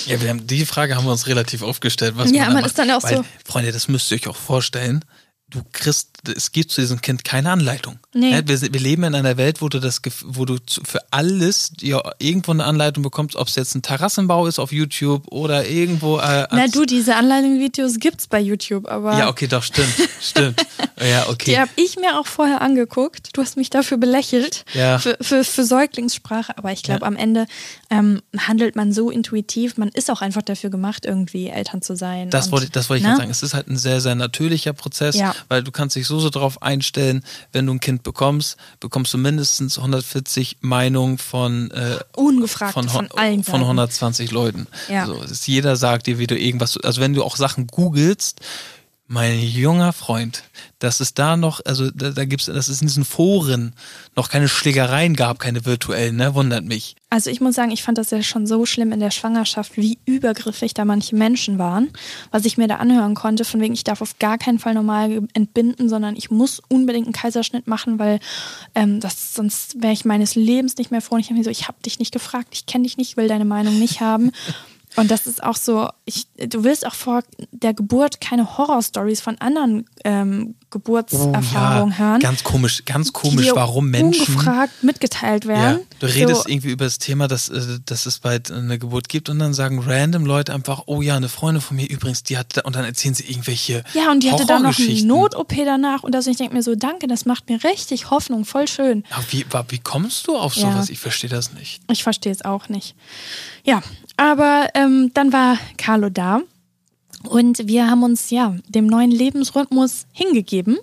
ja, 0.06 0.22
wir 0.22 0.30
haben, 0.30 0.48
die 0.48 0.66
Frage 0.66 0.96
haben 0.96 1.06
wir 1.06 1.12
uns 1.12 1.28
relativ 1.28 1.62
aufgestellt. 1.62 2.14
Was 2.16 2.32
ja, 2.32 2.46
man, 2.46 2.56
man 2.56 2.66
ist 2.66 2.78
dann 2.78 2.92
auch 2.92 3.02
so. 3.02 3.24
Freunde, 3.46 3.72
das 3.72 3.88
müsst 3.88 4.12
ihr 4.12 4.16
euch 4.16 4.28
auch 4.28 4.36
vorstellen 4.36 5.04
du 5.50 5.64
kriegst, 5.72 6.19
es 6.28 6.52
gibt 6.52 6.72
zu 6.72 6.82
diesem 6.82 7.02
Kind 7.02 7.24
keine 7.24 7.52
Anleitung. 7.52 8.00
Nee. 8.14 8.42
Wir, 8.46 8.62
wir, 8.62 8.80
leben 8.80 9.04
in 9.04 9.16
einer 9.16 9.38
Welt, 9.38 9.62
wo 9.62 9.70
du 9.70 9.80
das, 9.80 10.02
wo 10.24 10.46
du 10.46 10.58
für 10.68 11.02
alles 11.12 11.72
ja, 11.82 12.02
irgendwo 12.20 12.52
eine 12.52 12.66
Anleitung 12.66 13.04
bekommst, 13.04 13.36
ob 13.36 13.48
es 13.48 13.56
jetzt 13.56 13.76
ein 13.76 13.82
Terrassenbau 13.82 14.48
ist 14.48 14.60
auf 14.60 14.72
YouTube 14.72 15.28
oder 15.32 15.68
irgendwo. 15.68 16.18
Äh, 16.18 16.48
Na 16.52 16.68
du, 16.68 16.86
diese 16.86 17.16
Anleitungsvideos 17.16 18.00
gibt's 18.00 18.28
bei 18.28 18.40
YouTube, 18.40 18.88
aber. 18.88 19.18
Ja, 19.18 19.30
okay, 19.30 19.48
doch, 19.48 19.64
stimmt, 19.64 19.94
stimmt. 20.22 20.66
Ja, 21.02 21.30
okay. 21.30 21.52
Die 21.52 21.60
habe 21.60 21.72
ich 21.78 21.96
mir 21.96 22.20
auch 22.20 22.28
vorher 22.28 22.62
angeguckt. 22.62 23.30
Du 23.32 23.42
hast 23.42 23.56
mich 23.56 23.70
dafür 23.70 23.98
belächelt. 23.98 24.66
Ja. 24.74 25.00
Für, 25.00 25.18
für, 25.22 25.46
für 25.46 25.64
Säuglingssprache, 25.64 26.58
aber 26.58 26.74
ich 26.74 26.84
glaube, 26.84 27.02
ja. 27.02 27.08
am 27.08 27.16
Ende 27.16 27.46
ähm, 27.90 28.22
handelt 28.38 28.76
man 28.76 28.92
so 28.92 29.10
intuitiv. 29.10 29.78
Man 29.78 29.88
ist 29.90 30.12
auch 30.12 30.22
einfach 30.22 30.42
dafür 30.42 30.70
gemacht, 30.70 31.06
irgendwie 31.06 31.48
Eltern 31.48 31.82
zu 31.82 31.96
sein. 31.96 32.30
Das 32.30 32.52
wollte, 32.52 32.70
das 32.70 32.90
wollte 32.90 33.00
ich 33.00 33.06
gerade 33.06 33.20
sagen. 33.20 33.32
Es 33.32 33.44
ist 33.44 33.54
halt 33.54 33.68
ein 33.68 33.78
sehr, 33.78 34.02
sehr 34.02 34.16
natürlicher 34.16 34.74
Prozess. 34.74 35.18
Weil 35.48 35.64
du 35.64 35.72
kannst 35.72 35.96
dich 35.96 36.06
so 36.10 36.20
so 36.20 36.30
darauf 36.30 36.62
einstellen, 36.62 37.24
wenn 37.54 37.66
du 37.66 37.74
ein 37.74 37.80
Kind 37.80 38.04
bekommst, 38.04 38.58
bekommst 38.82 39.14
du 39.14 39.18
mindestens 39.18 39.78
140 39.78 40.58
Meinungen 40.60 41.18
von 41.18 41.72
äh, 41.72 42.00
ungefragt 42.16 42.74
von, 42.74 42.90
von, 42.90 43.10
allen 43.12 43.44
von 43.44 43.62
120 43.62 44.32
Leuten. 44.32 44.68
Ja. 44.90 45.04
Also, 45.04 45.22
jeder 45.46 45.78
sagt 45.78 46.08
dir, 46.08 46.20
wie 46.20 46.28
du 46.28 46.38
irgendwas, 46.38 46.78
also 46.78 47.00
wenn 47.00 47.14
du 47.14 47.24
auch 47.24 47.38
Sachen 47.38 47.68
googelst, 47.68 48.42
mein 49.10 49.42
junger 49.42 49.92
Freund, 49.92 50.44
dass 50.78 51.00
es 51.00 51.16
da 51.16 51.36
noch, 51.36 51.62
also 51.66 51.90
da, 51.90 52.12
da 52.12 52.26
gibt's, 52.26 52.46
dass 52.46 52.68
es 52.68 52.80
in 52.80 52.88
diesen 52.88 53.04
Foren 53.04 53.74
noch 54.16 54.30
keine 54.30 54.48
Schlägereien 54.48 55.16
gab, 55.16 55.40
keine 55.40 55.66
virtuellen, 55.66 56.16
ne, 56.16 56.36
wundert 56.36 56.64
mich. 56.64 56.96
Also 57.10 57.32
ich 57.32 57.42
muss 57.42 57.56
sagen, 57.56 57.72
ich 57.72 57.82
fand 57.82 57.98
das 57.98 58.12
ja 58.12 58.22
schon 58.22 58.46
so 58.46 58.68
schlimm 58.68 58.92
in 58.92 59.00
der 59.00 59.10
Schwangerschaft, 59.10 59.78
wie 59.78 59.98
übergriffig 60.06 60.76
da 60.76 60.86
manche 60.86 61.16
Menschen 61.16 61.58
waren, 61.58 61.90
was 62.30 62.46
ich 62.46 62.58
mir 62.60 62.68
da 62.68 62.76
anhören 62.76 63.16
konnte, 63.16 63.46
von 63.46 63.60
wegen, 63.60 63.74
ich 63.74 63.84
darf 63.84 64.04
auf 64.04 64.20
gar 64.20 64.38
keinen 64.38 64.60
Fall 64.60 64.76
normal 64.76 65.24
entbinden, 65.34 65.90
sondern 65.90 66.16
ich 66.16 66.30
muss 66.30 66.62
unbedingt 66.68 67.08
einen 67.08 67.14
Kaiserschnitt 67.14 67.66
machen, 67.66 67.98
weil 67.98 68.20
ähm, 68.76 69.00
das, 69.00 69.34
sonst 69.34 69.82
wäre 69.82 69.94
ich 69.94 70.06
meines 70.06 70.36
Lebens 70.36 70.78
nicht 70.78 70.92
mehr 70.92 71.02
froh. 71.02 71.16
Und 71.16 71.22
ich 71.22 71.30
habe 71.30 71.40
mir 71.40 71.44
so, 71.44 71.50
ich 71.50 71.68
habe 71.68 71.82
dich 71.84 71.98
nicht 71.98 72.14
gefragt, 72.14 72.50
ich 72.52 72.68
kenne 72.68 72.84
dich 72.84 72.98
nicht, 72.98 73.18
will 73.18 73.28
deine 73.28 73.46
Meinung 73.46 73.80
nicht 73.80 74.02
haben. 74.02 74.32
Und 75.00 75.12
das 75.12 75.28
ist 75.28 75.42
auch 75.42 75.56
so, 75.56 75.90
ich, 76.04 76.28
du 76.36 76.66
willst 76.66 76.86
auch 76.86 76.94
vor 76.94 77.24
der 77.52 77.74
Geburt 77.74 78.20
keine 78.20 78.58
Horrorstories 78.58 79.22
von 79.22 79.38
anderen 79.40 79.86
ähm, 80.04 80.56
Geburtserfahrungen 80.72 81.94
Oh, 81.98 82.02
ja, 82.02 82.10
hören. 82.12 82.20
Ganz 82.20 82.44
komisch, 82.44 82.84
ganz 82.86 83.14
komisch, 83.14 83.50
warum 83.54 83.90
Menschen. 83.90 84.36
ungefragt 84.36 84.84
mitgeteilt 84.84 85.46
Ja, 85.46 85.50
werden. 85.50 85.80
du 86.00 86.06
redest 86.08 86.44
so, 86.44 86.50
irgendwie 86.50 86.70
über 86.72 86.86
das 86.86 87.00
Thema, 87.00 87.28
dass, 87.28 87.50
äh, 87.50 87.80
dass 87.86 88.06
es 88.06 88.20
bald 88.20 88.52
eine 88.52 88.78
Geburt 88.80 89.10
gibt 89.10 89.30
und 89.30 89.40
dann 89.40 89.54
sagen 89.54 89.80
random 89.80 90.26
Leute 90.26 90.54
einfach, 90.54 90.84
oh 90.86 91.02
ja, 91.02 91.16
eine 91.16 91.30
Freundin 91.30 91.62
von 91.62 91.78
mir 91.78 91.90
übrigens, 91.90 92.24
die 92.24 92.38
hat, 92.38 92.58
da- 92.58 92.62
und 92.62 92.76
dann 92.76 92.86
erzählen 92.86 93.14
sie 93.16 93.24
irgendwelche 93.26 93.84
ja, 93.94 94.12
und 94.12 94.22
die 94.24 94.32
hatte 94.32 94.46
dann 94.46 94.64
noch 94.64 94.78
eine. 94.78 95.02
Not-OP 95.04 95.54
danach 95.66 96.04
und 96.04 96.16
also 96.16 96.30
ich 96.30 96.38
denke 96.38 96.54
mir 96.56 96.64
so, 96.64 96.76
danke, 96.76 97.08
das 97.08 97.26
macht 97.26 97.50
mir 97.50 97.64
richtig 97.64 98.10
Hoffnung, 98.12 98.46
voll 98.46 98.68
schön. 98.68 99.04
Aber 99.12 99.24
wie, 99.32 99.46
wie 99.70 99.80
kommst 99.80 100.28
du 100.28 100.38
auf 100.38 100.56
Ja. 100.56 100.72
sowas? 100.72 100.90
Ich 100.90 101.00
verstehe 101.00 101.30
das 101.30 101.54
nicht. 101.54 101.82
Ich 101.92 102.04
verstehe 102.04 102.32
es 102.32 102.46
auch 102.46 102.70
nicht. 102.70 102.96
Ja, 103.64 103.82
aber 104.18 104.68
ähm, 104.76 105.12
dann 105.14 105.34
war 105.34 105.58
Carlo 105.78 106.10
da 106.10 106.42
und 107.28 107.68
wir 107.68 107.90
haben 107.90 108.04
uns 108.04 108.30
ja 108.30 108.56
dem 108.68 108.88
neuen 108.88 109.12
Lebensrhythmus 109.12 110.06
hingegeben 110.14 110.78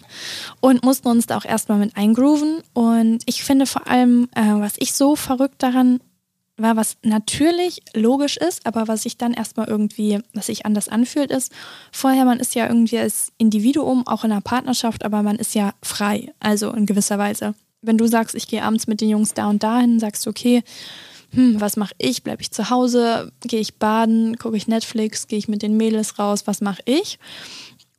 und 0.61 0.85
mussten 0.85 1.09
uns 1.09 1.27
da 1.27 1.39
auch 1.39 1.45
erstmal 1.45 1.79
mit 1.79 1.97
eingrooven. 1.97 2.59
Und 2.75 3.23
ich 3.27 3.43
finde 3.43 3.67
vor 3.67 3.87
allem, 3.87 4.29
äh, 4.35 4.43
was 4.43 4.75
ich 4.79 4.93
so 4.93 5.17
verrückt 5.17 5.63
daran 5.63 6.01
war, 6.59 6.77
was 6.77 6.97
natürlich 7.03 7.83
logisch 7.95 8.37
ist, 8.37 8.67
aber 8.67 8.89
was 8.89 9.03
sich 9.03 9.19
dann 9.19 9.33
erstmal 9.33 9.69
irgendwie, 9.69 10.21
was 10.33 10.47
sich 10.47 10.65
anders 10.65 10.89
anfühlt, 10.89 11.31
ist, 11.31 11.53
vorher, 11.93 12.25
man 12.25 12.41
ist 12.41 12.55
ja 12.55 12.67
irgendwie 12.67 12.99
als 12.99 13.33
Individuum, 13.39 14.07
auch 14.07 14.25
in 14.25 14.33
einer 14.33 14.41
Partnerschaft, 14.41 15.05
aber 15.05 15.23
man 15.23 15.37
ist 15.37 15.55
ja 15.55 15.73
frei, 15.83 16.33
also 16.41 16.71
in 16.71 16.87
gewisser 16.87 17.19
Weise. 17.19 17.55
Wenn 17.83 17.99
du 17.99 18.07
sagst, 18.07 18.35
ich 18.35 18.49
gehe 18.49 18.63
abends 18.63 18.87
mit 18.87 19.01
den 19.01 19.11
Jungs 19.11 19.35
da 19.35 19.49
und 19.49 19.63
dahin, 19.63 20.01
sagst 20.01 20.25
du, 20.25 20.31
okay, 20.31 20.63
hm, 21.31 21.61
was 21.61 21.77
mache 21.77 21.95
ich? 21.99 22.23
Bleibe 22.23 22.43
ich 22.43 22.51
zu 22.51 22.71
Hause? 22.71 23.33
Gehe 23.43 23.61
ich 23.61 23.77
baden? 23.77 24.37
Gucke 24.37 24.57
ich 24.57 24.69
Netflix? 24.69 25.27
Gehe 25.27 25.39
ich 25.39 25.49
mit 25.49 25.63
den 25.63 25.77
Mädels 25.77 26.19
raus? 26.19 26.47
Was 26.47 26.61
mache 26.61 26.83
ich? 26.85 27.19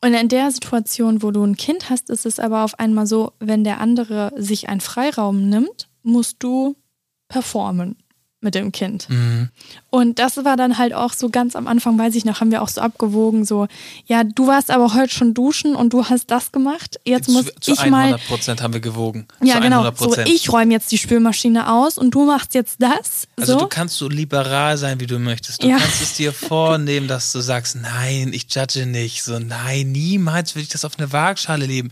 Und 0.01 0.13
in 0.13 0.27
der 0.29 0.51
Situation, 0.51 1.23
wo 1.23 1.31
du 1.31 1.43
ein 1.43 1.57
Kind 1.57 1.89
hast, 1.89 2.09
ist 2.09 2.25
es 2.25 2.39
aber 2.39 2.63
auf 2.63 2.79
einmal 2.79 3.07
so, 3.07 3.33
wenn 3.39 3.63
der 3.63 3.79
andere 3.79 4.31
sich 4.35 4.69
einen 4.69 4.81
Freiraum 4.81 5.49
nimmt, 5.49 5.89
musst 6.03 6.37
du 6.39 6.75
performen 7.27 7.97
mit 8.39 8.55
dem 8.55 8.71
Kind. 8.71 9.09
Mhm. 9.09 9.49
Und 9.97 10.19
das 10.19 10.37
war 10.45 10.55
dann 10.57 10.77
halt 10.77 10.93
auch 10.93 11.11
so 11.11 11.29
ganz 11.29 11.55
am 11.55 11.65
Anfang, 11.65 11.97
weiß 11.97 12.13
ich 12.13 12.23
noch, 12.23 12.39
haben 12.39 12.51
wir 12.51 12.61
auch 12.61 12.67
so 12.67 12.81
abgewogen, 12.81 13.45
so, 13.45 13.67
ja, 14.05 14.23
du 14.23 14.45
warst 14.45 14.69
aber 14.69 14.93
heute 14.93 15.11
schon 15.11 15.33
duschen 15.33 15.75
und 15.75 15.91
du 15.91 16.05
hast 16.05 16.29
das 16.29 16.51
gemacht. 16.51 16.99
Jetzt 17.03 17.29
muss 17.29 17.45
zu, 17.45 17.51
zu 17.61 17.71
ich 17.73 17.89
mal 17.89 18.03
100 18.13 18.27
Prozent 18.27 18.61
haben 18.61 18.73
wir 18.75 18.79
gewogen. 18.79 19.27
ja, 19.41 19.55
zu 19.55 19.61
genau. 19.61 19.77
100 19.85 19.97
So, 19.97 20.15
ich 20.31 20.53
räume 20.53 20.71
jetzt 20.71 20.91
die 20.91 20.99
Spülmaschine 20.99 21.73
aus 21.73 21.97
und 21.97 22.11
du 22.11 22.25
machst 22.27 22.53
jetzt 22.53 22.75
das. 22.79 23.27
Also 23.37 23.53
so. 23.53 23.59
du 23.61 23.67
kannst 23.67 23.97
so 23.97 24.07
liberal 24.07 24.77
sein, 24.77 24.99
wie 24.99 25.07
du 25.07 25.17
möchtest. 25.17 25.63
Du 25.63 25.67
Ja. 25.67 25.77
kannst 25.79 25.99
es 25.99 26.13
dir 26.13 26.31
vornehmen, 26.31 27.07
dass 27.07 27.31
du 27.31 27.39
sagst, 27.39 27.75
nein, 27.75 28.33
ich 28.33 28.45
judge 28.53 28.85
nicht. 28.85 29.23
So, 29.23 29.39
nein, 29.39 29.91
niemals 29.93 30.53
würde 30.53 30.61
ich 30.63 30.69
das 30.69 30.85
auf 30.85 30.99
eine 30.99 31.11
Waagschale 31.11 31.65
leben. 31.65 31.89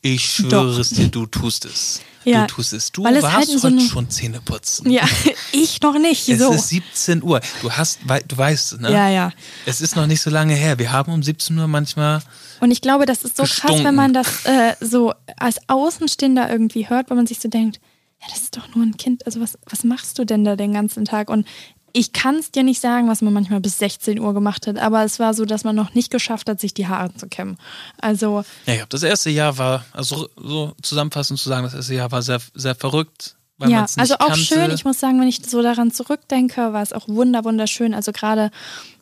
Ich 0.00 0.24
schwöre 0.26 0.80
es 0.80 0.90
dir, 0.90 1.08
du 1.08 1.26
tust 1.26 1.64
es. 1.64 2.02
Ja, 2.24 2.42
Du 2.46 2.54
tust 2.54 2.72
es. 2.74 2.92
Du 2.92 3.04
warst 3.04 3.22
halt 3.22 3.48
so 3.48 3.62
heute 3.62 3.80
schon 3.80 4.10
Zähne 4.10 4.40
putzen. 4.40 4.90
ja, 4.90 5.02
ich 5.52 5.80
noch 5.80 5.98
nicht. 5.98 6.28
Es 6.28 6.40
so. 6.40 6.52
ist 6.52 6.68
17 6.68 7.22
Uhr. 7.22 7.40
Du 7.62 7.70
hast, 7.70 8.00
du 8.04 8.36
weißt, 8.36 8.80
ne? 8.80 8.92
ja, 8.92 9.08
ja. 9.08 9.32
Es 9.66 9.80
ist 9.80 9.96
noch 9.96 10.06
nicht 10.06 10.20
so 10.20 10.30
lange 10.30 10.54
her. 10.54 10.78
Wir 10.78 10.92
haben 10.92 11.12
um 11.12 11.22
17 11.22 11.58
Uhr 11.58 11.66
manchmal. 11.66 12.22
Und 12.60 12.70
ich 12.70 12.80
glaube, 12.80 13.06
das 13.06 13.24
ist 13.24 13.36
so 13.36 13.42
krass, 13.42 13.56
Gestunken. 13.56 13.84
wenn 13.84 13.94
man 13.94 14.12
das 14.12 14.44
äh, 14.46 14.74
so 14.80 15.12
als 15.36 15.58
Außenstehender 15.68 16.50
irgendwie 16.50 16.88
hört, 16.88 17.10
weil 17.10 17.16
man 17.16 17.26
sich 17.26 17.40
so 17.40 17.48
denkt, 17.48 17.80
ja, 18.20 18.26
das 18.30 18.42
ist 18.42 18.56
doch 18.56 18.74
nur 18.74 18.84
ein 18.84 18.96
Kind. 18.96 19.26
Also 19.26 19.40
was, 19.40 19.58
was 19.68 19.84
machst 19.84 20.18
du 20.18 20.24
denn 20.24 20.44
da 20.44 20.56
den 20.56 20.72
ganzen 20.72 21.04
Tag? 21.04 21.30
Und 21.30 21.46
ich 21.92 22.12
kann 22.12 22.36
es 22.36 22.50
dir 22.50 22.62
nicht 22.62 22.80
sagen, 22.80 23.08
was 23.08 23.22
man 23.22 23.32
manchmal 23.32 23.60
bis 23.60 23.78
16 23.78 24.18
Uhr 24.20 24.34
gemacht 24.34 24.66
hat, 24.66 24.78
aber 24.78 25.04
es 25.04 25.18
war 25.18 25.34
so, 25.34 25.44
dass 25.44 25.64
man 25.64 25.74
noch 25.74 25.94
nicht 25.94 26.10
geschafft 26.10 26.48
hat, 26.48 26.60
sich 26.60 26.74
die 26.74 26.86
Haare 26.86 27.14
zu 27.14 27.28
kämmen. 27.28 27.58
Also 28.00 28.44
Ja, 28.66 28.74
ja, 28.74 28.84
das 28.88 29.02
erste 29.02 29.30
Jahr 29.30 29.56
war, 29.58 29.84
also 29.92 30.28
so 30.36 30.74
zusammenfassend 30.82 31.38
zu 31.38 31.48
sagen, 31.48 31.64
das 31.64 31.74
erste 31.74 31.94
Jahr 31.94 32.12
war 32.12 32.22
sehr, 32.22 32.40
sehr 32.54 32.74
verrückt, 32.74 33.36
weil 33.58 33.68
man 33.68 33.78
ja, 33.78 33.84
es 33.84 33.96
nicht 33.96 34.02
also 34.02 34.14
auch 34.14 34.28
kannte. 34.28 34.40
schön. 34.40 34.70
Ich 34.70 34.84
muss 34.84 34.98
sagen, 35.00 35.20
wenn 35.20 35.28
ich 35.28 35.40
so 35.46 35.62
daran 35.62 35.90
zurückdenke, 35.90 36.72
war 36.72 36.82
es 36.82 36.92
auch 36.92 37.08
wunder 37.08 37.44
wunderschön. 37.44 37.94
Also 37.94 38.12
gerade 38.12 38.50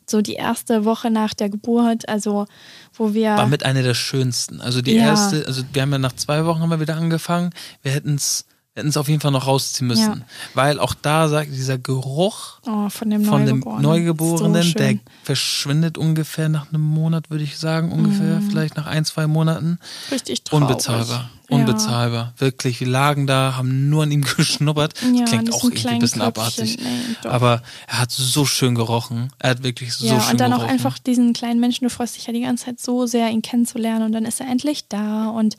so 0.08 0.22
die 0.22 0.34
erste 0.34 0.84
Woche 0.84 1.10
nach 1.10 1.34
der 1.34 1.48
Geburt, 1.50 2.08
also 2.08 2.46
wo 2.94 3.12
wir 3.12 3.30
war 3.36 3.46
mit 3.48 3.64
einer 3.64 3.82
der 3.82 3.94
schönsten. 3.94 4.60
Also 4.60 4.80
die 4.82 4.94
Ja. 4.94 5.04
erste, 5.06 5.44
also 5.46 5.62
wir 5.72 5.82
haben 5.82 5.92
ja 5.92 5.98
nach 5.98 6.14
zwei 6.14 6.44
Wochen 6.46 6.60
haben 6.60 6.70
wir 6.70 6.80
wieder 6.80 6.96
angefangen. 6.96 7.50
Wir 7.82 7.92
hätten 7.92 8.14
es 8.14 8.46
hätten 8.76 8.88
es 8.88 8.96
auf 8.98 9.08
jeden 9.08 9.20
Fall 9.22 9.30
noch 9.30 9.46
rausziehen 9.46 9.86
müssen. 9.88 10.18
Ja. 10.20 10.26
Weil 10.52 10.78
auch 10.78 10.92
da 10.94 11.28
sagt 11.28 11.50
dieser 11.50 11.78
Geruch 11.78 12.60
oh, 12.66 12.90
von 12.90 13.08
dem 13.08 13.24
von 13.24 13.46
dem 13.46 13.60
Neugeborenen, 13.60 13.82
Neugeborenen, 13.82 14.62
so 14.62 14.74
der 14.74 14.98
verschwindet 15.24 15.96
ungefähr 15.96 16.50
nach 16.50 16.68
einem 16.68 16.82
Monat, 16.82 17.30
würde 17.30 17.42
ich 17.42 17.56
sagen, 17.58 17.90
ungefähr, 17.90 18.42
vielleicht 18.48 18.76
nach 18.76 18.86
ein, 18.86 19.04
zwei 19.06 19.26
Monaten. 19.26 19.78
richtig 20.12 20.40
Mhm. 20.40 20.44
traurig. 20.44 20.68
Unbezahlbar. 20.68 21.30
Ja. 21.48 21.56
Unbezahlbar. 21.56 22.34
Wirklich. 22.38 22.80
Wir 22.80 22.88
lagen 22.88 23.26
da, 23.26 23.54
haben 23.56 23.88
nur 23.88 24.02
an 24.02 24.10
ihm 24.10 24.22
geschnuppert. 24.36 24.94
Ja, 25.02 25.20
das 25.20 25.30
klingt 25.30 25.52
auch 25.52 25.62
irgendwie 25.64 25.88
ein 25.88 25.98
bisschen 26.00 26.22
abartig. 26.22 26.78
Doch. 27.22 27.30
Aber 27.30 27.62
er 27.86 27.98
hat 28.00 28.10
so 28.10 28.44
schön 28.46 28.74
gerochen. 28.74 29.30
Er 29.38 29.50
hat 29.50 29.62
wirklich 29.62 29.94
so 29.94 30.06
Ja, 30.06 30.20
schön 30.20 30.32
und 30.32 30.40
dann 30.40 30.52
auch 30.52 30.58
gerochen. 30.58 30.72
einfach 30.72 30.98
diesen 30.98 31.32
kleinen 31.32 31.60
Menschen, 31.60 31.84
du 31.84 31.90
freust 31.90 32.16
dich 32.16 32.26
ja 32.26 32.32
die 32.32 32.40
ganze 32.42 32.64
Zeit 32.66 32.80
so 32.80 33.06
sehr, 33.06 33.30
ihn 33.30 33.42
kennenzulernen 33.42 34.04
und 34.06 34.12
dann 34.12 34.24
ist 34.24 34.40
er 34.40 34.48
endlich 34.48 34.88
da 34.88 35.28
und 35.28 35.56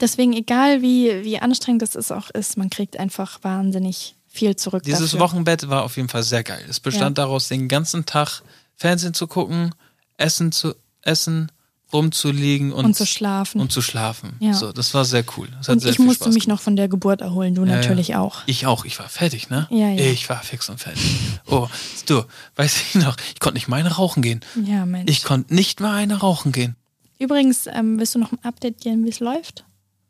deswegen, 0.00 0.32
egal 0.32 0.80
wie, 0.82 1.24
wie 1.24 1.38
anstrengend 1.38 1.82
das 1.82 1.94
ist, 1.96 2.12
auch 2.12 2.30
ist, 2.30 2.56
man 2.56 2.70
kriegt 2.70 2.96
einfach 2.98 3.38
wahnsinnig 3.42 4.14
viel 4.28 4.54
zurück 4.54 4.82
Dieses 4.84 5.12
dafür. 5.12 5.20
Wochenbett 5.20 5.68
war 5.68 5.82
auf 5.82 5.96
jeden 5.96 6.08
Fall 6.08 6.22
sehr 6.22 6.44
geil. 6.44 6.62
Es 6.68 6.78
bestand 6.78 7.18
daraus, 7.18 7.48
den 7.48 7.68
ganzen 7.68 8.06
Tag 8.06 8.42
Fernsehen 8.76 9.14
zu 9.14 9.26
gucken, 9.26 9.74
Essen 10.18 10.52
zu 10.52 10.74
essen, 11.02 11.50
rumzuliegen 11.96 12.72
und, 12.72 12.84
Und 12.84 12.94
zu 12.96 13.06
schlafen. 13.06 13.60
Und 13.60 13.72
zu 13.72 13.82
schlafen. 13.82 14.36
Ja. 14.40 14.52
So, 14.54 14.72
das 14.72 14.94
war 14.94 15.04
sehr 15.04 15.24
cool. 15.36 15.48
Und 15.68 15.80
sehr 15.80 15.90
ich 15.92 15.98
musste 15.98 16.24
Spaß 16.24 16.34
mich 16.34 16.44
gemacht. 16.44 16.58
noch 16.58 16.62
von 16.62 16.76
der 16.76 16.88
Geburt 16.88 17.20
erholen, 17.22 17.54
du 17.54 17.64
Ja, 17.64 17.76
natürlich 17.76 18.08
ja. 18.08 18.20
auch. 18.20 18.42
Ich 18.46 18.66
auch. 18.66 18.84
Ich 18.84 18.98
war 18.98 19.08
fertig, 19.08 19.50
ne? 19.50 19.66
Ja, 19.70 19.88
ja. 19.88 20.04
Ich 20.12 20.28
war 20.28 20.42
fix 20.42 20.68
und 20.68 20.78
fertig. 20.78 21.02
Oh, 21.46 21.68
du, 22.06 22.22
weiß 22.56 22.76
ich 22.80 22.94
noch, 22.96 23.16
ich 23.34 23.40
konnte 23.40 23.54
nicht 23.56 23.68
mal 23.68 23.76
eine 23.80 23.92
rauchen 23.92 24.22
gehen. 24.22 24.40
Ja, 24.64 24.84
Mensch. 24.86 25.10
Ich 25.10 25.24
konnte 25.24 25.54
nicht 25.54 25.80
mal 25.80 25.94
eine 25.94 26.16
rauchen 26.20 26.52
gehen. 26.52 26.76
Übrigens, 27.18 27.66
ähm, 27.66 27.98
willst 27.98 28.14
du 28.14 28.18
noch 28.18 28.32
ein 28.32 28.38
Update 28.44 28.80
geben, 28.82 29.04
wie 29.04 29.08
es 29.10 29.20
läuft? 29.20 29.64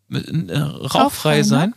Mit, 0.08 0.28
äh, 0.28 0.58
Rauchfrei, 0.58 0.98
rauchfrei 0.98 1.36
ne? 1.38 1.44
sein? 1.44 1.74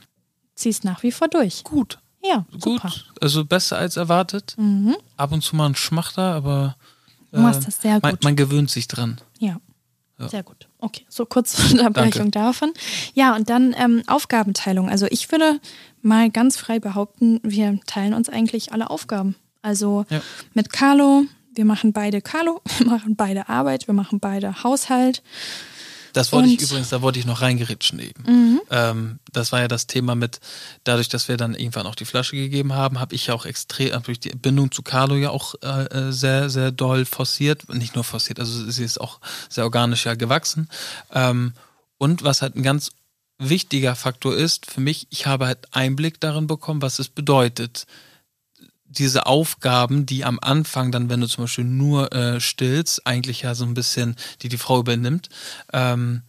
Ziehst 0.55 0.83
nach 0.83 1.03
wie 1.03 1.11
vor 1.11 1.27
durch. 1.27 1.63
Gut. 1.63 1.99
Ja, 2.23 2.45
Gut. 2.51 2.63
super. 2.63 2.91
Also 3.21 3.45
besser 3.45 3.77
als 3.77 3.95
erwartet. 3.95 4.55
Mhm. 4.57 4.95
Ab 5.17 5.31
und 5.31 5.41
zu 5.43 5.55
mal 5.55 5.67
ein 5.67 5.75
Schmachter, 5.75 6.33
aber 6.33 6.75
Du 7.31 7.39
machst 7.41 7.65
das 7.67 7.79
sehr 7.81 7.99
man, 8.01 8.11
gut. 8.11 8.23
man 8.23 8.35
gewöhnt 8.35 8.69
sich 8.71 8.87
dran. 8.87 9.21
Ja. 9.37 9.57
Ja. 10.19 10.27
Sehr 10.27 10.43
gut. 10.43 10.67
Okay, 10.79 11.05
so 11.09 11.25
kurz 11.25 11.53
zur 11.53 11.71
Unterbrechung 11.79 12.29
davon. 12.31 12.73
Ja, 13.13 13.35
und 13.35 13.49
dann 13.49 13.73
ähm, 13.77 14.03
Aufgabenteilung. 14.07 14.89
Also 14.89 15.07
ich 15.09 15.31
würde 15.31 15.59
mal 16.01 16.29
ganz 16.29 16.57
frei 16.57 16.79
behaupten, 16.79 17.39
wir 17.43 17.79
teilen 17.87 18.13
uns 18.13 18.29
eigentlich 18.29 18.73
alle 18.73 18.89
Aufgaben. 18.89 19.35
Also 19.61 20.05
Ja. 20.09 20.21
mit 20.53 20.71
Carlo, 20.71 21.23
wir 21.55 21.65
machen 21.65 21.93
beide 21.93 22.21
Carlo, 22.21 22.61
wir 22.77 22.87
machen 22.87 23.15
beide 23.15 23.49
Arbeit, 23.49 23.87
wir 23.87 23.93
machen 23.93 24.19
beide 24.19 24.63
Haushalt. 24.63 25.23
Das 26.13 26.31
wollte 26.31 26.47
ich 26.49 26.53
Und- 26.53 26.61
Mhm. 26.61 26.65
übrigens, 26.67 26.89
da 26.89 27.01
wollte 27.01 27.19
ich 27.19 27.25
noch 27.25 27.41
reingeritschen 27.41 27.99
eben. 27.99 28.59
Ähm, 28.71 29.19
das 29.31 29.51
war 29.51 29.61
ja 29.61 29.67
das 29.67 29.87
Thema 29.87 30.15
mit, 30.15 30.39
dadurch, 30.83 31.09
dass 31.09 31.27
wir 31.27 31.37
dann 31.37 31.55
irgendwann 31.55 31.85
auch 31.87 31.95
die 31.95 32.05
Flasche 32.05 32.35
gegeben 32.35 32.73
haben, 32.73 32.99
habe 32.99 33.15
ich 33.15 33.27
ja 33.27 33.33
auch 33.33 33.45
extrem, 33.45 33.93
hab 33.93 34.07
ich 34.09 34.19
die 34.19 34.29
Bindung 34.29 34.71
zu 34.71 34.81
Carlo 34.83 35.15
ja 35.15 35.29
auch 35.29 35.55
äh, 35.63 35.85
äh, 35.85 36.11
sehr, 36.11 36.49
sehr 36.49 36.71
doll 36.71 37.05
forciert. 37.05 37.67
Nicht 37.73 37.95
nur 37.95 38.03
forciert, 38.03 38.39
also 38.39 38.69
sie 38.69 38.83
ist 38.83 38.99
auch 38.99 39.19
sehr 39.49 39.63
organisch 39.63 40.05
ja 40.05 40.15
gewachsen. 40.15 40.69
Ähm, 41.13 41.53
und 41.97 42.23
was 42.23 42.41
halt 42.41 42.55
ein 42.55 42.63
ganz 42.63 42.91
wichtiger 43.37 43.95
Faktor 43.95 44.35
ist 44.35 44.65
für 44.69 44.81
mich, 44.81 45.07
ich 45.11 45.25
habe 45.25 45.45
halt 45.47 45.59
Einblick 45.71 46.19
darin 46.19 46.47
bekommen, 46.47 46.81
was 46.81 46.99
es 46.99 47.07
bedeutet, 47.09 47.85
diese 48.89 49.25
Aufgaben, 49.27 50.05
die 50.05 50.25
am 50.25 50.39
Anfang 50.41 50.91
dann, 50.91 51.09
wenn 51.09 51.21
du 51.21 51.27
zum 51.27 51.43
Beispiel 51.45 51.63
nur 51.65 52.11
äh, 52.13 52.39
stillst, 52.41 53.05
eigentlich 53.05 53.43
ja 53.43 53.55
so 53.55 53.63
ein 53.65 53.73
bisschen, 53.75 54.15
die 54.41 54.49
die 54.49 54.57
Frau 54.57 54.79
übernimmt, 54.79 55.29
ähm, 55.73 56.23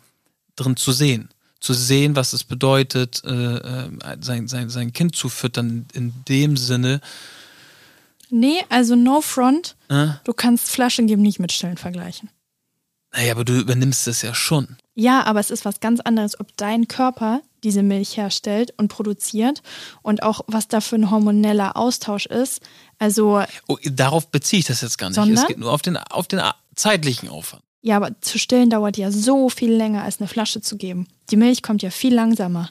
drin 0.57 0.77
zu 0.77 0.93
sehen. 0.93 1.31
Zu 1.59 1.75
sehen, 1.75 2.17
was 2.17 2.33
es 2.33 2.45
bedeutet, 2.45 3.23
äh, 3.25 3.31
äh, 3.57 3.91
sein, 4.21 4.49
sein, 4.49 4.71
sein 4.71 4.93
Kind 4.93 5.15
zu 5.17 5.29
füttern, 5.29 5.87
in 5.93 6.13
dem 6.29 6.57
Sinne, 6.57 7.01
Nee, 8.33 8.63
also 8.69 8.95
no 8.95 9.21
front. 9.21 9.77
äh, 9.89 10.09
Du 10.25 10.33
kannst 10.33 10.71
Flaschen 10.71 11.07
geben 11.09 11.23
nicht 11.23 11.41
mit 11.41 11.51
Stillen 11.53 11.77
vergleichen. 11.77 12.31
naja, 13.13 13.33
aber 13.33 13.45
du 13.45 13.59
übernimmst 13.59 14.07
es 14.07 14.23
ja 14.23 14.35
schon. 14.35 14.77
Ja, 14.95 15.25
aber 15.25 15.41
es 15.41 15.51
ist 15.51 15.65
was 15.65 15.81
ganz 15.81 15.99
anderes, 16.01 16.39
ob 16.39 16.57
dein 16.57 16.87
Körper 16.87 17.41
diese 17.65 17.83
Milch 17.83 18.17
herstellt 18.17 18.73
und 18.77 18.89
produziert 18.89 19.63
und 20.03 20.23
auch 20.23 20.41
was 20.47 20.69
da 20.69 20.81
für 20.81 20.97
ein 20.97 21.11
hormoneller 21.11 21.77
Austausch 21.77 22.27
ist. 22.27 22.61
Also, 22.99 23.43
Oh, 23.69 23.77
darauf 23.85 24.29
beziehe 24.31 24.61
ich 24.61 24.67
das 24.67 24.81
jetzt 24.83 24.99
gar 24.99 25.09
nicht. 25.09 25.17
Sondern? 25.17 25.39
Es 25.43 25.47
geht 25.49 25.59
nur 25.59 25.73
auf 25.73 25.83
den, 25.83 25.97
auf 25.97 26.27
den 26.29 26.41
zeitlichen 26.75 27.29
Aufwand. 27.29 27.63
ja, 27.83 27.97
aber 27.97 28.21
zu 28.21 28.39
stillen 28.39 28.71
dauert 28.71 28.97
ja 28.97 29.11
so 29.11 29.49
viel 29.49 29.73
länger, 29.73 30.03
als 30.03 30.21
eine 30.21 30.29
Flasche 30.29 30.61
zu 30.61 30.77
geben. 30.77 31.07
Die 31.31 31.37
Milch 31.37 31.63
kommt 31.63 31.83
ja 31.83 31.91
viel 31.91 32.15
langsamer. 32.15 32.71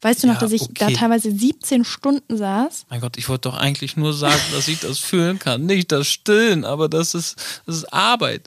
Weißt 0.00 0.22
du 0.22 0.28
noch, 0.28 0.34
Ja, 0.34 0.40
dass 0.42 0.52
ich 0.52 0.62
da 0.74 0.86
okay. 0.86 0.94
teilweise 0.94 1.32
17 1.32 1.84
Stunden 1.84 2.36
saß? 2.36 2.86
Mein 2.88 3.00
Gott, 3.00 3.16
ich 3.18 3.28
wollte 3.28 3.48
doch 3.48 3.56
eigentlich 3.58 3.96
nur 3.96 4.14
sagen, 4.14 4.40
dass 4.52 4.68
ich 4.68 4.78
das 4.78 4.98
fühlen 4.98 5.40
kann. 5.40 5.66
Nicht 5.66 5.90
das 5.90 6.06
Stillen, 6.06 6.64
aber 6.64 6.88
das 6.88 7.14
ist, 7.14 7.36
das 7.66 7.78
ist 7.78 7.92
Arbeit. 7.92 8.46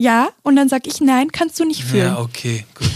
Ja, 0.00 0.30
und 0.42 0.56
dann 0.56 0.68
sag 0.68 0.88
ich, 0.88 1.00
nein, 1.00 1.30
kannst 1.30 1.60
du 1.60 1.64
nicht 1.64 1.84
fühlen. 1.84 2.08
Ja, 2.14 2.18
okay, 2.18 2.66
gut. 2.74 2.90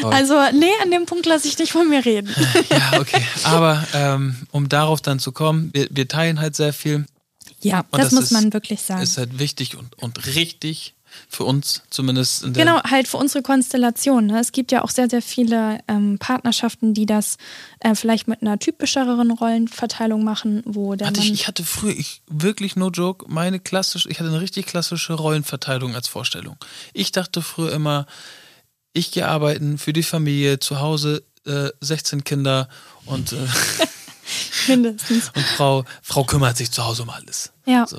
Toll. 0.00 0.12
Also, 0.12 0.34
nee, 0.52 0.70
an 0.82 0.90
dem 0.90 1.06
Punkt 1.06 1.26
lasse 1.26 1.48
ich 1.48 1.58
nicht 1.58 1.72
von 1.72 1.88
mir 1.88 2.04
reden. 2.04 2.34
ja, 2.70 3.00
okay. 3.00 3.22
Aber 3.44 3.84
ähm, 3.94 4.36
um 4.52 4.68
darauf 4.68 5.00
dann 5.00 5.18
zu 5.18 5.32
kommen, 5.32 5.70
wir, 5.72 5.88
wir 5.90 6.08
teilen 6.08 6.40
halt 6.40 6.56
sehr 6.56 6.72
viel. 6.72 7.06
Ja, 7.60 7.84
das, 7.90 8.02
das 8.02 8.12
muss 8.12 8.24
ist- 8.24 8.30
man 8.32 8.52
wirklich 8.52 8.82
sagen. 8.82 9.02
Ist 9.02 9.18
halt 9.18 9.38
wichtig 9.38 9.76
und, 9.76 9.96
und 9.98 10.26
richtig 10.26 10.94
für 11.28 11.44
uns, 11.44 11.82
zumindest 11.90 12.44
in 12.44 12.52
der 12.52 12.64
Genau, 12.64 12.82
halt 12.82 13.08
für 13.08 13.16
unsere 13.16 13.42
Konstellation. 13.42 14.26
Ne? 14.26 14.38
Es 14.40 14.52
gibt 14.52 14.70
ja 14.72 14.84
auch 14.84 14.90
sehr, 14.90 15.08
sehr 15.08 15.22
viele 15.22 15.78
ähm, 15.88 16.18
Partnerschaften, 16.18 16.92
die 16.92 17.06
das 17.06 17.38
äh, 17.80 17.94
vielleicht 17.94 18.28
mit 18.28 18.42
einer 18.42 18.58
typischeren 18.58 19.30
Rollenverteilung 19.30 20.24
machen, 20.24 20.62
wo 20.66 20.94
der 20.94 21.06
Hatte 21.06 21.20
ich, 21.20 21.32
ich 21.32 21.46
hatte 21.48 21.64
früher, 21.64 21.96
ich 21.96 22.20
wirklich 22.28 22.76
no 22.76 22.90
joke, 22.90 23.24
meine 23.28 23.60
klassische, 23.60 24.10
ich 24.10 24.18
hatte 24.20 24.28
eine 24.28 24.40
richtig 24.40 24.66
klassische 24.66 25.14
Rollenverteilung 25.14 25.94
als 25.94 26.08
Vorstellung. 26.08 26.56
Ich 26.92 27.12
dachte 27.12 27.40
früher 27.40 27.72
immer, 27.72 28.06
ich 28.96 29.10
gehe 29.10 29.28
arbeiten 29.28 29.78
für 29.78 29.92
die 29.92 30.02
Familie, 30.02 30.58
zu 30.58 30.80
Hause 30.80 31.22
äh, 31.44 31.68
16 31.80 32.24
Kinder 32.24 32.68
und, 33.04 33.32
äh, 33.32 33.36
mindestens. 34.68 35.30
und 35.34 35.44
Frau, 35.44 35.84
Frau 36.02 36.24
kümmert 36.24 36.56
sich 36.56 36.72
zu 36.72 36.84
Hause 36.84 37.02
um 37.02 37.10
alles. 37.10 37.52
Ja. 37.66 37.86
So. 37.86 37.98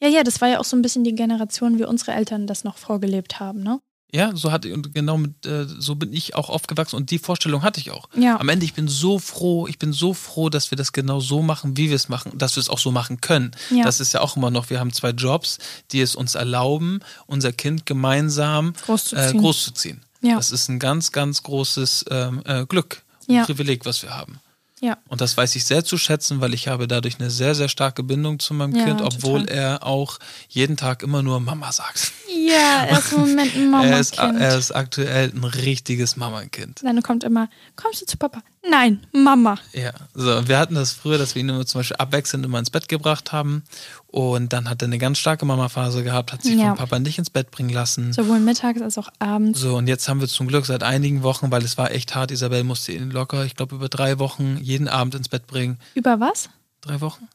ja, 0.00 0.08
ja, 0.08 0.22
das 0.22 0.40
war 0.40 0.48
ja 0.48 0.60
auch 0.60 0.64
so 0.64 0.76
ein 0.76 0.82
bisschen 0.82 1.04
die 1.04 1.14
Generation, 1.14 1.78
wie 1.78 1.84
unsere 1.84 2.12
Eltern 2.12 2.46
das 2.46 2.62
noch 2.64 2.78
vorgelebt 2.78 3.40
haben, 3.40 3.62
ne? 3.62 3.80
Ja, 4.10 4.34
so 4.34 4.50
hatte 4.50 4.72
und 4.72 4.94
genau 4.94 5.18
mit, 5.18 5.44
äh, 5.44 5.66
so 5.66 5.94
bin 5.94 6.14
ich 6.14 6.34
auch 6.34 6.48
aufgewachsen 6.48 6.96
und 6.96 7.10
die 7.10 7.18
Vorstellung 7.18 7.62
hatte 7.62 7.78
ich 7.78 7.90
auch. 7.90 8.08
Ja. 8.16 8.40
Am 8.40 8.48
Ende, 8.48 8.64
ich 8.64 8.72
bin 8.72 8.88
so 8.88 9.18
froh, 9.18 9.66
ich 9.66 9.78
bin 9.78 9.92
so 9.92 10.14
froh, 10.14 10.48
dass 10.48 10.70
wir 10.70 10.76
das 10.76 10.92
genau 10.92 11.20
so 11.20 11.42
machen, 11.42 11.76
wie 11.76 11.90
wir 11.90 11.96
es 11.96 12.08
machen, 12.08 12.38
dass 12.38 12.56
wir 12.56 12.62
es 12.62 12.70
auch 12.70 12.78
so 12.78 12.90
machen 12.90 13.20
können. 13.20 13.50
Ja. 13.68 13.84
Das 13.84 14.00
ist 14.00 14.14
ja 14.14 14.22
auch 14.22 14.34
immer 14.38 14.50
noch, 14.50 14.70
wir 14.70 14.80
haben 14.80 14.94
zwei 14.94 15.10
Jobs, 15.10 15.58
die 15.90 16.00
es 16.00 16.16
uns 16.16 16.36
erlauben, 16.36 17.00
unser 17.26 17.52
Kind 17.52 17.84
gemeinsam 17.84 18.72
Großzuziehen. 18.86 19.36
Äh, 19.36 19.38
großzuziehen. 19.38 20.00
Ja. 20.20 20.36
Das 20.36 20.50
ist 20.52 20.68
ein 20.68 20.78
ganz, 20.78 21.12
ganz 21.12 21.42
großes 21.42 22.06
ähm, 22.10 22.42
äh, 22.44 22.66
Glück, 22.66 23.02
Ja. 23.26 23.44
Privileg, 23.44 23.84
was 23.86 24.02
wir 24.02 24.10
haben. 24.16 24.40
Ja. 24.80 24.96
Und 25.08 25.20
das 25.20 25.36
weiß 25.36 25.56
ich 25.56 25.64
sehr 25.64 25.84
zu 25.84 25.98
schätzen, 25.98 26.40
weil 26.40 26.54
ich 26.54 26.68
habe 26.68 26.86
dadurch 26.86 27.18
eine 27.18 27.30
sehr, 27.30 27.54
sehr 27.56 27.68
starke 27.68 28.02
Bindung 28.04 28.38
zu 28.38 28.54
meinem 28.54 28.76
Ja, 28.76 28.84
Kind, 28.84 29.00
obwohl 29.02 29.40
total. 29.40 29.56
er 29.58 29.86
auch 29.86 30.18
jeden 30.48 30.76
Tag 30.76 31.02
immer 31.02 31.22
nur 31.22 31.40
Mama 31.40 31.72
sagt. 31.72 32.12
Ja, 32.28 32.84
er 32.84 32.98
ist 32.98 33.12
im 33.12 33.20
Moment 33.20 33.54
ein 33.56 33.72
er, 33.74 34.00
ist, 34.00 34.16
Mama-Kind. 34.16 34.40
er 34.42 34.58
ist 34.58 34.70
aktuell 34.72 35.32
ein 35.34 35.44
richtiges 35.44 36.16
Mama-Kind. 36.16 36.80
Dann 36.84 37.02
kommt 37.02 37.24
immer, 37.24 37.48
kommst 37.76 38.02
du 38.02 38.06
zu 38.06 38.16
Papa? 38.18 38.42
Nein, 38.68 39.06
Mama. 39.12 39.56
Ja, 39.72 39.92
so, 40.14 40.36
und 40.36 40.48
wir 40.48 40.58
hatten 40.58 40.74
das 40.74 40.92
früher, 40.92 41.16
dass 41.16 41.34
wir 41.34 41.40
ihn 41.40 41.48
immer 41.48 41.64
zum 41.64 41.78
Beispiel 41.80 41.96
abwechselnd 41.96 42.44
immer 42.44 42.58
ins 42.58 42.68
Bett 42.70 42.88
gebracht 42.88 43.32
haben. 43.32 43.62
Und 44.08 44.52
dann 44.52 44.68
hat 44.68 44.82
er 44.82 44.86
eine 44.88 44.98
ganz 44.98 45.18
starke 45.18 45.46
Mama-Phase 45.46 46.04
gehabt, 46.04 46.32
hat 46.32 46.42
sich 46.42 46.54
Ja. 46.56 46.68
vom 46.68 46.76
Papa 46.78 46.98
nicht 46.98 47.18
ins 47.18 47.30
Bett 47.30 47.50
bringen 47.50 47.70
lassen. 47.70 48.12
Sowohl 48.12 48.40
mittags 48.40 48.82
als 48.82 48.98
auch 48.98 49.08
abends. 49.18 49.60
So, 49.60 49.76
und 49.76 49.86
jetzt 49.86 50.08
haben 50.08 50.20
wir 50.20 50.28
zum 50.28 50.48
Glück 50.48 50.66
seit 50.66 50.82
einigen 50.82 51.22
Wochen, 51.22 51.50
weil 51.50 51.62
es 51.64 51.78
war 51.78 51.90
echt 51.92 52.14
hart, 52.14 52.30
Isabel 52.30 52.64
musste 52.64 52.92
ihn 52.92 53.10
locker, 53.10 53.44
ich 53.44 53.54
glaube, 53.56 53.74
über 53.76 53.88
drei 53.88 54.18
Wochen 54.18 54.58
jeden 54.60 54.88
Abend 54.88 55.14
ins 55.14 55.28
Bett 55.28 55.46
bringen. 55.46 55.78
Über 55.94 56.20
was? 56.20 56.50
Drei 56.82 57.00
Wochen? 57.00 57.26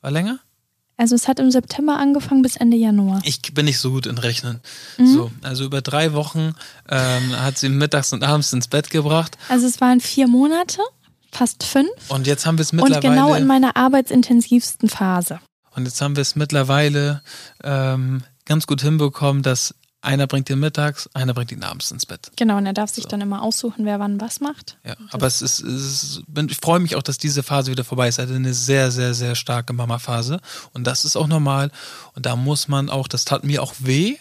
War 0.00 0.10
länger? 0.10 0.38
Also 0.96 1.14
es 1.16 1.26
hat 1.26 1.40
im 1.40 1.50
September 1.50 1.98
angefangen 1.98 2.42
bis 2.42 2.56
Ende 2.56 2.76
Januar. 2.76 3.20
Ich 3.24 3.40
bin 3.52 3.64
nicht 3.64 3.78
so 3.78 3.90
gut 3.90 4.06
in 4.06 4.16
Rechnen. 4.18 4.60
Mhm. 4.96 5.12
So, 5.12 5.30
also 5.42 5.64
über 5.64 5.82
drei 5.82 6.12
Wochen 6.12 6.54
ähm, 6.88 7.40
hat 7.40 7.58
sie 7.58 7.68
mittags 7.68 8.12
und 8.12 8.22
abends 8.22 8.52
ins 8.52 8.68
Bett 8.68 8.90
gebracht. 8.90 9.36
Also 9.48 9.66
es 9.66 9.80
waren 9.80 10.00
vier 10.00 10.28
Monate, 10.28 10.80
fast 11.32 11.64
fünf. 11.64 11.88
Und 12.08 12.26
jetzt 12.26 12.46
haben 12.46 12.58
wir 12.58 12.62
es 12.62 12.70
Und 12.70 12.76
mittlerweile. 12.76 13.14
genau 13.14 13.34
in 13.34 13.46
meiner 13.46 13.76
arbeitsintensivsten 13.76 14.88
Phase. 14.88 15.40
Und 15.74 15.86
jetzt 15.86 16.00
haben 16.00 16.14
wir 16.14 16.22
es 16.22 16.36
mittlerweile 16.36 17.22
ähm, 17.64 18.22
ganz 18.44 18.66
gut 18.68 18.80
hinbekommen, 18.82 19.42
dass 19.42 19.74
einer 20.04 20.26
bringt 20.26 20.50
ihn 20.50 20.60
mittags, 20.60 21.08
einer 21.14 21.34
bringt 21.34 21.52
ihn 21.52 21.62
abends 21.62 21.90
ins 21.90 22.06
Bett. 22.06 22.30
Genau, 22.36 22.56
und 22.56 22.66
er 22.66 22.72
darf 22.72 22.90
sich 22.90 23.06
dann 23.06 23.20
immer 23.20 23.42
aussuchen, 23.42 23.84
wer 23.84 23.98
wann 23.98 24.20
was 24.20 24.40
macht. 24.40 24.78
Ja, 24.84 24.94
aber 25.10 25.26
es 25.26 25.42
ist, 25.42 25.60
es 25.60 26.02
ist 26.02 26.22
ich 26.48 26.58
freue 26.58 26.80
mich 26.80 26.96
auch, 26.96 27.02
dass 27.02 27.18
diese 27.18 27.42
Phase 27.42 27.70
wieder 27.70 27.84
vorbei 27.84 28.08
ist. 28.08 28.18
Er 28.18 28.26
hatte 28.26 28.34
eine 28.34 28.54
sehr, 28.54 28.90
sehr, 28.90 29.14
sehr 29.14 29.34
starke 29.34 29.72
Mama-Phase. 29.72 30.40
Und 30.72 30.86
das 30.86 31.04
ist 31.04 31.16
auch 31.16 31.26
normal. 31.26 31.70
Und 32.14 32.26
da 32.26 32.36
muss 32.36 32.68
man 32.68 32.90
auch, 32.90 33.08
das 33.08 33.24
tat 33.24 33.44
mir 33.44 33.62
auch 33.62 33.74
weh. 33.78 34.16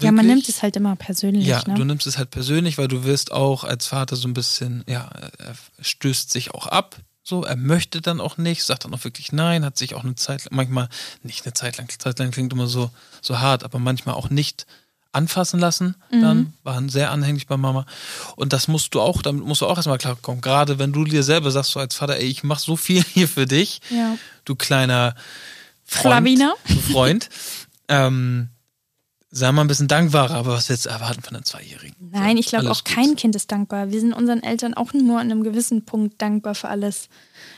Ja, 0.00 0.10
man 0.10 0.24
Wirklich. 0.24 0.34
nimmt 0.34 0.48
es 0.48 0.62
halt 0.62 0.76
immer 0.76 0.96
persönlich. 0.96 1.46
Ja, 1.46 1.62
ne? 1.66 1.74
du 1.74 1.84
nimmst 1.84 2.06
es 2.06 2.18
halt 2.18 2.30
persönlich, 2.30 2.78
weil 2.78 2.88
du 2.88 3.04
wirst 3.04 3.30
auch 3.32 3.64
als 3.64 3.86
Vater 3.86 4.16
so 4.16 4.26
ein 4.26 4.34
bisschen, 4.34 4.84
ja, 4.88 5.10
er 5.38 5.54
stößt 5.80 6.30
sich 6.30 6.52
auch 6.52 6.66
ab. 6.66 6.96
So, 7.24 7.44
er 7.44 7.56
möchte 7.56 8.00
dann 8.00 8.20
auch 8.20 8.36
nicht, 8.36 8.64
sagt 8.64 8.84
dann 8.84 8.94
auch 8.94 9.04
wirklich 9.04 9.32
nein, 9.32 9.64
hat 9.64 9.76
sich 9.78 9.94
auch 9.94 10.02
eine 10.04 10.16
Zeit 10.16 10.44
lang, 10.44 10.56
manchmal 10.56 10.88
nicht 11.22 11.44
eine 11.46 11.52
Zeit 11.54 11.78
lang, 11.78 11.88
Zeit 11.98 12.18
lang 12.18 12.30
klingt 12.32 12.52
immer 12.52 12.66
so, 12.66 12.90
so 13.20 13.38
hart, 13.38 13.62
aber 13.64 13.78
manchmal 13.78 14.16
auch 14.16 14.28
nicht 14.30 14.66
anfassen 15.12 15.60
lassen, 15.60 15.94
dann 16.10 16.54
waren 16.62 16.88
sehr 16.88 17.10
anhänglich 17.10 17.46
bei 17.46 17.58
Mama. 17.58 17.84
Und 18.34 18.54
das 18.54 18.66
musst 18.66 18.94
du 18.94 19.00
auch, 19.02 19.20
damit 19.20 19.44
musst 19.44 19.60
du 19.60 19.66
auch 19.66 19.76
erstmal 19.76 19.98
klarkommen. 19.98 20.40
Gerade 20.40 20.78
wenn 20.78 20.92
du 20.94 21.04
dir 21.04 21.22
selber 21.22 21.50
sagst, 21.50 21.72
so 21.72 21.80
als 21.80 21.94
Vater, 21.94 22.16
ey, 22.16 22.24
ich 22.26 22.42
mach 22.44 22.58
so 22.58 22.76
viel 22.76 23.02
hier 23.12 23.28
für 23.28 23.44
dich, 23.46 23.80
Ja. 23.90 24.16
du 24.46 24.54
kleiner 24.56 25.14
Freund, 25.84 26.02
Schlawiner. 26.14 26.54
du 26.66 26.80
Freund. 26.80 27.28
ähm, 27.88 28.48
sei 29.34 29.50
mal 29.50 29.62
ein 29.62 29.66
bisschen 29.66 29.88
dankbarer, 29.88 30.34
aber 30.34 30.52
was 30.52 30.68
willst 30.68 30.84
du 30.84 30.90
erwarten 30.90 31.22
von 31.22 31.34
einem 31.34 31.44
Zweijährigen? 31.44 31.96
Nein, 32.12 32.36
ich 32.36 32.46
glaube 32.46 32.70
auch 32.70 32.84
gut. 32.84 32.94
kein 32.94 33.16
Kind 33.16 33.34
ist 33.34 33.50
dankbar. 33.50 33.90
Wir 33.90 33.98
sind 33.98 34.12
unseren 34.12 34.42
Eltern 34.42 34.74
auch 34.74 34.92
nur 34.92 35.18
an 35.20 35.30
einem 35.30 35.42
gewissen 35.42 35.84
Punkt 35.86 36.20
dankbar 36.20 36.54
für 36.54 36.68
alles. 36.68 37.08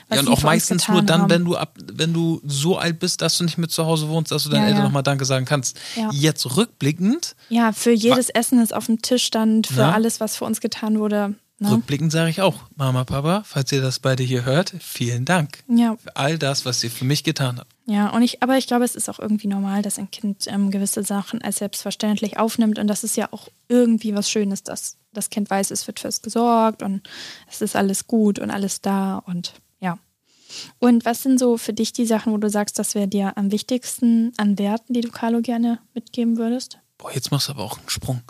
Was 0.07 0.15
Ja, 0.17 0.21
und 0.23 0.29
auch 0.29 0.41
meistens 0.43 0.87
nur 0.87 1.01
dann, 1.01 1.23
haben. 1.23 1.29
wenn 1.29 1.43
du 1.45 1.57
ab, 1.57 1.77
wenn 1.93 2.13
du 2.13 2.39
so 2.45 2.77
alt 2.77 2.99
bist, 2.99 3.21
dass 3.21 3.37
du 3.37 3.43
nicht 3.43 3.57
mehr 3.57 3.67
zu 3.67 3.85
Hause 3.85 4.07
wohnst, 4.07 4.31
dass 4.31 4.43
du 4.45 4.49
deinen 4.49 4.61
Ja, 4.61 4.67
Eltern 4.67 4.79
ja. 4.79 4.85
nochmal 4.85 5.03
Danke 5.03 5.25
sagen 5.25 5.45
kannst. 5.45 5.77
Ja. 5.95 6.09
Jetzt 6.13 6.55
rückblickend, 6.55 7.35
Ja, 7.49 7.73
für 7.73 7.91
jedes 7.91 8.29
Essen, 8.29 8.59
das 8.59 8.71
auf 8.71 8.85
dem 8.85 9.01
Tisch 9.01 9.25
stand, 9.25 9.67
für 9.67 9.81
Ja. 9.81 9.91
alles, 9.91 10.19
was 10.21 10.37
für 10.37 10.45
uns 10.45 10.61
getan 10.61 10.97
wurde. 10.99 11.35
Ne? 11.57 11.71
rückblickend 11.71 12.11
sage 12.11 12.29
ich 12.29 12.41
auch, 12.41 12.63
Mama, 12.75 13.05
Papa, 13.05 13.43
falls 13.45 13.71
ihr 13.71 13.81
das 13.81 13.99
beide 13.99 14.23
hier 14.23 14.43
hört, 14.43 14.73
vielen 14.81 15.23
Dank 15.23 15.63
Ja, 15.69 15.95
für 15.95 16.15
all 16.17 16.37
das, 16.37 16.65
was 16.65 16.83
ihr 16.83 16.91
für 16.91 17.05
mich 17.05 17.23
getan 17.23 17.59
habt. 17.59 17.71
ja, 17.85 18.09
und 18.09 18.23
ich, 18.23 18.43
aber 18.43 18.57
ich 18.57 18.67
glaube, 18.67 18.83
es 18.83 18.93
ist 18.95 19.07
auch 19.09 19.19
irgendwie 19.19 19.47
normal, 19.47 19.81
dass 19.81 19.97
ein 19.97 20.11
Kind 20.11 20.47
ähm, 20.47 20.69
gewisse 20.69 21.03
Sachen 21.03 21.41
als 21.41 21.57
selbstverständlich 21.57 22.37
aufnimmt 22.37 22.77
und 22.77 22.87
das 22.87 23.05
ist 23.05 23.15
ja 23.15 23.29
auch 23.31 23.47
irgendwie 23.69 24.13
was 24.13 24.29
Schönes, 24.29 24.63
dass 24.63 24.97
das 25.13 25.29
Kind 25.29 25.49
weiß, 25.49 25.71
es 25.71 25.87
wird 25.87 26.01
fürs 26.01 26.21
gesorgt 26.21 26.83
und 26.83 27.07
es 27.49 27.61
ist 27.61 27.77
alles 27.77 28.05
gut 28.05 28.37
und 28.37 28.51
alles 28.51 28.81
da 28.81 29.19
und 29.19 29.53
ja. 29.79 29.97
Und 30.79 31.05
was 31.05 31.23
sind 31.23 31.39
so 31.39 31.57
für 31.57 31.71
dich 31.73 31.93
die 31.93 32.05
Sachen, 32.05 32.33
wo 32.33 32.37
du 32.37 32.49
sagst, 32.49 32.77
das 32.79 32.95
wäre 32.95 33.07
dir 33.07 33.37
am 33.37 33.51
wichtigsten 33.51 34.33
an 34.35 34.59
Werten, 34.59 34.93
die 34.93 35.01
du 35.01 35.09
Carlo 35.09 35.39
gerne 35.41 35.79
mitgeben 35.93 36.35
würdest? 36.37 36.79
Boah, 37.05 37.13
jetzt 37.13 37.29
machst 37.29 37.49
du 37.49 37.51
aber 37.51 37.63
auch 37.63 37.77
einen 37.77 37.87
Sprung. 37.87 38.23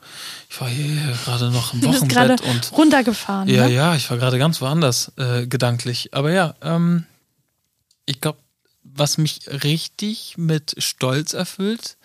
Ich 0.50 0.60
war 0.60 0.68
hier 0.68 1.18
gerade 1.24 1.50
noch 1.50 1.74
im 1.74 1.82
Wochenbett 1.84 2.42
und 2.42 2.74
runtergefahren. 2.74 3.48
Ja, 3.48 3.68
ne? 3.68 3.74
ja, 3.74 3.96
ich 3.96 4.10
war 4.10 4.18
gerade 4.18 4.38
ganz 4.38 4.60
woanders 4.60 5.14
äh, 5.16 5.48
gedanklich. 5.48 6.14
Aber 6.14 6.34
ja, 6.34 6.56
ähm, 6.62 7.06
ich 8.06 8.20
glaube, 8.20 8.40
was 8.84 9.18
mich 9.18 9.48
richtig 9.64 10.38
mit 10.38 10.76
Stolz 10.78 11.32
erfüllt, 11.32 11.96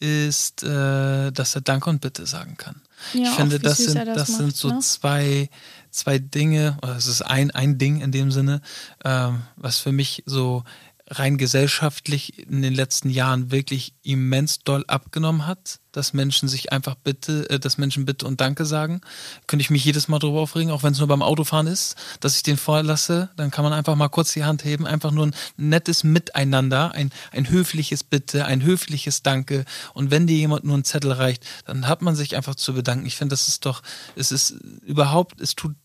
ist, 0.00 0.64
äh, 0.64 1.30
dass 1.30 1.54
er 1.54 1.60
Danke 1.60 1.90
und 1.90 2.00
Bitte 2.00 2.26
sagen 2.26 2.56
kann. 2.56 2.82
Ja, 3.12 3.22
ich 3.22 3.30
finde, 3.30 3.60
das 3.60 3.78
sind, 3.78 3.94
das 3.94 4.16
das 4.16 4.26
sind 4.36 4.46
macht, 4.46 4.56
so 4.56 4.68
ne? 4.70 4.78
zwei, 4.80 5.48
zwei 5.92 6.18
Dinge, 6.18 6.76
oder 6.82 6.96
es 6.96 7.06
ist 7.06 7.22
ein, 7.22 7.52
ein 7.52 7.78
Ding 7.78 8.00
in 8.00 8.10
dem 8.10 8.32
Sinne, 8.32 8.62
ähm, 9.04 9.42
was 9.54 9.78
für 9.78 9.92
mich 9.92 10.24
so 10.26 10.64
rein 11.08 11.38
gesellschaftlich 11.38 12.38
in 12.48 12.62
den 12.62 12.74
letzten 12.74 13.10
Jahren 13.10 13.52
wirklich 13.52 13.94
immens 14.02 14.60
doll 14.60 14.84
abgenommen 14.88 15.46
hat, 15.46 15.78
dass 15.92 16.12
Menschen 16.12 16.48
sich 16.48 16.72
einfach 16.72 16.96
bitte, 16.96 17.48
äh, 17.48 17.60
dass 17.60 17.78
Menschen 17.78 18.04
bitte 18.04 18.26
und 18.26 18.40
Danke 18.40 18.66
sagen. 18.66 19.00
Könnte 19.46 19.62
ich 19.62 19.70
mich 19.70 19.84
jedes 19.84 20.08
Mal 20.08 20.18
drüber 20.18 20.40
aufregen, 20.40 20.72
auch 20.72 20.82
wenn 20.82 20.92
es 20.92 20.98
nur 20.98 21.08
beim 21.08 21.22
Autofahren 21.22 21.68
ist, 21.68 21.96
dass 22.20 22.36
ich 22.36 22.42
den 22.42 22.56
vorlasse, 22.56 23.30
dann 23.36 23.50
kann 23.50 23.62
man 23.62 23.72
einfach 23.72 23.94
mal 23.94 24.08
kurz 24.08 24.32
die 24.32 24.44
Hand 24.44 24.64
heben, 24.64 24.86
einfach 24.86 25.12
nur 25.12 25.26
ein 25.26 25.34
nettes 25.56 26.02
Miteinander, 26.02 26.92
ein, 26.92 27.10
ein 27.30 27.48
höfliches 27.48 28.02
Bitte, 28.02 28.44
ein 28.44 28.62
höfliches 28.62 29.22
Danke. 29.22 29.64
Und 29.94 30.10
wenn 30.10 30.26
dir 30.26 30.36
jemand 30.36 30.64
nur 30.64 30.74
einen 30.74 30.84
Zettel 30.84 31.12
reicht, 31.12 31.44
dann 31.66 31.86
hat 31.86 32.02
man 32.02 32.16
sich 32.16 32.36
einfach 32.36 32.56
zu 32.56 32.74
bedanken. 32.74 33.06
Ich 33.06 33.16
finde, 33.16 33.32
das 33.32 33.48
ist 33.48 33.64
doch, 33.64 33.82
es 34.16 34.32
ist 34.32 34.50
überhaupt, 34.84 35.40
es 35.40 35.54
tut 35.54 35.76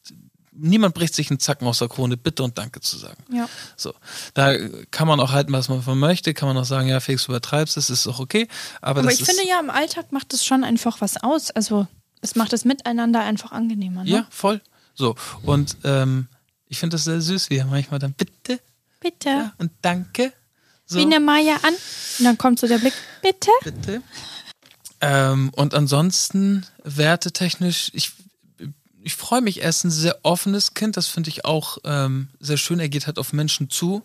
niemand 0.52 0.94
bricht 0.96 1.16
sich 1.16 1.30
einen 1.30 1.40
Zacken 1.40 1.68
aus 1.68 1.80
der 1.80 1.88
Krone, 1.88 2.18
bitte 2.18 2.44
und 2.44 2.58
danke 2.58 2.82
zu 2.82 2.98
sagen. 2.98 3.24
Ja. 3.32 3.48
So, 3.76 3.94
da 4.34 4.56
kann 4.92 5.08
man 5.08 5.20
auch 5.20 5.32
halten, 5.32 5.52
was 5.54 5.70
man 5.70 5.82
von 5.82 5.98
möchte, 5.98 6.34
kann 6.34 6.48
man 6.48 6.58
auch 6.58 6.66
sagen, 6.66 6.88
ja, 6.88 7.00
Felix, 7.00 7.26
du 7.26 7.32
übertreibst, 7.32 7.78
das 7.78 7.90
ist 7.90 8.08
auch 8.08 8.20
okay. 8.20 8.48
Aber, 8.82 9.02
Aber 9.02 9.12
ich 9.12 9.24
finde 9.24 9.48
ja, 9.48 9.60
im 9.60 9.70
Alltag 9.70 10.12
macht 10.12 10.34
es 10.34 10.46
schon 10.46 10.64
einfach 10.64 11.02
was 11.02 11.18
aus. 11.18 11.52
Also 11.52 11.88
es 12.22 12.36
macht 12.36 12.54
das 12.54 12.66
Miteinander 12.66 13.22
einfach 13.22 13.52
angenehmer. 13.52 14.04
Ne? 14.04 14.10
ja, 14.10 14.28
voll. 14.30 14.62
So, 14.94 15.16
und 15.44 15.78
ähm, 15.84 16.28
ich 16.68 16.80
finde 16.80 16.96
das 16.96 17.06
sehr 17.06 17.22
süß, 17.22 17.50
wie 17.50 17.58
er 17.58 17.66
manchmal 17.66 18.00
dann 18.00 18.14
bitte 18.14 18.60
Bitte. 19.02 19.30
ja, 19.30 19.54
und 19.58 19.72
danke. 19.82 20.32
So, 20.86 20.98
Wie 20.98 21.02
eine 21.02 21.20
Maya 21.20 21.56
an. 21.64 21.74
Und 22.20 22.26
dann 22.26 22.38
kommt 22.38 22.60
so 22.60 22.68
der 22.68 22.78
Blick. 22.78 22.94
Bitte. 23.22 23.50
bitte. 23.64 24.02
Ähm, 25.02 25.50
und 25.56 25.74
ansonsten, 25.74 26.66
wertetechnisch, 26.84 27.90
ich, 27.94 28.12
ich 29.04 29.16
freue 29.16 29.42
mich, 29.42 29.62
er 29.62 29.70
ist 29.70 29.84
ein 29.84 29.92
sehr 29.92 30.20
offenes 30.24 30.74
Kind, 30.74 30.98
das 30.98 31.08
finde 31.08 31.30
ich 31.30 31.46
auch 31.46 31.78
ähm, 31.86 32.30
sehr 32.40 32.58
schön. 32.58 32.80
Er 32.80 32.89
geht 32.89 33.08
halt 33.08 33.18
auf 33.20 33.34
Menschen 33.34 33.70
zu. 33.70 34.04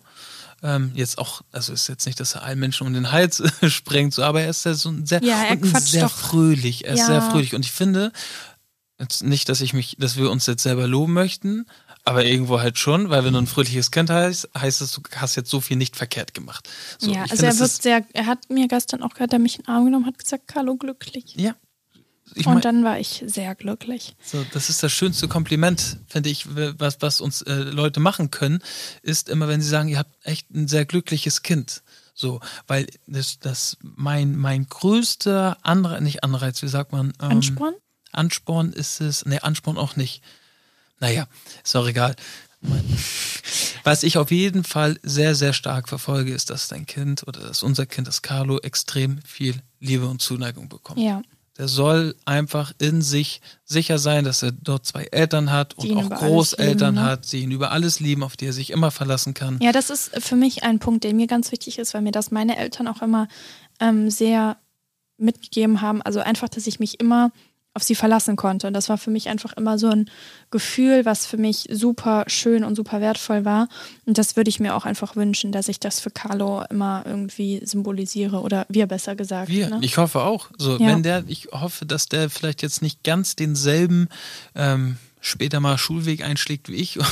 Ähm, 0.62 0.90
jetzt 0.94 1.18
auch, 1.18 1.42
also 1.53 1.72
ist 1.74 1.86
jetzt 1.88 2.07
nicht, 2.07 2.18
dass 2.18 2.34
er 2.34 2.42
allen 2.42 2.59
Menschen 2.59 2.86
um 2.86 2.92
den 2.94 3.12
Hals 3.12 3.42
sprengt, 3.68 4.14
so, 4.14 4.22
aber 4.22 4.40
er 4.42 4.49
ist 4.51 4.64
ja 4.64 4.72
so 4.74 4.88
ein 4.88 5.05
sehr, 5.07 5.22
Ja, 5.22 5.38
ein 5.51 5.62
sehr 5.62 6.05
doch. 6.05 6.12
fröhlich. 6.16 6.86
Er 6.86 6.94
ist 6.94 7.01
Ja. 7.01 7.07
sehr 7.07 7.22
fröhlich. 7.22 7.55
Und 7.55 7.64
ich 7.64 7.72
finde, 7.72 8.11
jetzt 8.99 9.22
nicht, 9.22 9.49
dass 9.51 9.61
ich 9.61 9.74
mich, 9.74 9.97
dass 9.99 10.16
wir 10.16 10.30
uns 10.30 10.47
jetzt 10.47 10.62
selber 10.62 10.86
loben 10.86 11.12
möchten, 11.12 11.66
aber 12.05 12.24
irgendwo 12.24 12.61
halt 12.61 12.78
schon, 12.78 13.11
weil 13.11 13.24
wenn 13.24 13.34
du 13.34 13.38
ein 13.40 13.47
fröhliches 13.47 13.90
Kind 13.90 14.09
heißt, 14.11 14.49
heißt 14.57 14.80
es, 14.80 14.92
du 14.92 15.03
hast 15.16 15.34
jetzt 15.36 15.51
so 15.51 15.61
viel 15.61 15.76
nicht 15.76 15.97
verkehrt 15.97 16.32
gemacht. 16.34 16.68
So, 16.99 17.12
ja, 17.12 17.22
also 17.22 17.36
finde, 17.36 17.47
er 17.49 17.59
wird 17.59 17.68
ist, 17.70 17.82
sehr, 17.82 18.07
er 18.14 18.26
hat 18.26 18.49
mir 18.49 18.66
gestern 18.68 19.03
auch 19.03 19.12
gehört, 19.12 19.32
er 19.34 19.38
mich 19.40 19.57
in 19.59 19.64
den 19.64 19.68
Arm 19.74 19.84
genommen, 19.84 20.07
hat 20.07 20.18
gesagt, 20.18 20.47
Carlo 20.49 20.76
glücklich. 20.76 21.34
ja. 21.36 21.55
Ich 22.34 22.46
und 22.46 22.54
mein, 22.54 22.62
dann 22.62 22.84
war 22.84 22.98
ich 22.98 23.22
sehr 23.26 23.54
glücklich. 23.54 24.16
So, 24.22 24.44
das 24.52 24.68
ist 24.68 24.82
das 24.82 24.92
schönste 24.92 25.28
Kompliment, 25.28 25.98
finde 26.08 26.28
ich, 26.28 26.46
was, 26.48 27.00
was 27.00 27.20
uns 27.20 27.42
äh, 27.42 27.54
Leute 27.54 28.00
machen 28.00 28.30
können, 28.30 28.62
ist 29.02 29.28
immer, 29.28 29.48
wenn 29.48 29.62
sie 29.62 29.68
sagen, 29.68 29.88
ihr 29.88 29.98
habt 29.98 30.14
echt 30.24 30.50
ein 30.50 30.68
sehr 30.68 30.84
glückliches 30.84 31.42
Kind. 31.42 31.82
So, 32.14 32.40
weil 32.66 32.86
das, 33.06 33.38
das 33.38 33.76
mein, 33.82 34.36
mein 34.36 34.66
größter 34.66 35.58
Anreiz, 35.62 36.00
nicht 36.00 36.24
Anreiz, 36.24 36.62
wie 36.62 36.68
sagt 36.68 36.92
man? 36.92 37.12
Ähm, 37.20 37.30
Ansporn? 37.30 37.74
Ansporn 38.12 38.72
ist 38.72 39.00
es, 39.00 39.26
nee, 39.26 39.38
Ansporn 39.38 39.76
auch 39.76 39.96
nicht. 39.96 40.22
Naja, 40.98 41.28
ist 41.62 41.76
auch 41.76 41.86
egal. 41.86 42.16
Was 43.84 44.02
ich 44.02 44.18
auf 44.18 44.30
jeden 44.30 44.64
Fall 44.64 44.98
sehr, 45.02 45.34
sehr 45.34 45.52
stark 45.52 45.88
verfolge, 45.88 46.32
ist, 46.32 46.50
dass 46.50 46.68
dein 46.68 46.86
Kind 46.86 47.28
oder 47.28 47.40
dass 47.40 47.62
unser 47.62 47.86
Kind, 47.86 48.08
das 48.08 48.22
Carlo, 48.22 48.58
extrem 48.60 49.20
viel 49.22 49.62
Liebe 49.78 50.06
und 50.06 50.22
Zuneigung 50.22 50.68
bekommt. 50.68 50.98
Ja. 50.98 51.22
Der 51.59 51.68
soll 51.68 52.14
einfach 52.26 52.72
in 52.78 53.00
sich 53.00 53.40
sicher 53.64 53.98
sein, 53.98 54.24
dass 54.24 54.42
er 54.42 54.52
dort 54.52 54.84
zwei 54.84 55.04
Eltern 55.04 55.50
hat 55.50 55.74
und 55.78 55.90
auch 55.96 56.11
Großeltern 56.11 56.94
lieben, 56.94 57.04
ne? 57.04 57.11
hat, 57.11 57.32
die 57.32 57.38
ihn 57.38 57.50
über 57.50 57.70
alles 57.70 57.98
lieben, 57.98 58.22
auf 58.22 58.36
die 58.36 58.46
er 58.46 58.52
sich 58.52 58.70
immer 58.70 58.90
verlassen 58.90 59.32
kann. 59.32 59.59
Ja, 59.62 59.72
das 59.72 59.88
ist 59.88 60.11
für 60.22 60.36
mich 60.36 60.64
ein 60.64 60.78
Punkt, 60.78 61.04
der 61.04 61.14
mir 61.14 61.26
ganz 61.26 61.52
wichtig 61.52 61.78
ist, 61.78 61.94
weil 61.94 62.02
mir 62.02 62.12
das 62.12 62.30
meine 62.30 62.59
Eltern 62.59 62.88
auch 62.88 63.00
immer 63.00 63.28
ähm, 63.80 64.11
sehr 64.11 64.59
mitgegeben 65.16 65.80
haben. 65.80 66.02
Also 66.02 66.20
einfach, 66.20 66.48
dass 66.48 66.66
ich 66.66 66.78
mich 66.78 67.00
immer 67.00 67.32
auf 67.76 67.82
sie 67.82 67.94
verlassen 67.94 68.36
konnte. 68.36 68.66
Und 68.66 68.72
das 68.72 68.88
war 68.88 68.96
für 68.96 69.10
mich 69.10 69.28
einfach 69.28 69.52
immer 69.52 69.78
so 69.78 69.88
ein 69.88 70.10
Gefühl, 70.50 71.04
was 71.04 71.26
für 71.26 71.36
mich 71.36 71.68
super 71.70 72.24
schön 72.26 72.64
und 72.64 72.74
super 72.74 73.02
wertvoll 73.02 73.44
war. 73.44 73.68
Und 74.06 74.16
das 74.16 74.34
würde 74.34 74.48
ich 74.48 74.58
mir 74.60 74.74
auch 74.74 74.86
einfach 74.86 75.14
wünschen, 75.14 75.52
dass 75.52 75.68
ich 75.68 75.78
das 75.78 76.00
für 76.00 76.10
Carlo 76.10 76.64
immer 76.70 77.02
irgendwie 77.04 77.60
symbolisiere 77.64 78.40
oder 78.40 78.64
wir 78.70 78.86
besser 78.86 79.14
gesagt. 79.14 79.50
Wir, 79.50 79.68
ne? 79.68 79.78
ich 79.82 79.98
hoffe 79.98 80.22
auch. 80.22 80.48
So, 80.56 80.78
Ja. 80.78 80.88
wenn 80.88 81.02
der, 81.02 81.24
ich 81.28 81.48
hoffe, 81.52 81.84
dass 81.84 82.08
der 82.08 82.30
vielleicht 82.30 82.62
jetzt 82.62 82.80
nicht 82.80 83.04
ganz 83.04 83.36
denselben 83.36 84.08
ähm, 84.54 84.96
später 85.20 85.60
mal 85.60 85.76
Schulweg 85.76 86.24
einschlägt 86.24 86.70
wie 86.70 86.76
ich 86.76 86.98
und 86.98 87.06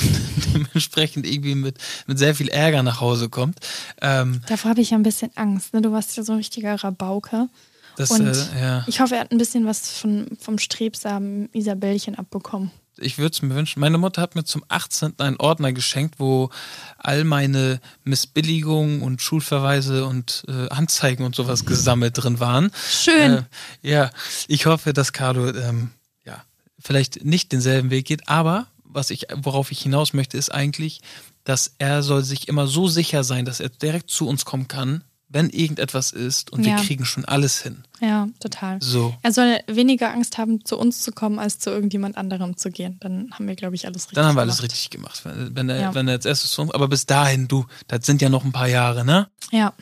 dementsprechend 0.54 1.26
irgendwie 1.26 1.56
mit, 1.56 1.76
mit 2.06 2.18
sehr 2.18 2.34
viel 2.34 2.48
Ärger 2.48 2.82
nach 2.82 3.02
Hause 3.02 3.28
kommt. 3.28 3.58
Ähm, 4.00 4.40
Davor 4.48 4.70
habe 4.70 4.80
ich 4.80 4.90
ja 4.90 4.96
ein 4.96 5.02
bisschen 5.02 5.30
Angst. 5.34 5.74
Ne? 5.74 5.82
Du 5.82 5.92
warst 5.92 6.16
ja 6.16 6.22
so 6.22 6.32
ein 6.32 6.38
richtiger 6.38 6.74
Rabauke. 6.82 7.48
Das, 7.97 8.11
Und 8.11 8.26
äh, 8.26 8.61
ja. 8.61 8.84
ich 8.86 9.01
hoffe, 9.01 9.14
er 9.14 9.20
hat 9.22 9.32
ein 9.32 9.38
bisschen 9.38 9.66
was 9.66 9.99
von, 9.99 10.26
vom 10.40 10.59
strebsamen 10.59 11.49
Isabellchen 11.53 12.16
abbekommen. 12.16 12.70
ich 12.99 13.18
würde 13.18 13.32
es 13.32 13.42
mir 13.42 13.55
wünschen. 13.55 13.80
Meine 13.80 13.99
Mutter 13.99 14.22
hat 14.22 14.34
mir 14.34 14.45
zum 14.45 14.64
18. 14.68 15.14
einen 15.18 15.36
Ordner 15.36 15.72
geschenkt, 15.72 16.16
wo 16.18 16.51
all 16.99 17.24
meine 17.24 17.80
Missbilligungen 18.05 19.03
und 19.03 19.20
Schulverweise 19.20 20.07
und 20.07 20.45
äh, 20.49 20.68
Anzeigen 20.68 21.24
und 21.24 21.34
sowas 21.34 21.64
gesammelt 21.66 22.22
drin 22.22 22.40
waren. 22.40 22.70
Schön. 22.88 23.32
Äh, 23.32 23.42
ja, 23.82 24.11
ich 24.49 24.66
hoffe, 24.66 24.92
dass 24.92 25.12
Carlo 25.12 25.49
ähm, 25.49 25.90
ja, 26.24 26.42
vielleicht 26.78 27.24
nicht 27.24 27.53
denselben 27.53 27.90
Weg 27.90 28.07
geht, 28.07 28.28
aber 28.28 28.66
was 28.84 29.11
ich, 29.11 29.26
worauf 29.34 29.72
ich 29.72 29.82
hinaus 29.82 30.12
möchte, 30.12 30.38
ist 30.38 30.51
eigentlich, 30.51 31.01
dass 31.42 31.74
er 31.78 32.03
soll 32.03 32.22
sich 32.24 32.49
immer 32.49 32.66
so 32.66 32.88
sicher 32.88 33.24
sein, 33.24 33.45
dass 33.45 33.61
er 33.61 33.68
direkt 33.68 34.11
zu 34.11 34.26
uns 34.28 34.45
kommen 34.45 34.68
kann, 34.68 35.05
wenn 35.35 35.51
irgendetwas 35.51 36.12
ist 36.12 36.51
und 36.53 36.64
Ja. 36.64 36.76
wir 36.78 36.85
kriegen 36.85 37.05
schon 37.05 37.24
alles 37.24 37.61
hin. 37.61 37.85
Ja, 38.01 38.28
total. 38.41 38.80
So. 38.80 39.14
Er 39.22 39.32
soll 39.32 39.59
weniger 39.66 40.11
Angst 40.12 40.39
haben, 40.39 40.64
zu 40.64 40.78
uns 40.78 41.03
zu 41.03 41.11
kommen, 41.12 41.39
als 41.39 41.59
zu 41.59 41.70
irgendjemand 41.70 42.16
anderem 42.16 42.57
zu 42.57 42.70
gehen. 42.70 42.97
Dann 43.01 43.30
haben 43.32 43.47
wir, 43.49 43.57
glaube 43.57 43.74
ich, 43.74 43.87
alles 43.87 44.05
richtig 44.05 44.14
Dann 44.14 44.26
haben 44.26 44.37
wir 44.37 44.43
alles 44.43 44.59
gemacht. 44.59 44.72
richtig 44.72 44.91
gemacht. 44.91 45.22
Wenn, 45.24 45.68
er, 45.68 45.80
Ja. 45.80 45.95
wenn 45.95 46.07
er 46.09 46.14
jetzt 46.14 46.24
erstes 46.26 46.57
aber 46.59 46.89
bis 46.89 47.05
dahin, 47.07 47.49
du, 47.49 47.66
das 47.89 48.07
sind 48.07 48.22
ja 48.22 48.28
noch 48.28 48.45
ein 48.45 48.53
paar 48.53 48.68
Jahre, 48.68 49.05
ne? 49.05 49.28
Ja, 49.51 49.74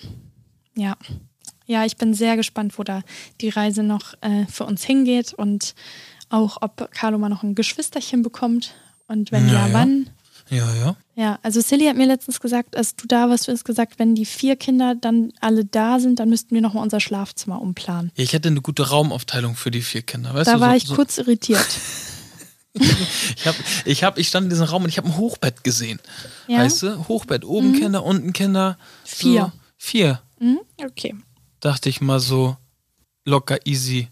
ja. 0.74 0.96
Ja, 1.66 1.84
ich 1.84 1.96
bin 1.96 2.12
sehr 2.14 2.36
gespannt, 2.36 2.78
wo 2.78 2.82
da 2.82 3.02
die 3.40 3.48
Reise 3.50 3.82
noch 3.82 4.14
äh, 4.22 4.46
für 4.46 4.64
uns 4.64 4.82
hingeht 4.82 5.32
und 5.32 5.74
auch, 6.28 6.58
ob 6.62 6.90
Carlo 6.92 7.18
mal 7.18 7.28
noch 7.28 7.42
ein 7.42 7.54
Geschwisterchen 7.54 8.22
bekommt 8.22 8.74
und 9.06 9.30
wenn 9.32 9.46
ja, 9.48 9.68
ja. 9.68 9.72
wann. 9.72 10.08
Ja, 10.52 10.74
ja. 10.74 10.96
Ja, 11.14 11.38
also 11.42 11.62
Silly 11.62 11.86
hat 11.86 11.96
mir 11.96 12.06
letztens 12.06 12.38
gesagt, 12.38 12.76
als 12.76 12.94
du 12.94 13.06
da 13.06 13.30
warst, 13.30 13.48
du 13.48 13.52
hast 13.52 13.64
gesagt, 13.64 13.98
wenn 13.98 14.14
die 14.14 14.26
vier 14.26 14.56
Kinder 14.56 14.94
dann 14.94 15.32
alle 15.40 15.64
da 15.64 15.98
sind, 15.98 16.18
dann 16.18 16.28
müssten 16.28 16.54
wir 16.54 16.60
nochmal 16.60 16.82
unser 16.82 17.00
Schlafzimmer 17.00 17.60
umplanen. 17.60 18.12
Ja, 18.16 18.24
Ich 18.24 18.34
hätte 18.34 18.48
eine 18.48 18.60
gute 18.60 18.90
Raumaufteilung 18.90 19.56
für 19.56 19.70
die 19.70 19.80
vier 19.80 20.02
Kinder, 20.02 20.34
weißt 20.34 20.48
da 20.48 20.54
du? 20.54 20.60
war 20.60 20.70
so, 20.70 20.76
ich 20.76 20.86
so, 20.86 20.94
kurz 20.94 21.18
irritiert. 21.18 21.66
Ich, 22.74 23.46
hab, 23.46 23.54
ich, 23.84 24.02
hab, 24.02 24.18
ich 24.18 24.28
stand 24.28 24.44
in 24.44 24.50
diesem 24.50 24.64
Raum 24.64 24.84
und 24.84 24.88
ich 24.88 24.96
habe 24.96 25.06
ein 25.06 25.18
Hochbett 25.18 25.62
gesehen. 25.62 26.00
Ja? 26.48 26.60
Weißt 26.60 26.82
du? 26.82 27.06
Hochbett, 27.06 27.44
oben 27.44 27.74
Kinder, 27.74 28.02
unten 28.02 28.32
Kinder. 28.32 28.78
Vier. 29.04 29.52
So, 29.52 29.60
vier. 29.76 30.22
Mhm, 30.38 30.60
okay. 30.82 31.14
Dachte 31.60 31.90
ich 31.90 32.00
mal 32.00 32.18
so 32.18 32.56
locker 33.26 33.58
easy. 33.66 34.08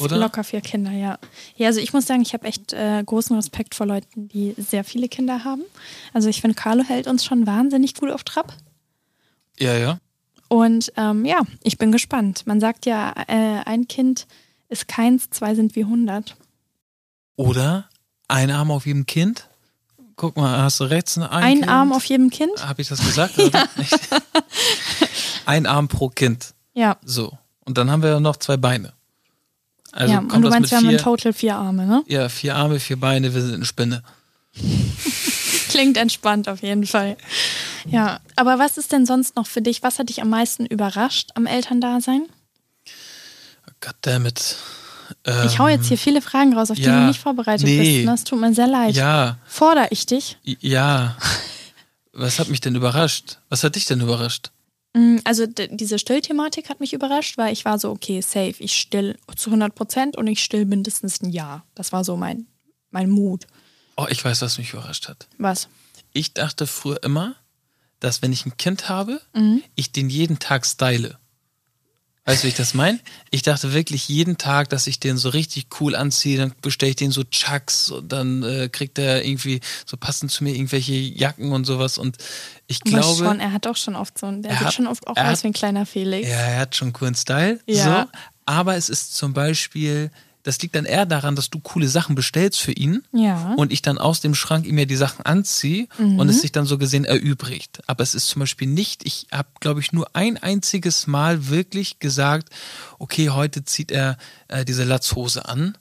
Oder? 0.00 0.18
Locker 0.18 0.44
vier 0.44 0.60
Kinder, 0.60 0.92
ja. 0.92 1.18
Ja, 1.56 1.68
also 1.68 1.80
ich 1.80 1.92
muss 1.92 2.06
sagen, 2.06 2.22
ich 2.22 2.34
habe 2.34 2.46
echt 2.46 2.72
äh, 2.72 3.02
großen 3.04 3.34
Respekt 3.36 3.74
vor 3.74 3.86
Leuten, 3.86 4.28
die 4.28 4.54
sehr 4.56 4.84
viele 4.84 5.08
Kinder 5.08 5.44
haben. 5.44 5.62
Also 6.12 6.28
ich 6.28 6.40
finde, 6.40 6.54
Carlo 6.54 6.82
hält 6.82 7.06
uns 7.06 7.24
schon 7.24 7.46
wahnsinnig 7.46 7.94
gut 7.94 8.10
auf 8.10 8.24
Trab. 8.24 8.54
Ja, 9.58 9.76
ja. 9.76 9.98
Und 10.48 10.92
ähm, 10.96 11.24
ja, 11.24 11.42
ich 11.62 11.78
bin 11.78 11.92
gespannt. 11.92 12.46
Man 12.46 12.60
sagt 12.60 12.86
ja, 12.86 13.12
äh, 13.26 13.60
ein 13.64 13.86
Kind 13.86 14.26
ist 14.68 14.88
keins, 14.88 15.30
zwei 15.30 15.54
sind 15.54 15.76
wie 15.76 15.84
100. 15.84 16.36
Oder 17.36 17.88
ein 18.28 18.50
Arm 18.50 18.70
auf 18.70 18.86
jedem 18.86 19.06
Kind. 19.06 19.48
Guck 20.16 20.36
mal, 20.36 20.62
hast 20.62 20.80
du 20.80 20.84
rechts 20.84 21.16
ein, 21.16 21.24
Ein 21.24 21.58
kind? 21.58 21.68
Arm 21.68 21.92
auf 21.92 22.04
jedem 22.04 22.30
Kind? 22.30 22.66
Habe 22.66 22.82
ich 22.82 22.88
das 22.88 22.98
gesagt? 23.00 23.38
Oder? 23.38 23.68
Nicht? 23.76 23.94
ein 25.46 25.66
Arm 25.66 25.86
pro 25.88 26.08
Kind. 26.08 26.54
Ja. 26.74 26.96
So. 27.04 27.38
Und 27.64 27.78
dann 27.78 27.90
haben 27.90 28.02
wir 28.02 28.18
noch 28.18 28.36
zwei 28.36 28.56
Beine. 28.56 28.92
Also 29.92 30.12
ja. 30.12 30.20
Und 30.20 30.32
du 30.32 30.40
das 30.42 30.50
meinst, 30.50 30.70
wir 30.70 30.78
haben 30.78 30.84
in 30.84 30.90
vier, 30.90 30.98
total 30.98 31.32
vier 31.32 31.56
Arme, 31.56 31.86
ne? 31.86 32.04
ja, 32.06 32.28
vier 32.28 32.56
Arme, 32.56 32.78
vier 32.80 32.98
Beine, 32.98 33.34
wir 33.34 33.40
sind 33.40 33.54
eine 33.54 33.64
Spinne. 33.64 34.02
Klingt 35.68 35.96
entspannt 35.96 36.48
auf 36.48 36.62
jeden 36.62 36.86
Fall. 36.86 37.16
Ja, 37.86 38.20
aber 38.36 38.58
was 38.58 38.78
ist 38.78 38.92
denn 38.92 39.06
sonst 39.06 39.36
noch 39.36 39.46
für 39.46 39.62
dich? 39.62 39.82
Was 39.82 39.98
hat 39.98 40.08
dich 40.08 40.20
am 40.20 40.30
meisten 40.30 40.66
überrascht 40.66 41.30
am 41.34 41.46
Elterndasein? 41.46 42.22
Goddammit. 43.80 44.56
Ich 45.46 45.58
hau 45.58 45.68
jetzt 45.68 45.86
hier 45.88 45.98
viele 45.98 46.20
Fragen 46.20 46.54
raus, 46.54 46.70
auf 46.70 46.76
die 46.76 46.84
Ähm, 46.84 46.90
ja, 46.90 47.00
du 47.00 47.06
nicht 47.06 47.20
vorbereitet 47.20 47.66
nee. 47.66 47.78
bist. 47.78 48.06
Ne? 48.06 48.14
Es 48.14 48.24
tut 48.24 48.40
mir 48.40 48.52
sehr 48.54 48.66
leid. 48.66 48.94
Ja, 48.94 49.38
Fordere 49.46 49.88
ich 49.90 50.06
dich? 50.06 50.38
ja. 50.42 51.16
Was 52.12 52.38
hat 52.40 52.48
mich 52.48 52.60
denn 52.60 52.74
überrascht? 52.74 53.38
Was 53.48 53.62
hat 53.62 53.76
dich 53.76 53.84
denn 53.84 54.00
überrascht? 54.00 54.50
Mm, 54.94 55.18
Also 55.24 55.46
diese 55.46 55.98
Stillthematik 55.98 56.68
hat 56.70 56.80
mich 56.80 56.92
überrascht, 56.92 57.36
weil 57.38 57.52
ich 57.52 57.64
war 57.64 57.78
so, 57.78 57.90
okay, 57.90 58.20
safe, 58.20 58.54
ich 58.58 58.72
still 58.74 59.18
zu 59.36 59.50
100 59.50 59.74
Prozent 59.74 60.16
und 60.16 60.26
ich 60.26 60.42
still 60.42 60.64
mindestens 60.64 61.20
ein 61.22 61.30
Jahr. 61.30 61.64
Das 61.74 61.92
war 61.92 62.04
so 62.04 62.16
mein, 62.16 62.46
mein 62.90 63.10
Mut. 63.10 63.46
Oh, 63.96 64.06
ich 64.08 64.24
weiß, 64.24 64.42
was 64.42 64.58
mich 64.58 64.72
überrascht 64.72 65.08
hat. 65.08 65.28
Was? 65.38 65.68
Ich 66.12 66.32
dachte 66.34 66.66
früher 66.66 67.02
immer, 67.02 67.34
dass 68.00 68.22
wenn 68.22 68.32
ich 68.32 68.46
ein 68.46 68.56
Kind 68.56 68.88
habe, 68.88 69.20
Mhm. 69.34 69.62
ich 69.74 69.92
den 69.92 70.08
jeden 70.08 70.38
Tag 70.38 70.64
style. 70.66 71.18
Weißt 72.28 72.42
du, 72.42 72.44
wie 72.44 72.48
ich 72.50 72.54
das 72.56 72.74
meine? 72.74 73.00
Ich 73.30 73.42
dachte 73.42 73.72
wirklich 73.72 74.08
jeden 74.08 74.36
Tag, 74.36 74.68
dass 74.68 74.86
ich 74.86 75.00
den 75.00 75.16
so 75.16 75.30
richtig 75.30 75.66
cool 75.80 75.96
anziehe, 75.96 76.36
dann 76.36 76.52
bestelle 76.60 76.90
ich 76.90 76.96
den 76.96 77.10
so 77.10 77.24
Chucks 77.24 77.90
und 77.90 78.12
dann 78.12 78.42
äh, 78.42 78.68
kriegt 78.70 78.98
er 78.98 79.24
irgendwie 79.24 79.60
so 79.86 79.96
passend 79.96 80.30
zu 80.30 80.44
mir 80.44 80.54
irgendwelche 80.54 80.92
Jacken 80.92 81.52
und 81.52 81.64
sowas 81.64 81.96
und 81.96 82.18
ich 82.66 82.80
Aber 82.82 82.90
glaube, 83.00 83.24
schon, 83.24 83.40
er 83.40 83.52
hat 83.52 83.66
auch 83.66 83.76
schon 83.76 83.96
oft 83.96 84.18
so, 84.18 84.26
ein- 84.26 84.42
der 84.42 84.50
Er 84.52 84.58
sieht 84.58 84.66
hat- 84.66 84.74
schon 84.74 84.86
oft 84.86 85.06
auch 85.06 85.16
aus 85.16 85.42
wie 85.42 85.46
ein 85.48 85.52
kleiner 85.54 85.86
Felix. 85.86 86.28
ja, 86.28 86.34
er 86.36 86.58
hat 86.60 86.76
schon 86.76 86.92
coolen 86.92 87.14
Style, 87.14 87.60
Ja. 87.66 88.02
so, 88.12 88.18
aber 88.44 88.76
es 88.76 88.90
ist 88.90 89.14
zum 89.16 89.32
Beispiel, 89.32 90.10
das 90.48 90.60
liegt 90.62 90.74
dann 90.74 90.84
eher 90.86 91.06
daran, 91.06 91.36
dass 91.36 91.50
du 91.50 91.60
coole 91.60 91.86
Sachen 91.88 92.14
bestellst 92.14 92.58
für 92.60 92.72
ihn 92.72 93.04
Ja. 93.12 93.54
und 93.56 93.70
ich 93.72 93.82
dann 93.82 93.98
aus 93.98 94.20
dem 94.20 94.34
Schrank 94.34 94.66
ihm 94.66 94.78
ja 94.78 94.86
die 94.86 94.96
Sachen 94.96 95.24
anziehe 95.24 95.86
Mhm. 95.98 96.18
und 96.18 96.28
es 96.28 96.40
sich 96.40 96.50
dann 96.52 96.64
so 96.66 96.78
gesehen 96.78 97.04
erübrigt. 97.04 97.80
Aber 97.86 98.02
es 98.02 98.14
ist 98.14 98.28
zum 98.28 98.40
Beispiel 98.40 98.66
nicht, 98.66 99.04
ich 99.06 99.26
habe, 99.30 99.48
glaube 99.60 99.80
ich, 99.80 99.92
nur 99.92 100.08
ein 100.14 100.36
einziges 100.38 101.06
Mal 101.06 101.48
wirklich 101.48 101.98
gesagt, 102.00 102.48
okay, 102.98 103.30
heute 103.30 103.64
zieht 103.64 103.90
er 103.92 104.16
äh, 104.48 104.64
diese 104.64 104.84
Latzhose 104.84 105.46
an, 105.48 105.76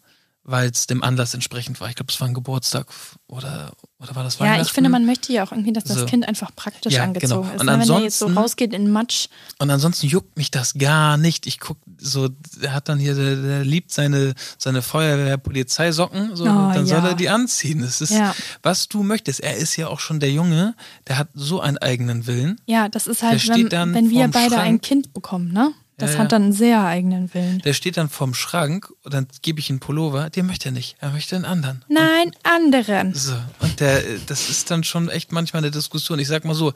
weil 0.49 0.69
es 0.71 0.87
dem 0.87 1.03
Anlass 1.03 1.33
entsprechend 1.33 1.79
war. 1.81 1.89
Ich 1.89 1.95
glaube, 1.95 2.11
es 2.11 2.19
war 2.21 2.27
ein 2.27 2.33
Geburtstag 2.33 2.87
oder, 3.27 3.73
oder 3.99 4.15
war 4.15 4.23
das 4.23 4.35
Ja, 4.39 4.45
Weihnachten? 4.45 4.61
ich 4.65 4.71
finde, 4.71 4.89
man 4.89 5.05
möchte 5.05 5.31
ja 5.33 5.43
auch 5.45 5.51
irgendwie, 5.51 5.73
dass 5.73 5.83
das 5.83 5.97
So. 5.97 6.05
Kind 6.05 6.27
einfach 6.27 6.55
praktisch 6.55 6.93
Ja, 6.93 7.03
angezogen 7.03 7.41
genau. 7.49 7.53
ist. 7.55 7.59
Und 7.59 7.65
ne? 7.67 7.79
Wenn 7.79 7.89
er 7.89 7.99
jetzt 7.99 8.17
so 8.19 8.27
rausgeht 8.27 8.73
in 8.73 8.89
Matsch. 8.89 9.27
Und 9.59 9.69
ansonsten 9.69 10.07
juckt 10.07 10.37
mich 10.37 10.49
das 10.49 10.73
gar 10.75 11.17
nicht. 11.17 11.47
Ich 11.47 11.59
guck 11.59 11.77
so, 11.97 12.29
der 12.61 12.73
hat 12.73 12.87
dann 12.87 12.97
hier, 12.97 13.13
der, 13.13 13.35
der 13.35 13.65
liebt 13.65 13.91
seine, 13.91 14.33
seine 14.57 14.81
Feuerwehr-Polizeisocken, 14.81 16.35
so, 16.35 16.43
Oh, 16.45 16.47
dann 16.73 16.85
soll 16.85 16.99
ja. 16.99 17.07
er 17.09 17.15
die 17.15 17.29
anziehen. 17.29 17.81
Das 17.81 18.01
ist, 18.01 18.11
Ja. 18.11 18.33
was 18.63 18.87
du 18.87 19.03
möchtest. 19.03 19.41
Er 19.41 19.57
ist 19.57 19.75
ja 19.75 19.87
auch 19.87 19.99
schon 19.99 20.19
der 20.19 20.31
Junge, 20.31 20.75
der 21.07 21.17
hat 21.17 21.27
so 21.33 21.59
einen 21.59 21.77
eigenen 21.77 22.25
Willen. 22.27 22.59
Ja, 22.65 22.89
das 22.89 23.07
ist 23.07 23.21
halt, 23.23 23.45
wenn, 23.49 23.93
wenn 23.93 24.09
wir 24.09 24.27
beide 24.29 24.55
ein 24.57 24.69
Schrank. 24.75 24.81
Kind 24.81 25.13
bekommen, 25.13 25.51
ne? 25.51 25.73
Das 25.99 26.13
Ja, 26.13 26.19
hat 26.19 26.31
dann 26.31 26.43
einen 26.43 26.53
sehr 26.53 26.85
eigenen 26.85 27.33
Willen. 27.33 27.57
Der 27.59 27.73
steht 27.73 27.97
dann 27.97 28.07
vorm 28.07 28.35
Schrank 28.35 28.93
und 29.03 29.15
dann 29.15 29.27
gebe 29.41 29.59
ich 29.59 29.71
ihm 29.71 29.73
einen 29.73 29.79
Pullover. 29.79 30.29
Den 30.29 30.45
möchte 30.45 30.69
er 30.69 30.71
nicht. 30.71 30.95
Er 30.99 31.09
möchte 31.09 31.35
einen 31.35 31.45
anderen. 31.45 31.83
Nein, 31.87 32.31
anderen. 32.43 33.15
So. 33.15 33.33
Und 33.61 33.79
der, 33.79 34.03
das 34.27 34.47
ist 34.47 34.69
dann 34.69 34.83
schon 34.83 35.09
echt 35.09 35.31
manchmal 35.31 35.63
eine 35.63 35.71
Diskussion. 35.71 36.19
Ich 36.19 36.27
sag 36.27 36.45
mal 36.45 36.53
so, 36.53 36.73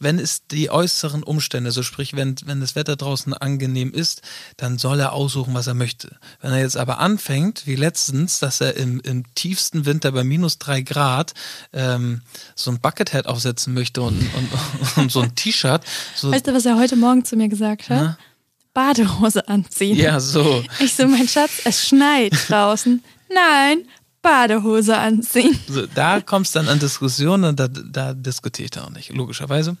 wenn 0.00 0.18
es 0.18 0.48
die 0.48 0.68
äußeren 0.68 1.22
Umstände, 1.22 1.70
so 1.70 1.84
sprich, 1.84 2.16
wenn, 2.16 2.34
wenn 2.44 2.60
das 2.60 2.74
Wetter 2.74 2.96
draußen 2.96 3.34
angenehm 3.34 3.92
ist, 3.92 4.22
dann 4.56 4.78
soll 4.78 4.98
er 4.98 5.12
aussuchen, 5.12 5.54
was 5.54 5.68
er 5.68 5.74
möchte. 5.74 6.16
Wenn 6.40 6.50
er 6.50 6.58
jetzt 6.58 6.76
aber 6.76 6.98
anfängt, 6.98 7.68
wie 7.68 7.76
letztens, 7.76 8.40
dass 8.40 8.60
er 8.60 8.76
im, 8.76 8.98
im 9.00 9.32
tiefsten 9.36 9.86
Winter 9.86 10.10
bei 10.10 10.24
minus 10.24 10.58
drei 10.58 10.80
Grad 10.80 11.34
ähm, 11.72 12.22
so 12.56 12.72
ein 12.72 12.80
Buckethead 12.80 13.26
aufsetzen 13.26 13.74
möchte 13.74 14.02
und, 14.02 14.18
und, 14.18 14.96
und 14.96 15.12
so 15.12 15.20
ein 15.20 15.36
T-Shirt, 15.36 15.84
so, 16.16 16.32
Weißt 16.32 16.48
du, 16.48 16.52
was 16.52 16.66
er 16.66 16.76
heute 16.76 16.96
Morgen 16.96 17.24
zu 17.24 17.36
mir 17.36 17.48
gesagt 17.48 17.90
hat? 17.90 18.00
Na? 18.00 18.18
Badehose 18.76 19.48
anziehen. 19.48 19.96
ja, 19.96 20.20
so. 20.20 20.62
Ich 20.80 20.94
so, 20.94 21.08
mein 21.08 21.26
Schatz, 21.26 21.62
es 21.64 21.88
schneit 21.88 22.34
draußen. 22.46 23.02
Nein, 23.32 23.86
Badehose 24.20 24.98
anziehen. 24.98 25.58
So, 25.66 25.86
da 25.86 26.20
kommt 26.20 26.44
es 26.44 26.52
dann 26.52 26.68
an 26.68 26.78
Diskussionen 26.78 27.44
und 27.44 27.58
da, 27.58 27.68
da 27.68 28.12
diskutiere 28.12 28.66
ich 28.66 28.70
dann 28.72 28.84
auch 28.84 28.90
nicht, 28.90 29.14
logischerweise. 29.14 29.78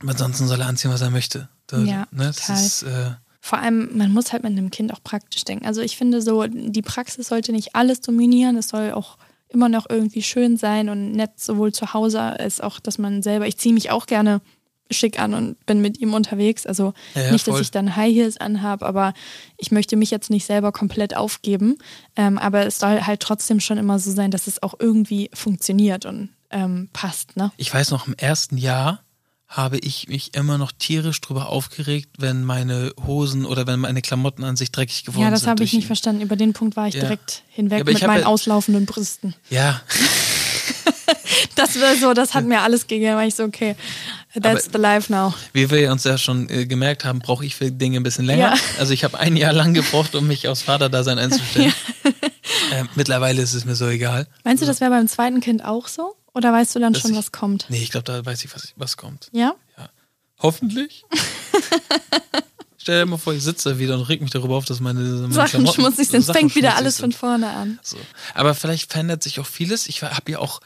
Aber 0.00 0.10
ansonsten 0.10 0.46
soll 0.46 0.60
er 0.60 0.66
anziehen, 0.66 0.90
was 0.90 1.00
er 1.00 1.08
möchte. 1.08 1.48
Da, 1.68 1.78
Ja, 1.78 2.06
ne, 2.10 2.28
ist, 2.28 2.82
äh, 2.82 3.12
Vor 3.40 3.60
allem, 3.60 3.96
man 3.96 4.12
muss 4.12 4.34
halt 4.34 4.42
mit 4.42 4.52
einem 4.52 4.70
Kind 4.70 4.92
auch 4.92 5.02
praktisch 5.02 5.44
denken. 5.44 5.64
Also 5.64 5.80
ich 5.80 5.96
finde 5.96 6.20
so, 6.20 6.46
die 6.46 6.82
Praxis 6.82 7.28
sollte 7.28 7.52
nicht 7.52 7.74
alles 7.74 8.02
dominieren. 8.02 8.58
Es 8.58 8.68
soll 8.68 8.92
auch 8.92 9.16
immer 9.48 9.70
noch 9.70 9.86
irgendwie 9.88 10.22
schön 10.22 10.58
sein 10.58 10.90
und 10.90 11.12
nett, 11.12 11.40
sowohl 11.40 11.72
zu 11.72 11.94
Hause 11.94 12.20
als 12.20 12.60
auch, 12.60 12.78
dass 12.78 12.98
man 12.98 13.22
selber, 13.22 13.46
ich 13.46 13.56
ziehe 13.56 13.72
mich 13.72 13.90
auch 13.90 14.04
gerne 14.04 14.42
schick 14.90 15.18
an 15.20 15.34
und 15.34 15.64
bin 15.66 15.80
mit 15.80 15.98
ihm 16.00 16.14
unterwegs. 16.14 16.66
Also 16.66 16.94
Ja, 17.14 17.30
nicht, 17.32 17.46
dass 17.46 17.52
voll. 17.54 17.62
ich 17.62 17.70
dann 17.70 17.94
High 17.96 18.14
Heels 18.14 18.36
anhabe, 18.38 18.86
aber 18.86 19.12
ich 19.56 19.70
möchte 19.70 19.96
mich 19.96 20.10
jetzt 20.10 20.30
nicht 20.30 20.46
selber 20.46 20.72
komplett 20.72 21.16
aufgeben. 21.16 21.76
Ähm, 22.16 22.38
aber 22.38 22.66
es 22.66 22.78
soll 22.78 23.02
halt 23.02 23.20
trotzdem 23.20 23.60
schon 23.60 23.78
immer 23.78 23.98
so 23.98 24.10
sein, 24.12 24.30
dass 24.30 24.46
es 24.46 24.62
auch 24.62 24.74
irgendwie 24.78 25.30
funktioniert 25.34 26.06
und 26.06 26.30
ähm, 26.50 26.88
passt. 26.92 27.36
Ne? 27.36 27.52
Ich 27.58 27.72
weiß 27.72 27.90
noch, 27.90 28.06
im 28.06 28.14
ersten 28.14 28.56
Jahr 28.56 29.02
habe 29.46 29.78
ich 29.78 30.08
mich 30.08 30.34
immer 30.34 30.58
noch 30.58 30.72
tierisch 30.72 31.20
drüber 31.22 31.48
aufgeregt, 31.48 32.10
wenn 32.18 32.44
meine 32.44 32.92
Hosen 33.06 33.46
oder 33.46 33.66
wenn 33.66 33.80
meine 33.80 34.02
Klamotten 34.02 34.44
an 34.44 34.56
sich 34.56 34.72
dreckig 34.72 35.04
geworden 35.04 35.22
Ja, 35.24 35.30
das 35.30 35.40
sind. 35.40 35.50
habe 35.50 35.64
ich 35.64 35.72
nicht 35.72 35.84
ihn. 35.84 35.86
verstanden. 35.86 36.20
Über 36.20 36.36
den 36.36 36.52
Punkt 36.52 36.76
war 36.76 36.86
ich 36.88 36.94
Ja. 36.94 37.00
direkt 37.00 37.44
hinweg 37.48 37.78
Ja, 37.78 37.84
mit 37.92 38.06
meinen 38.06 38.20
ja- 38.22 38.26
auslaufenden 38.26 38.84
Brüsten. 38.86 39.34
Ja, 39.50 39.80
Das 41.54 41.80
war 41.80 41.96
so, 41.96 42.14
das 42.14 42.34
hat 42.34 42.44
mir 42.44 42.60
alles 42.62 42.86
gegeben. 42.86 43.10
Da 43.12 43.16
war 43.16 43.26
ich 43.26 43.34
so, 43.34 43.44
okay, 43.44 43.74
that's 44.34 44.68
Aber- 44.68 44.72
the 44.72 44.78
life 44.78 45.12
now. 45.12 45.34
wie 45.52 45.70
wir 45.70 45.90
uns 45.92 46.04
ja 46.04 46.18
schon 46.18 46.48
äh, 46.48 46.66
gemerkt 46.66 47.04
haben, 47.04 47.18
brauche 47.20 47.44
ich 47.44 47.54
für 47.56 47.70
Dinge 47.70 47.98
ein 47.98 48.02
bisschen 48.02 48.24
länger. 48.24 48.54
Ja. 48.54 48.60
Also 48.78 48.92
ich 48.92 49.04
habe 49.04 49.18
ein 49.18 49.36
Jahr 49.36 49.52
lang 49.52 49.74
gebraucht, 49.74 50.14
um 50.14 50.26
mich 50.26 50.48
aufs 50.48 50.62
Vaterdasein 50.62 51.18
einzustellen. 51.18 51.72
ähm, 52.72 52.88
mittlerweile 52.94 53.40
ist 53.42 53.54
es 53.54 53.64
mir 53.64 53.74
so 53.74 53.86
egal. 53.88 54.26
Meinst 54.44 54.62
du, 54.62 54.66
das 54.66 54.80
wäre 54.80 54.90
beim 54.90 55.08
zweiten 55.08 55.40
Kind 55.40 55.64
auch 55.64 55.88
so? 55.88 56.14
Oder 56.34 56.52
weißt 56.52 56.74
du 56.76 56.78
dann 56.80 56.92
Dass 56.92 57.02
schon, 57.02 57.12
ich- 57.12 57.18
was 57.18 57.32
kommt? 57.32 57.66
Nee, 57.68 57.82
ich 57.82 57.90
glaube, 57.90 58.04
da 58.04 58.24
weiß 58.24 58.44
ich, 58.44 58.54
was, 58.54 58.72
was 58.76 58.96
kommt. 58.96 59.28
Ja? 59.32 59.54
Ja. 59.76 59.88
Hoffentlich. 60.40 61.04
Stell 62.80 63.00
dir 63.00 63.06
mal 63.06 63.18
vor, 63.18 63.34
ich 63.34 63.42
sitze 63.42 63.70
da 63.70 63.78
wieder 63.78 63.96
und 63.96 64.02
reg 64.08 64.22
mich 64.22 64.30
darüber 64.30 64.56
auf, 64.56 64.64
dass 64.64 64.80
meine, 64.80 65.00
meine 65.00 65.34
Sachen 65.34 65.66
schmutzig 65.66 66.08
sind. 66.08 66.20
Es 66.20 66.30
fängt 66.30 66.54
wieder 66.54 66.76
alles 66.76 66.96
sind. 66.98 67.12
von 67.14 67.20
vorne 67.40 67.50
an. 67.50 67.78
So. 67.82 67.98
Aber 68.34 68.54
vielleicht 68.54 68.90
verändert 68.90 69.22
sich 69.22 69.40
auch 69.40 69.46
vieles. 69.46 69.88
Ich 69.88 70.02
habe 70.02 70.30
ja 70.32 70.38
auch 70.38 70.60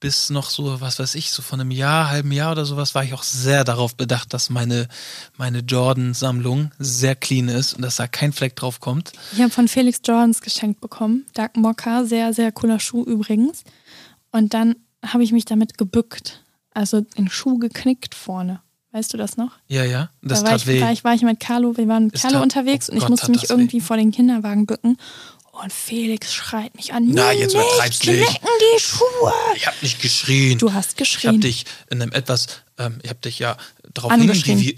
bis 0.00 0.30
noch 0.30 0.48
so, 0.50 0.80
was 0.80 0.98
weiß 0.98 1.14
ich, 1.14 1.30
so 1.30 1.42
von 1.42 1.60
einem 1.60 1.70
Jahr, 1.70 2.08
halben 2.08 2.32
Jahr 2.32 2.52
oder 2.52 2.64
sowas, 2.64 2.94
war 2.94 3.04
ich 3.04 3.12
auch 3.14 3.22
sehr 3.22 3.64
darauf 3.64 3.94
bedacht, 3.96 4.32
dass 4.32 4.48
meine, 4.50 4.88
meine 5.36 5.58
Jordan-Sammlung 5.60 6.72
sehr 6.78 7.14
clean 7.14 7.48
ist 7.48 7.74
und 7.74 7.82
dass 7.82 7.96
da 7.96 8.06
kein 8.06 8.32
Fleck 8.32 8.56
drauf 8.56 8.80
kommt. 8.80 9.12
Ich 9.32 9.40
habe 9.40 9.50
von 9.50 9.68
Felix 9.68 10.00
Jordans 10.04 10.40
geschenkt 10.40 10.80
bekommen. 10.80 11.26
Dark 11.34 11.56
Mokka, 11.56 12.04
sehr, 12.04 12.32
sehr 12.32 12.50
cooler 12.52 12.80
Schuh 12.80 13.04
übrigens. 13.04 13.62
Und 14.32 14.54
dann 14.54 14.76
habe 15.04 15.22
ich 15.22 15.32
mich 15.32 15.44
damit 15.44 15.76
gebückt. 15.78 16.42
Also 16.72 17.00
den 17.02 17.28
Schuh 17.28 17.58
geknickt 17.58 18.14
vorne. 18.14 18.60
Weißt 18.92 19.12
du 19.12 19.18
das 19.18 19.36
noch? 19.36 19.52
Ja, 19.68 19.84
ja. 19.84 20.10
Das 20.22 20.40
da 20.40 20.44
war 20.46 20.50
tat 20.52 20.60
ich, 20.62 20.66
weh. 20.66 20.80
War 20.80 20.92
ich, 20.92 21.04
war 21.04 21.14
ich 21.14 21.22
mit 21.22 21.38
Carlo, 21.38 21.76
wir 21.76 21.86
waren 21.86 22.06
mit 22.06 22.16
Es 22.16 22.22
Carlo 22.22 22.38
tat- 22.38 22.42
unterwegs 22.42 22.88
oh 22.88 22.92
und 22.92 22.96
ich 22.98 23.02
Gott, 23.02 23.10
musste 23.10 23.30
mich 23.30 23.48
irgendwie 23.50 23.80
vor 23.80 23.96
den 23.96 24.10
Kinderwagen 24.10 24.66
bücken. 24.66 24.96
Und 25.62 25.72
Felix 25.72 26.32
schreit 26.32 26.74
mich 26.74 26.92
an. 26.94 27.08
Na, 27.08 27.32
jetzt 27.32 27.54
nicht 27.54 27.62
übertreib's 27.64 28.04
nicht. 28.04 28.40
die 28.40 28.80
Schuhe. 28.80 29.32
Ich 29.56 29.66
habe 29.66 29.76
nicht 29.82 30.00
geschrien. 30.00 30.58
Du 30.58 30.72
hast 30.72 30.90
ich 30.92 30.96
geschrien. 30.96 31.28
habe 31.28 31.38
dich 31.40 31.64
in 31.90 32.00
einem 32.00 32.12
etwas, 32.12 32.46
ähm, 32.78 32.98
ich 33.02 33.10
habe 33.10 33.20
dich 33.20 33.38
ja 33.38 33.56
darauf 33.92 34.12
hingewiesen. 34.12 34.74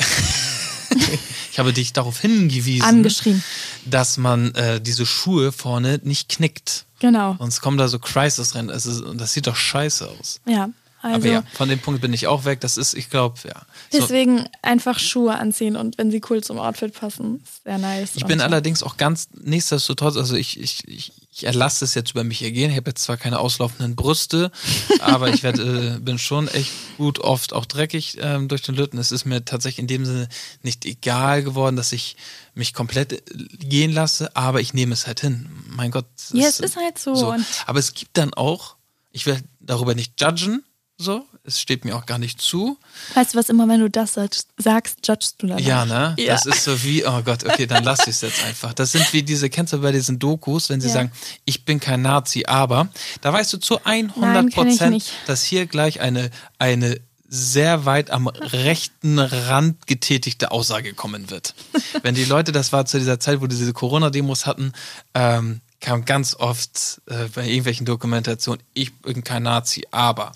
ich 1.52 1.58
habe 1.58 1.72
dich 1.72 1.92
darauf 1.92 2.18
hingewiesen, 2.20 2.82
Angeschrien. 2.84 3.42
dass 3.84 4.16
man 4.16 4.54
äh, 4.54 4.80
diese 4.80 5.06
Schuhe 5.06 5.52
vorne 5.52 6.00
nicht 6.02 6.28
knickt. 6.28 6.84
Genau. 7.00 7.36
Sonst 7.38 7.60
kommen 7.60 7.78
da 7.78 7.88
so 7.88 7.98
Crisis-Rennen. 7.98 8.70
Es 8.70 8.86
ist- 8.86 9.02
das 9.14 9.32
sieht 9.32 9.46
doch 9.46 9.56
scheiße 9.56 10.08
aus. 10.08 10.40
Ja. 10.46 10.68
Also 11.02 11.16
Aber 11.16 11.26
ja, 11.26 11.42
von 11.54 11.68
dem 11.68 11.80
Punkt 11.80 12.00
bin 12.00 12.12
ich 12.12 12.28
auch 12.28 12.44
weg. 12.44 12.60
Das 12.60 12.76
ist, 12.76 12.94
ich 12.94 13.10
glaube, 13.10 13.36
ja. 13.44 13.62
So, 13.90 13.98
deswegen 13.98 14.48
einfach 14.62 15.00
Schuhe 15.00 15.34
anziehen 15.34 15.74
und 15.74 15.98
wenn 15.98 16.12
sie 16.12 16.20
cool 16.30 16.44
zum 16.44 16.58
Outfit 16.58 16.94
passen, 16.94 17.42
ist 17.42 17.64
sehr 17.64 17.78
nice. 17.78 18.12
ich 18.14 18.24
bin 18.24 18.38
so. 18.38 18.44
allerdings 18.44 18.84
auch 18.84 18.96
ganz 18.96 19.28
nichtsdestotrotz, 19.34 20.16
also 20.16 20.36
ich, 20.36 20.60
ich, 20.60 20.86
ich, 20.86 21.12
ich 21.32 21.44
erlasse 21.44 21.84
es 21.84 21.94
jetzt 21.94 22.12
über 22.12 22.22
mich 22.22 22.42
ergehen. 22.42 22.70
Ich 22.70 22.76
habe 22.76 22.90
jetzt 22.90 23.02
zwar 23.02 23.16
keine 23.16 23.40
auslaufenden 23.40 23.96
Brüste, 23.96 24.52
aber 25.00 25.30
ich 25.30 25.42
werd, 25.42 25.58
äh, 25.58 25.98
bin 25.98 26.18
schon 26.18 26.46
echt 26.46 26.70
gut 26.98 27.18
oft 27.18 27.52
auch 27.52 27.66
dreckig 27.66 28.18
ähm, 28.20 28.46
durch 28.46 28.62
den 28.62 28.76
Lütten. 28.76 28.98
Es 28.98 29.10
ist 29.10 29.24
mir 29.24 29.44
tatsächlich 29.44 29.80
in 29.80 29.88
dem 29.88 30.04
Sinne 30.04 30.28
nicht 30.62 30.84
egal 30.84 31.42
geworden, 31.42 31.74
dass 31.74 31.90
ich 31.90 32.16
mich 32.54 32.74
komplett 32.74 33.12
äh, 33.12 33.20
gehen 33.58 33.90
lasse, 33.90 34.36
aber 34.36 34.60
ich 34.60 34.72
nehme 34.72 34.92
es 34.92 35.08
halt 35.08 35.20
hin. 35.20 35.48
Mein 35.68 35.90
Gott. 35.90 36.06
Ja, 36.32 36.46
es 36.46 36.60
ist 36.60 36.76
halt 36.76 36.98
so. 36.98 37.12
Und 37.32 37.44
Aber 37.66 37.80
es 37.80 37.94
gibt 37.94 38.16
dann 38.16 38.34
auch, 38.34 38.76
ich 39.10 39.26
will 39.26 39.42
darüber 39.58 39.94
nicht 39.94 40.20
judgen, 40.20 40.62
so, 41.02 41.26
es 41.44 41.60
steht 41.60 41.84
mir 41.84 41.96
auch 41.96 42.06
gar 42.06 42.18
nicht 42.18 42.40
zu. 42.40 42.78
weißt 43.14 43.34
du 43.34 43.38
was, 43.38 43.48
immer 43.48 43.68
wenn 43.68 43.80
du 43.80 43.90
das 43.90 44.14
sagst, 44.14 45.06
judgst 45.06 45.42
du 45.42 45.48
danach. 45.48 45.60
Ja, 45.60 45.84
ne? 45.84 46.14
Ja. 46.18 46.34
Das 46.34 46.46
ist 46.46 46.64
so 46.64 46.82
wie, 46.84 47.04
oh 47.04 47.20
Gott, 47.22 47.44
okay, 47.44 47.66
dann 47.66 47.84
lass 47.84 48.00
ich 48.02 48.08
es 48.08 48.20
jetzt 48.22 48.44
einfach. 48.44 48.72
Das 48.72 48.92
sind 48.92 49.12
wie 49.12 49.22
diese, 49.22 49.50
kennst 49.50 49.72
du 49.72 49.78
bei 49.80 49.92
diesen 49.92 50.18
Dokus, 50.18 50.70
wenn 50.70 50.80
sie 50.80 50.88
Ja. 50.88 50.94
sagen, 50.94 51.12
ich 51.44 51.64
bin 51.64 51.80
kein 51.80 52.02
Nazi, 52.02 52.44
aber 52.46 52.88
da 53.20 53.32
weißt 53.32 53.52
du 53.52 53.58
zu 53.58 53.84
100 53.84 54.16
Nein, 54.16 54.50
kenn 54.50 54.68
ich 54.68 54.76
Prozent, 54.78 55.12
dass 55.26 55.42
hier 55.42 55.66
gleich 55.66 56.00
eine, 56.00 56.30
eine 56.58 57.00
sehr 57.28 57.86
weit 57.86 58.10
am 58.10 58.26
rechten 58.28 59.18
Rand 59.18 59.86
getätigte 59.86 60.50
Aussage 60.50 60.92
kommen 60.94 61.30
wird. 61.30 61.54
Wenn 62.02 62.14
die 62.14 62.24
Leute, 62.26 62.52
das 62.52 62.72
war 62.72 62.84
zu 62.84 62.98
dieser 62.98 63.18
Zeit, 63.20 63.40
wo 63.40 63.46
die 63.46 63.56
diese 63.56 63.72
Corona-Demos 63.72 64.44
hatten, 64.46 64.72
ähm, 65.14 65.60
kam 65.82 66.04
ganz 66.06 66.34
oft 66.36 67.02
äh, 67.06 67.26
bei 67.34 67.46
irgendwelchen 67.46 67.84
Dokumentationen, 67.84 68.62
ich 68.72 68.94
bin 69.00 69.22
kein 69.24 69.42
Nazi, 69.42 69.84
aber 69.90 70.32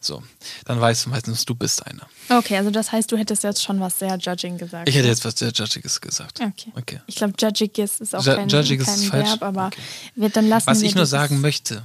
so, 0.00 0.22
dann 0.66 0.80
weißt 0.80 1.06
du 1.06 1.10
meistens, 1.10 1.44
du 1.46 1.54
bist 1.56 1.84
einer. 1.84 2.06
Okay, 2.28 2.56
also 2.58 2.70
das 2.70 2.92
heißt, 2.92 3.10
du 3.10 3.16
hättest 3.16 3.42
jetzt 3.42 3.62
schon 3.64 3.80
was 3.80 3.98
sehr 3.98 4.16
judging 4.18 4.58
gesagt. 4.58 4.88
Ich 4.88 4.94
hätte 4.94 5.08
jetzt 5.08 5.24
was 5.24 5.34
sehr 5.36 5.50
Judgiges 5.50 6.00
gesagt. 6.00 6.40
Okay. 6.40 6.72
Okay. 6.76 7.00
Ich 7.06 7.16
glaube, 7.16 7.32
judging 7.40 7.70
ist, 7.74 8.14
auch 8.14 8.22
Ju- 8.22 8.36
kein, 8.36 8.48
kein 8.48 8.68
ist? 8.68 9.12
Verb, 9.12 9.42
aber 9.42 9.66
Okay. 9.68 9.80
wird 10.14 10.36
dann 10.36 10.48
lassen 10.48 10.66
Was 10.68 10.80
wir 10.82 10.88
ich 10.88 10.94
nur 10.94 11.06
sagen 11.06 11.40
möchte, 11.40 11.82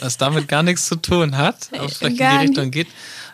was 0.00 0.16
damit 0.16 0.48
gar 0.48 0.62
nichts 0.62 0.86
zu 0.86 0.96
tun 0.96 1.36
hat, 1.36 1.68
aber 1.78 1.88
vielleicht 1.90 2.02
in 2.02 2.16
die 2.16 2.24
nicht. 2.24 2.40
Richtung 2.50 2.70
geht, 2.70 2.88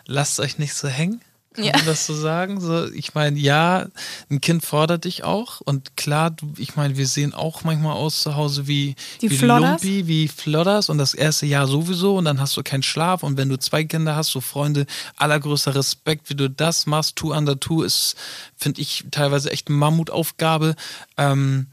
lasst 0.05 0.39
euch 0.41 0.57
nicht 0.59 0.73
so 0.73 0.87
hängen. 0.89 1.21
Kann 1.57 1.65
Ja. 1.65 1.75
man 1.75 1.85
das 1.87 2.05
so 2.05 2.13
sagen? 2.15 2.61
So, 2.61 2.85
ich 2.91 3.15
meine, 3.15 3.37
ja, 3.39 3.87
ein 4.29 4.39
Kind 4.41 4.63
fordert 4.63 5.05
dich 5.05 5.23
auch. 5.23 5.59
Und 5.61 5.97
klar, 5.97 6.29
du, 6.29 6.53
ich 6.57 6.75
meine, 6.75 6.95
wir 6.97 7.07
sehen 7.07 7.33
auch 7.33 7.63
manchmal 7.63 7.93
aus 7.95 8.21
zu 8.21 8.35
Hause 8.35 8.67
wie, 8.67 8.95
Die 9.21 9.31
wie 9.31 9.37
Flodders? 9.37 9.81
Lumpi, 9.83 10.05
wie 10.07 10.27
Flodders 10.27 10.89
und 10.89 10.99
das 10.99 11.15
erste 11.15 11.47
Jahr 11.47 11.65
sowieso 11.67 12.15
und 12.17 12.25
dann 12.25 12.39
hast 12.39 12.55
du 12.55 12.63
keinen 12.63 12.83
Schlaf. 12.83 13.23
Und 13.23 13.37
wenn 13.37 13.49
du 13.49 13.57
zwei 13.57 13.83
Kinder 13.83 14.15
hast, 14.15 14.29
so 14.29 14.39
Freunde, 14.39 14.85
allergrößter 15.17 15.73
Respekt, 15.73 16.29
wie 16.29 16.35
du 16.35 16.47
das 16.49 16.85
machst, 16.85 17.15
two 17.15 17.33
under 17.33 17.59
two, 17.59 17.81
ist, 17.81 18.15
finde 18.55 18.79
ich, 18.81 19.05
teilweise 19.09 19.49
echt 19.51 19.67
eine 19.67 19.77
Mammutaufgabe. 19.77 20.75
Ähm, 21.17 21.67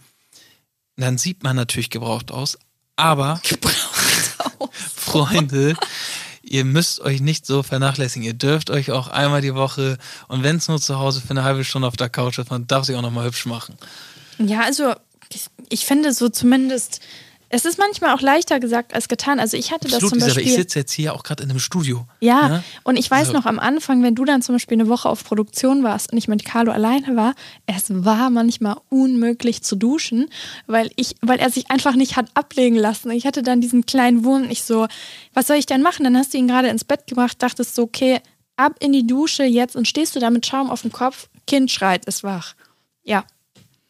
dann 0.96 1.18
sieht 1.18 1.42
man 1.42 1.56
natürlich 1.56 1.90
gebraucht 1.90 2.32
aus. 2.32 2.58
Aber 2.96 3.40
Freunde, 4.70 5.74
ihr 6.44 6.64
müsst 6.64 7.00
euch 7.00 7.20
nicht 7.20 7.46
so 7.46 7.62
vernachlässigen. 7.62 8.26
Ihr 8.26 8.34
dürft 8.34 8.70
euch 8.70 8.90
auch 8.90 9.08
einmal 9.08 9.40
die 9.40 9.54
Woche 9.54 9.98
und 10.28 10.42
wenn 10.42 10.56
es 10.56 10.68
nur 10.68 10.80
zu 10.80 10.98
Hause 10.98 11.20
für 11.20 11.30
eine 11.30 11.44
halbe 11.44 11.64
Stunde 11.64 11.88
auf 11.88 11.96
der 11.96 12.08
Couch 12.08 12.38
ist, 12.38 12.50
man 12.50 12.66
darf 12.66 12.84
sich 12.84 12.96
auch 12.96 13.02
noch 13.02 13.10
mal 13.10 13.26
hübsch 13.26 13.46
machen. 13.46 13.74
Ja, 14.38 14.62
also 14.62 14.94
ich, 15.30 15.46
ich 15.68 15.86
finde 15.86 16.12
so 16.12 16.28
zumindest 16.28 17.00
Es 17.54 17.64
ist 17.64 17.78
manchmal 17.78 18.12
auch 18.16 18.20
leichter 18.20 18.58
gesagt 18.58 18.94
als 18.94 19.06
getan. 19.06 19.38
Also 19.38 19.56
ich 19.56 19.70
hatte 19.70 19.84
das 19.86 19.94
Absolut, 19.94 20.10
zum 20.10 20.18
Isabel, 20.18 20.34
Beispiel. 20.34 20.50
ich 20.52 20.56
sitze 20.58 20.78
jetzt 20.80 20.92
hier 20.92 21.14
auch 21.14 21.22
gerade 21.22 21.44
in 21.44 21.50
einem 21.50 21.60
Studio. 21.60 22.04
Ja, 22.20 22.48
Ne? 22.48 22.64
und 22.82 22.96
ich 22.96 23.08
weiß 23.08 23.28
So. 23.28 23.32
noch 23.32 23.46
am 23.46 23.60
Anfang, 23.60 24.02
wenn 24.02 24.16
du 24.16 24.24
dann 24.24 24.42
zum 24.42 24.56
Beispiel 24.56 24.74
eine 24.80 24.88
Woche 24.88 25.08
auf 25.08 25.22
Produktion 25.22 25.84
warst 25.84 26.10
und 26.10 26.18
ich 26.18 26.26
mit 26.26 26.44
Carlo 26.44 26.72
alleine 26.72 27.14
war, 27.14 27.34
es 27.66 27.84
war 27.88 28.28
manchmal 28.30 28.76
unmöglich 28.88 29.62
zu 29.62 29.76
duschen, 29.76 30.26
weil 30.66 30.90
ich, 30.96 31.14
weil 31.20 31.38
er 31.38 31.48
sich 31.50 31.70
einfach 31.70 31.94
nicht 31.94 32.16
hat 32.16 32.26
ablegen 32.34 32.74
lassen. 32.76 33.10
Ich 33.12 33.24
hatte 33.24 33.42
dann 33.44 33.60
diesen 33.60 33.86
kleinen 33.86 34.24
Wurm. 34.24 34.50
Ich 34.50 34.64
so, 34.64 34.88
was 35.32 35.46
soll 35.46 35.56
ich 35.56 35.66
denn 35.66 35.80
machen? 35.82 36.02
Dann 36.02 36.16
hast 36.16 36.34
du 36.34 36.38
ihn 36.38 36.48
gerade 36.48 36.68
ins 36.68 36.82
Bett 36.84 37.06
gebracht, 37.06 37.40
dachtest 37.40 37.76
so, 37.76 37.82
okay, 37.84 38.20
ab 38.56 38.74
in 38.80 38.92
die 38.92 39.06
Dusche 39.06 39.44
jetzt 39.44 39.76
und 39.76 39.86
stehst 39.86 40.16
du 40.16 40.18
da 40.20 40.30
mit 40.30 40.44
Schaum 40.44 40.70
auf 40.70 40.82
dem 40.82 40.90
Kopf. 40.92 41.28
Kind 41.46 41.70
schreit, 41.70 42.04
ist 42.06 42.24
wach. 42.24 42.54
Ja, 43.04 43.24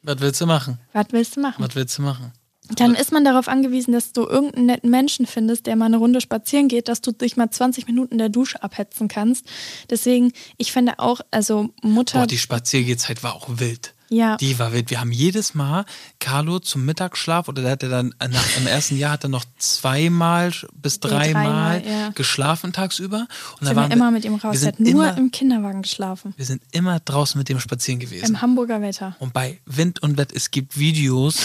Was 0.02 0.20
willst 0.20 0.40
du 0.42 0.46
machen? 0.46 0.78
was 0.92 1.06
willst 1.12 1.36
du 1.36 1.40
machen? 1.40 1.64
Was 1.64 1.74
willst 1.74 1.96
du 1.96 2.02
machen? 2.02 2.32
Dann 2.70 2.94
ist 2.94 3.12
man 3.12 3.24
darauf 3.24 3.48
angewiesen, 3.48 3.92
dass 3.92 4.12
du 4.12 4.22
irgendeinen 4.26 4.66
netten 4.66 4.90
Menschen 4.90 5.26
findest, 5.26 5.66
der 5.66 5.76
mal 5.76 5.86
eine 5.86 5.98
Runde 5.98 6.22
spazieren 6.22 6.68
geht, 6.68 6.88
dass 6.88 7.02
du 7.02 7.12
dich 7.12 7.36
mal 7.36 7.50
20 7.50 7.86
Minuten 7.86 8.12
in 8.12 8.18
der 8.18 8.30
Dusche 8.30 8.62
abhetzen 8.62 9.06
kannst. 9.08 9.46
Deswegen, 9.90 10.32
ich 10.56 10.72
finde 10.72 10.98
auch, 10.98 11.20
also 11.30 11.68
Mutter. 11.82 12.20
Boah, 12.20 12.26
die 12.26 12.38
Spaziergehzeit 12.38 13.22
war 13.22 13.34
auch 13.34 13.48
wild. 13.48 13.94
Ja. 14.14 14.36
Die 14.36 14.58
war 14.58 14.72
wild. 14.72 14.90
Wir 14.90 15.00
haben 15.00 15.12
jedes 15.12 15.54
Mal 15.54 15.84
Carlo 16.20 16.58
zum 16.58 16.84
Mittagsschlaf 16.84 17.48
oder 17.48 17.62
der 17.62 17.72
hat 17.72 17.82
er 17.82 17.88
dann 17.88 18.14
nach, 18.20 18.56
im 18.56 18.66
ersten 18.66 18.96
Jahr 18.96 19.12
hat 19.12 19.24
er 19.24 19.28
noch 19.30 19.44
zweimal 19.58 20.52
bis 20.74 21.00
dreimal 21.00 21.80
dreimal, 21.80 21.86
ja. 21.86 22.08
geschlafen 22.10 22.72
tagsüber. 22.72 23.26
Und 23.52 23.62
da 23.62 23.66
sind 23.66 23.76
waren 23.76 23.90
wir 23.90 23.96
immer 23.96 24.10
mit 24.10 24.24
ihm 24.24 24.34
raus. 24.36 24.54
Wir 24.54 24.62
Er 24.62 24.68
hat 24.68 24.80
nur 24.80 24.90
immer, 24.90 25.16
im 25.18 25.30
Kinderwagen 25.30 25.82
geschlafen. 25.82 26.34
wir 26.36 26.44
sind 26.46 26.62
immer 26.72 27.00
draußen 27.00 27.38
mit 27.38 27.48
dem 27.48 27.60
spazieren 27.60 28.00
gewesen. 28.00 28.26
Im 28.26 28.40
Hamburger 28.42 28.80
Wetter. 28.80 29.16
Und 29.18 29.32
bei 29.32 29.60
Wind 29.66 30.02
und 30.02 30.16
Wetter, 30.16 30.36
es 30.36 30.50
gibt 30.50 30.78
Videos, 30.78 31.36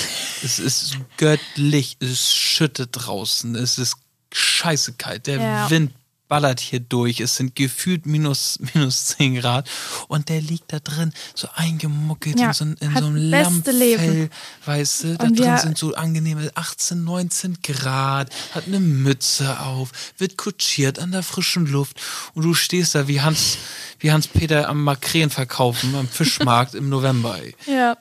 es 0.43 0.59
ist 0.59 0.97
göttlich, 1.17 1.97
es 1.99 2.33
schüttet 2.33 2.89
draußen, 2.93 3.55
es 3.55 3.77
ist 3.77 3.97
scheiße 4.33 4.93
kalt, 4.93 5.27
der 5.27 5.39
Ja. 5.41 5.69
Wind 5.69 5.91
ballert 6.29 6.61
hier 6.61 6.79
durch, 6.79 7.19
es 7.19 7.35
sind 7.35 7.55
gefühlt 7.55 8.05
minus, 8.05 8.59
minus 8.73 9.07
10 9.07 9.35
Grad 9.35 9.69
und 10.07 10.29
der 10.29 10.39
liegt 10.39 10.71
da 10.71 10.79
drin, 10.79 11.11
so 11.35 11.49
eingemuckelt 11.55 12.39
Ja, 12.39 12.47
in 12.47 12.53
so, 12.53 12.63
in 12.63 12.77
so 12.79 12.85
einem 13.07 13.15
Lammfell, 13.17 13.75
Leben. 13.75 14.29
weißt 14.65 15.03
du, 15.03 15.17
da 15.17 15.25
Und 15.25 15.37
drin 15.39 15.57
sind 15.57 15.77
so 15.77 15.93
angenehme 15.95 16.49
18, 16.55 17.03
19 17.03 17.57
Grad, 17.63 18.29
hat 18.53 18.67
eine 18.67 18.79
Mütze 18.79 19.59
auf, 19.59 19.91
wird 20.17 20.37
kutschiert 20.37 20.99
an 20.99 21.11
der 21.11 21.23
frischen 21.23 21.65
Luft 21.65 21.99
und 22.35 22.43
du 22.43 22.53
stehst 22.53 22.95
da 22.95 23.07
wie 23.09 23.19
Hans, 23.21 23.57
wie 23.99 24.11
Hans-Peter 24.11 24.69
am 24.69 24.83
Makrelen 24.83 25.31
verkaufen, 25.31 25.95
am 25.95 26.07
Fischmarkt 26.07 26.75
im 26.75 26.87
November, 26.89 27.37
ey. 27.41 27.55
Ja. 27.65 27.97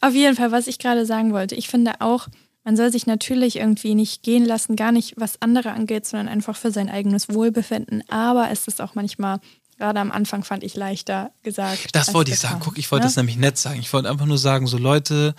Auf 0.00 0.14
jeden 0.14 0.34
Fall, 0.36 0.50
was 0.52 0.66
ich 0.66 0.78
gerade 0.78 1.04
sagen 1.06 1.32
wollte. 1.32 1.54
Ich 1.54 1.68
finde 1.68 2.00
auch, 2.00 2.28
man 2.68 2.76
soll 2.76 2.92
sich 2.92 3.06
natürlich 3.06 3.56
irgendwie 3.56 3.94
nicht 3.94 4.22
gehen 4.22 4.44
lassen, 4.44 4.76
gar 4.76 4.92
nicht 4.92 5.14
was 5.16 5.40
andere 5.40 5.70
angeht, 5.70 6.04
sondern 6.04 6.28
einfach 6.28 6.54
für 6.54 6.70
sein 6.70 6.90
eigenes 6.90 7.30
Wohlbefinden. 7.30 8.04
Aber 8.10 8.50
es 8.50 8.68
ist 8.68 8.82
auch 8.82 8.94
manchmal, 8.94 9.40
gerade 9.78 10.00
am 10.00 10.12
Anfang 10.12 10.44
fand 10.44 10.62
ich 10.62 10.74
leichter 10.74 11.30
gesagt. 11.42 11.88
Das 11.92 12.12
wollte 12.12 12.30
ich 12.30 12.38
sagen. 12.38 12.60
Guck, 12.62 12.76
ich 12.76 12.92
wollte 12.92 13.04
ne? 13.04 13.08
das 13.08 13.16
nämlich 13.16 13.38
nett 13.38 13.56
sagen. 13.56 13.80
Ich 13.80 13.90
wollte 13.94 14.10
einfach 14.10 14.26
nur 14.26 14.36
sagen, 14.36 14.66
so 14.66 14.76
Leute, 14.76 15.34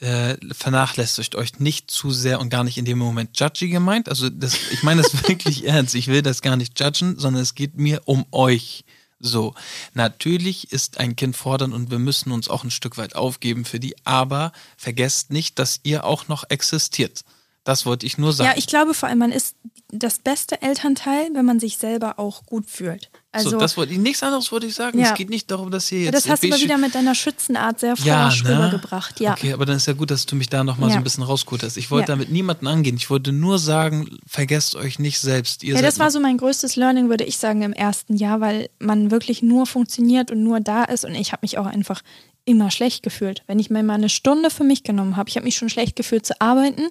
äh, 0.00 0.38
vernachlässigt 0.50 1.34
euch 1.34 1.60
nicht 1.60 1.90
zu 1.90 2.10
sehr 2.10 2.40
und 2.40 2.48
gar 2.48 2.64
nicht 2.64 2.78
in 2.78 2.86
dem 2.86 2.96
Moment 2.96 3.38
judgy 3.38 3.68
gemeint. 3.68 4.08
Also 4.08 4.30
das, 4.30 4.54
ich 4.70 4.82
meine 4.82 5.02
das 5.02 5.28
wirklich 5.28 5.66
ernst. 5.66 5.94
Ich 5.94 6.08
will 6.08 6.22
das 6.22 6.40
gar 6.40 6.56
nicht 6.56 6.80
judgen, 6.80 7.18
sondern 7.18 7.42
es 7.42 7.54
geht 7.54 7.76
mir 7.76 8.00
um 8.06 8.24
euch. 8.32 8.86
So, 9.24 9.54
natürlich 9.94 10.72
ist 10.72 10.98
ein 10.98 11.14
Kind 11.14 11.36
fordernd 11.36 11.72
und 11.72 11.92
wir 11.92 12.00
müssen 12.00 12.32
uns 12.32 12.48
auch 12.48 12.64
ein 12.64 12.72
Stück 12.72 12.98
weit 12.98 13.14
aufgeben 13.14 13.64
für 13.64 13.78
die, 13.78 13.94
aber 14.04 14.52
vergesst 14.76 15.30
nicht, 15.30 15.60
dass 15.60 15.78
ihr 15.84 16.04
auch 16.04 16.26
noch 16.26 16.42
existiert. 16.50 17.24
Das 17.64 17.86
wollte 17.86 18.06
ich 18.06 18.18
nur 18.18 18.32
sagen. 18.32 18.50
Ja, 18.50 18.56
ich 18.56 18.66
glaube 18.66 18.92
vor 18.92 19.08
allem, 19.08 19.18
man 19.18 19.30
ist 19.30 19.54
das 19.92 20.18
beste 20.18 20.60
Elternteil, 20.62 21.28
wenn 21.34 21.44
man 21.44 21.60
sich 21.60 21.76
selber 21.76 22.18
auch 22.18 22.44
gut 22.46 22.68
fühlt. 22.68 23.10
Also, 23.30 23.50
so, 23.50 23.58
das 23.58 23.76
wollte 23.76 23.92
ich, 23.92 23.98
nichts 23.98 24.22
anderes 24.22 24.50
wollte 24.50 24.66
ich 24.66 24.74
sagen. 24.74 24.98
Ja. 24.98 25.10
Es 25.10 25.14
geht 25.14 25.30
nicht 25.30 25.50
darum, 25.50 25.70
dass 25.70 25.90
ihr 25.92 26.00
jetzt. 26.00 26.14
das 26.14 26.28
hast 26.28 26.42
du 26.42 26.48
Bishi- 26.48 26.64
wieder 26.64 26.76
mit 26.78 26.94
deiner 26.94 27.14
Schützenart 27.14 27.78
sehr 27.78 27.94
ja, 28.02 28.24
forsch 28.24 28.42
ne? 28.44 28.56
rübergebracht. 28.56 29.20
Ja. 29.20 29.32
Okay, 29.32 29.52
aber 29.52 29.64
dann 29.64 29.76
ist 29.76 29.86
ja 29.86 29.92
gut, 29.92 30.10
dass 30.10 30.26
du 30.26 30.34
mich 30.34 30.48
da 30.48 30.64
nochmal 30.64 30.88
so 30.90 30.94
Ja. 30.94 31.00
ein 31.00 31.04
bisschen 31.04 31.22
rausgeholt 31.22 31.62
hast. 31.62 31.76
Ich 31.76 31.90
wollte 31.90 32.10
Ja. 32.10 32.16
damit 32.16 32.30
niemanden 32.32 32.66
angehen. 32.66 32.96
Ich 32.96 33.10
wollte 33.10 33.32
nur 33.32 33.58
sagen, 33.58 34.18
vergesst 34.26 34.74
euch 34.74 34.98
nicht 34.98 35.20
selbst. 35.20 35.62
Ihr 35.62 35.74
Ja, 35.76 35.82
das 35.82 35.98
war 35.98 36.10
so 36.10 36.20
mein 36.20 36.38
größtes 36.38 36.74
Learning, 36.76 37.08
würde 37.10 37.24
ich 37.24 37.38
sagen, 37.38 37.62
im 37.62 37.72
ersten 37.72 38.16
Jahr, 38.16 38.40
weil 38.40 38.70
man 38.80 39.10
wirklich 39.10 39.42
nur 39.42 39.66
funktioniert 39.66 40.30
und 40.30 40.42
nur 40.42 40.60
da 40.60 40.84
ist. 40.84 41.04
Und 41.04 41.14
ich 41.14 41.32
habe 41.32 41.40
mich 41.42 41.58
auch 41.58 41.66
einfach 41.66 42.02
immer 42.44 42.70
schlecht 42.70 43.02
gefühlt. 43.02 43.42
Wenn 43.46 43.58
ich 43.60 43.70
mir 43.70 43.82
mal 43.82 43.94
eine 43.94 44.08
Stunde 44.08 44.50
für 44.50 44.64
mich 44.64 44.82
genommen 44.82 45.16
habe, 45.16 45.28
ich 45.28 45.36
habe 45.36 45.44
mich 45.44 45.54
schon 45.56 45.68
schlecht 45.70 45.94
gefühlt 45.96 46.26
zu 46.26 46.40
arbeiten 46.40 46.82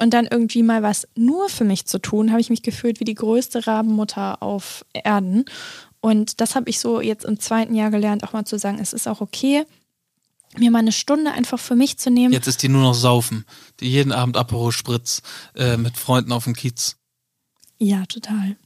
und 0.00 0.14
dann 0.14 0.26
irgendwie 0.26 0.62
mal 0.62 0.82
was 0.82 1.06
nur 1.14 1.48
für 1.48 1.64
mich 1.64 1.86
zu 1.86 1.98
tun, 1.98 2.30
habe 2.30 2.40
ich 2.40 2.50
mich 2.50 2.62
gefühlt 2.62 3.00
wie 3.00 3.04
die 3.04 3.14
größte 3.14 3.66
Rabenmutter 3.66 4.42
auf 4.42 4.84
Erden. 4.92 5.44
Und 6.00 6.40
das 6.40 6.54
habe 6.54 6.70
ich 6.70 6.78
so 6.78 7.00
jetzt 7.00 7.24
im 7.24 7.40
zweiten 7.40 7.74
Jahr 7.74 7.90
gelernt, 7.90 8.22
auch 8.24 8.32
mal 8.32 8.44
zu 8.44 8.58
sagen, 8.58 8.78
es 8.78 8.92
ist 8.92 9.08
auch 9.08 9.20
okay, 9.20 9.64
mir 10.56 10.70
mal 10.70 10.78
eine 10.78 10.92
Stunde 10.92 11.32
einfach 11.32 11.58
für 11.58 11.74
mich 11.74 11.98
zu 11.98 12.10
nehmen. 12.10 12.32
Jetzt 12.32 12.46
ist 12.46 12.62
die 12.62 12.68
nur 12.68 12.82
noch 12.82 12.94
saufen. 12.94 13.44
Die 13.80 13.90
jeden 13.90 14.12
Abend 14.12 14.36
Aperol 14.36 14.72
Spritz 14.72 15.22
äh, 15.54 15.76
mit 15.76 15.98
Freunden 15.98 16.32
auf 16.32 16.44
dem 16.44 16.54
Kiez. 16.54 16.96
Ja, 17.78 18.06
total. 18.06 18.56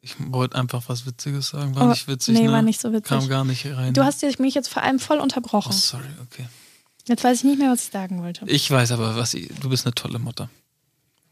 Ich 0.00 0.16
wollte 0.18 0.56
einfach 0.56 0.82
was 0.88 1.06
Witziges 1.06 1.50
sagen. 1.50 1.74
War 1.76 1.82
Aber- 1.82 1.92
nicht 1.92 2.08
witzig, 2.08 2.34
nee, 2.34 2.46
ne? 2.46 2.52
war 2.52 2.62
nicht 2.62 2.80
so 2.80 2.92
witzig. 2.92 3.08
Kam 3.08 3.28
gar 3.28 3.44
nicht 3.44 3.64
rein. 3.66 3.94
Du 3.94 4.04
hast 4.04 4.22
mich 4.40 4.54
jetzt 4.54 4.68
vor 4.68 4.82
allem 4.82 4.98
voll 4.98 5.20
oh, 5.20 5.22
unterbrochen. 5.22 5.72
sorry, 5.72 6.04
okay. 6.22 6.46
Jetzt 7.06 7.24
weiß 7.24 7.38
ich 7.38 7.44
nicht 7.44 7.58
mehr, 7.58 7.70
was 7.70 7.84
ich 7.84 7.92
sagen 7.92 8.22
wollte. 8.22 8.44
Ich 8.46 8.70
weiß 8.70 8.92
aber, 8.92 9.16
was 9.16 9.34
ich, 9.34 9.48
du 9.60 9.68
bist 9.68 9.86
eine 9.86 9.94
tolle 9.94 10.18
Mutter. 10.18 10.50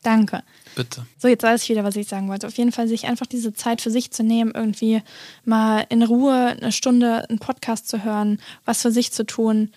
Danke. 0.03 0.43
Bitte. 0.75 1.05
So, 1.19 1.29
jetzt 1.29 1.43
weiß 1.43 1.63
ich 1.63 1.69
wieder, 1.69 1.85
was 1.85 1.97
ich 1.97 2.09
sagen 2.09 2.29
wollte. 2.29 2.47
Auf 2.47 2.57
jeden 2.57 2.73
Fall 2.73 2.89
sich 2.89 3.07
einfach 3.07 3.27
diese 3.27 3.53
Zeit 3.53 3.83
für 3.83 3.91
sich 3.91 4.11
zu 4.11 4.23
nehmen, 4.23 4.53
irgendwie 4.55 5.03
mal 5.45 5.85
in 5.91 6.03
Ruhe 6.03 6.57
eine 6.59 6.73
Stunde 6.73 7.29
einen 7.29 7.39
Podcast 7.39 7.89
zu 7.89 8.03
hören, 8.03 8.41
was 8.65 8.83
für 8.83 8.91
sich 8.91 9.13
zu 9.13 9.27
tun, 9.27 9.73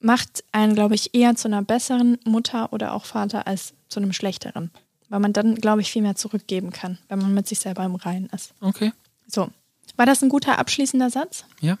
macht 0.00 0.44
einen, 0.52 0.74
glaube 0.74 0.94
ich, 0.94 1.14
eher 1.14 1.36
zu 1.36 1.48
einer 1.48 1.62
besseren 1.62 2.18
Mutter 2.24 2.72
oder 2.72 2.92
auch 2.92 3.04
Vater 3.04 3.46
als 3.46 3.74
zu 3.88 4.00
einem 4.00 4.12
schlechteren. 4.12 4.70
Weil 5.08 5.20
man 5.20 5.32
dann, 5.32 5.54
glaube 5.54 5.80
ich, 5.80 5.90
viel 5.90 6.02
mehr 6.02 6.16
zurückgeben 6.16 6.70
kann, 6.70 6.98
wenn 7.08 7.20
man 7.20 7.34
mit 7.34 7.48
sich 7.48 7.60
selber 7.60 7.84
im 7.84 7.94
Reinen 7.94 8.26
ist. 8.30 8.52
Okay. 8.60 8.92
So. 9.26 9.48
War 9.96 10.06
das 10.06 10.22
ein 10.22 10.28
guter 10.28 10.58
abschließender 10.58 11.10
Satz? 11.10 11.44
Ja. 11.60 11.78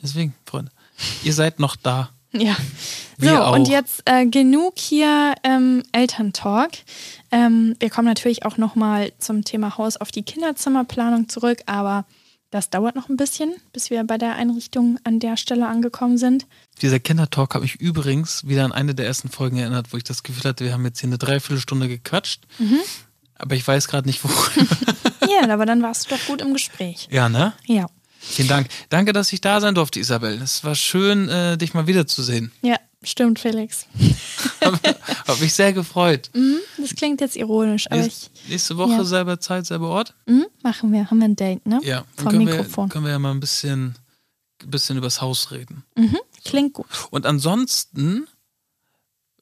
Deswegen, 0.00 0.34
Freunde. 0.46 0.70
Ihr 1.24 1.34
seid 1.34 1.60
noch 1.60 1.76
da. 1.76 2.10
Ja. 2.32 2.56
Wir 3.16 3.30
so, 3.30 3.36
auch. 3.42 3.54
und 3.54 3.68
jetzt 3.68 4.02
äh, 4.04 4.26
genug 4.26 4.78
hier 4.78 5.34
ähm, 5.44 5.82
Elterntalk. 5.92 6.72
Ähm, 7.30 7.76
wir 7.80 7.90
kommen 7.90 8.06
natürlich 8.06 8.44
auch 8.44 8.56
nochmal 8.56 9.12
zum 9.18 9.44
Thema 9.44 9.76
Haus 9.76 9.96
auf 9.96 10.10
die 10.10 10.22
Kinderzimmerplanung 10.22 11.28
zurück, 11.28 11.60
aber 11.66 12.04
das 12.50 12.70
dauert 12.70 12.96
noch 12.96 13.08
ein 13.08 13.16
bisschen, 13.16 13.54
bis 13.72 13.90
wir 13.90 14.02
bei 14.04 14.18
der 14.18 14.34
Einrichtung 14.34 14.98
an 15.04 15.20
der 15.20 15.36
Stelle 15.36 15.68
angekommen 15.68 16.18
sind. 16.18 16.46
Dieser 16.82 16.98
Kindertalk 16.98 17.54
hat 17.54 17.62
mich 17.62 17.76
übrigens 17.76 18.46
wieder 18.46 18.64
an 18.64 18.72
eine 18.72 18.94
der 18.94 19.06
ersten 19.06 19.28
Folgen 19.28 19.58
erinnert, 19.58 19.92
wo 19.92 19.96
ich 19.96 20.04
das 20.04 20.22
Gefühl 20.22 20.48
hatte, 20.50 20.64
wir 20.64 20.72
haben 20.72 20.84
jetzt 20.84 21.00
hier 21.00 21.08
eine 21.08 21.18
Dreiviertelstunde 21.18 21.88
gequatscht. 21.88 22.46
Mhm. 22.58 22.80
Aber 23.36 23.54
ich 23.54 23.66
weiß 23.66 23.88
gerade 23.88 24.08
nicht, 24.08 24.22
worüber. 24.24 24.66
Ja, 25.30 25.48
aber 25.48 25.64
dann 25.64 25.80
warst 25.82 26.10
du 26.10 26.16
doch 26.16 26.26
gut 26.26 26.42
im 26.42 26.54
Gespräch. 26.54 27.06
ja, 27.10 27.28
ne? 27.28 27.52
Ja. 27.64 27.86
Vielen 28.22 28.48
Dank. 28.48 28.68
Danke, 28.90 29.12
dass 29.14 29.32
ich 29.32 29.40
da 29.40 29.60
sein 29.60 29.74
durfte, 29.74 29.98
Isabel. 29.98 30.40
Es 30.42 30.62
war 30.62 30.74
schön, 30.74 31.28
äh, 31.30 31.56
dich 31.56 31.72
mal 31.72 31.86
wiederzusehen. 31.86 32.52
Ja, 32.60 32.76
stimmt, 33.02 33.38
Felix. 33.38 33.86
Hab 35.26 35.40
mich 35.40 35.54
sehr 35.54 35.72
gefreut. 35.72 36.30
Mhm, 36.34 36.58
das 36.76 36.94
klingt 36.94 37.22
jetzt 37.22 37.34
ironisch, 37.34 37.90
aber 37.90 38.06
ich. 38.06 38.30
Nächste, 38.46 38.76
Woche 38.76 38.92
ja. 38.92 39.04
selber 39.04 39.40
Zeit, 39.40 39.64
selber 39.66 39.88
Ort. 39.88 40.14
Mhm, 40.26 40.46
machen 40.62 40.92
wir. 40.92 41.10
Haben 41.10 41.18
wir 41.18 41.28
ein 41.28 41.36
Date, 41.36 41.64
ne? 41.66 41.80
Ja, 41.82 42.04
Vom 42.14 42.28
können 42.28 42.46
wir, 42.46 42.56
Mikrofon. 42.56 42.90
können 42.90 43.06
wir 43.06 43.12
ja 43.12 43.18
mal 43.18 43.30
ein 43.30 43.40
bisschen, 43.40 43.96
bisschen 44.66 44.98
übers 44.98 45.22
Haus 45.22 45.50
reden. 45.50 45.84
Mhm, 45.96 46.18
klingt 46.44 46.74
gut. 46.74 46.86
Und 47.10 47.24
ansonsten, 47.24 48.26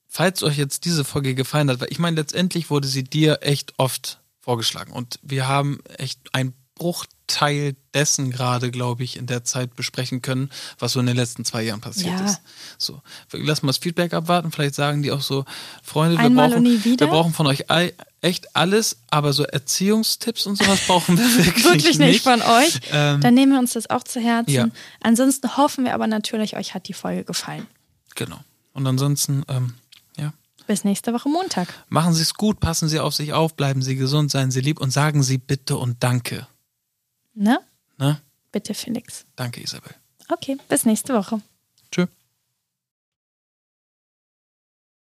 falls 0.07 0.45
euch 0.45 0.57
jetzt 0.57 0.85
diese 0.85 1.05
Folge 1.05 1.35
gefallen 1.35 1.69
hat, 1.69 1.81
weil 1.81 1.91
ich 1.91 1.99
meine, 1.99 2.15
letztendlich 2.15 2.71
wurde 2.71 2.87
sie 2.87 3.03
dir 3.03 3.41
echt 3.43 3.75
oft 3.77 4.21
vorgeschlagen 4.39 4.93
und 4.93 5.19
wir 5.23 5.49
haben 5.49 5.81
echt 5.99 6.21
ein 6.33 6.55
Bruchteil 6.79 7.77
dessen 7.93 8.31
gerade, 8.31 8.71
glaube 8.71 9.05
ich, 9.05 9.17
in 9.17 9.27
der 9.27 9.45
Zeit 9.45 9.77
besprechen 9.77 10.23
können, 10.23 10.51
was 10.79 10.93
so 10.93 11.01
in 11.01 11.07
den 11.07 11.17
letzten 11.17 11.45
zwei 11.45 11.63
Jahren 11.63 11.81
passiert 11.81 12.19
Ja. 12.19 12.25
ist. 12.25 12.41
So, 12.79 13.03
lass 13.33 13.63
mal 13.63 13.69
das 13.69 13.79
Feedback 13.79 14.15
abwarten. 14.15 14.51
Vielleicht 14.53 14.75
sagen 14.75 15.03
die 15.03 15.13
auch 15.13 15.21
so, 15.21 15.45
Freunde, 15.83 16.17
wir, 16.17 16.25
Einmal 16.25 16.49
brauchen, 16.51 16.65
wir 16.85 16.97
brauchen 17.07 17.35
von 17.35 17.47
euch 17.47 17.71
all, 17.71 17.93
echt 18.21 18.57
alles, 18.57 18.99
aber 19.11 19.33
so 19.33 19.43
Erziehungstipps 19.45 20.47
und 20.47 20.57
sowas 20.57 20.81
brauchen 20.87 21.19
wir 21.19 21.25
wirklich, 21.45 21.65
Wirklich 21.65 21.99
nicht 21.99 22.23
von 22.23 22.41
euch. 22.41 22.81
Ähm, 22.93 23.21
Dann 23.21 23.35
nehmen 23.35 23.53
wir 23.53 23.59
uns 23.59 23.75
das 23.75 23.91
auch 23.91 24.05
zu 24.05 24.21
Herzen. 24.21 24.51
ja. 24.51 24.69
Ansonsten 25.03 25.57
hoffen 25.57 25.85
wir 25.85 25.95
aber 25.95 26.07
natürlich, 26.07 26.57
euch 26.57 26.73
hat 26.75 26.89
die 26.89 26.95
Folge 26.95 27.25
gefallen. 27.25 27.67
Genau. 28.15 28.39
Und 28.73 28.87
ansonsten, 28.87 29.45
ähm, 29.49 29.75
ja. 30.17 30.33
Bis 30.67 30.85
nächste 30.85 31.13
Woche 31.13 31.29
Montag. 31.29 31.69
Machen 31.89 32.15
Sie 32.15 32.23
es 32.23 32.35
gut, 32.35 32.61
passen 32.61 32.89
Sie 32.89 33.01
auf 33.01 33.15
sich 33.15 33.33
auf, 33.33 33.55
bleiben 33.57 33.83
Sie 33.83 33.97
gesund, 33.97 34.31
seien 34.31 34.51
Sie 34.51 34.61
lieb 34.61 34.81
und 34.81 34.91
sagen 34.93 35.23
Sie 35.23 35.39
bitte 35.39 35.77
und 35.77 36.03
danke. 36.03 36.47
Ne? 37.39 37.61
Ne? 37.99 38.21
Bitte, 38.51 38.75
Felix. 38.75 39.25
Danke, 39.37 39.61
Isabel. 39.61 39.95
Okay, 40.29 40.59
bis 40.69 40.85
nächste 40.85 41.15
Woche. 41.15 41.41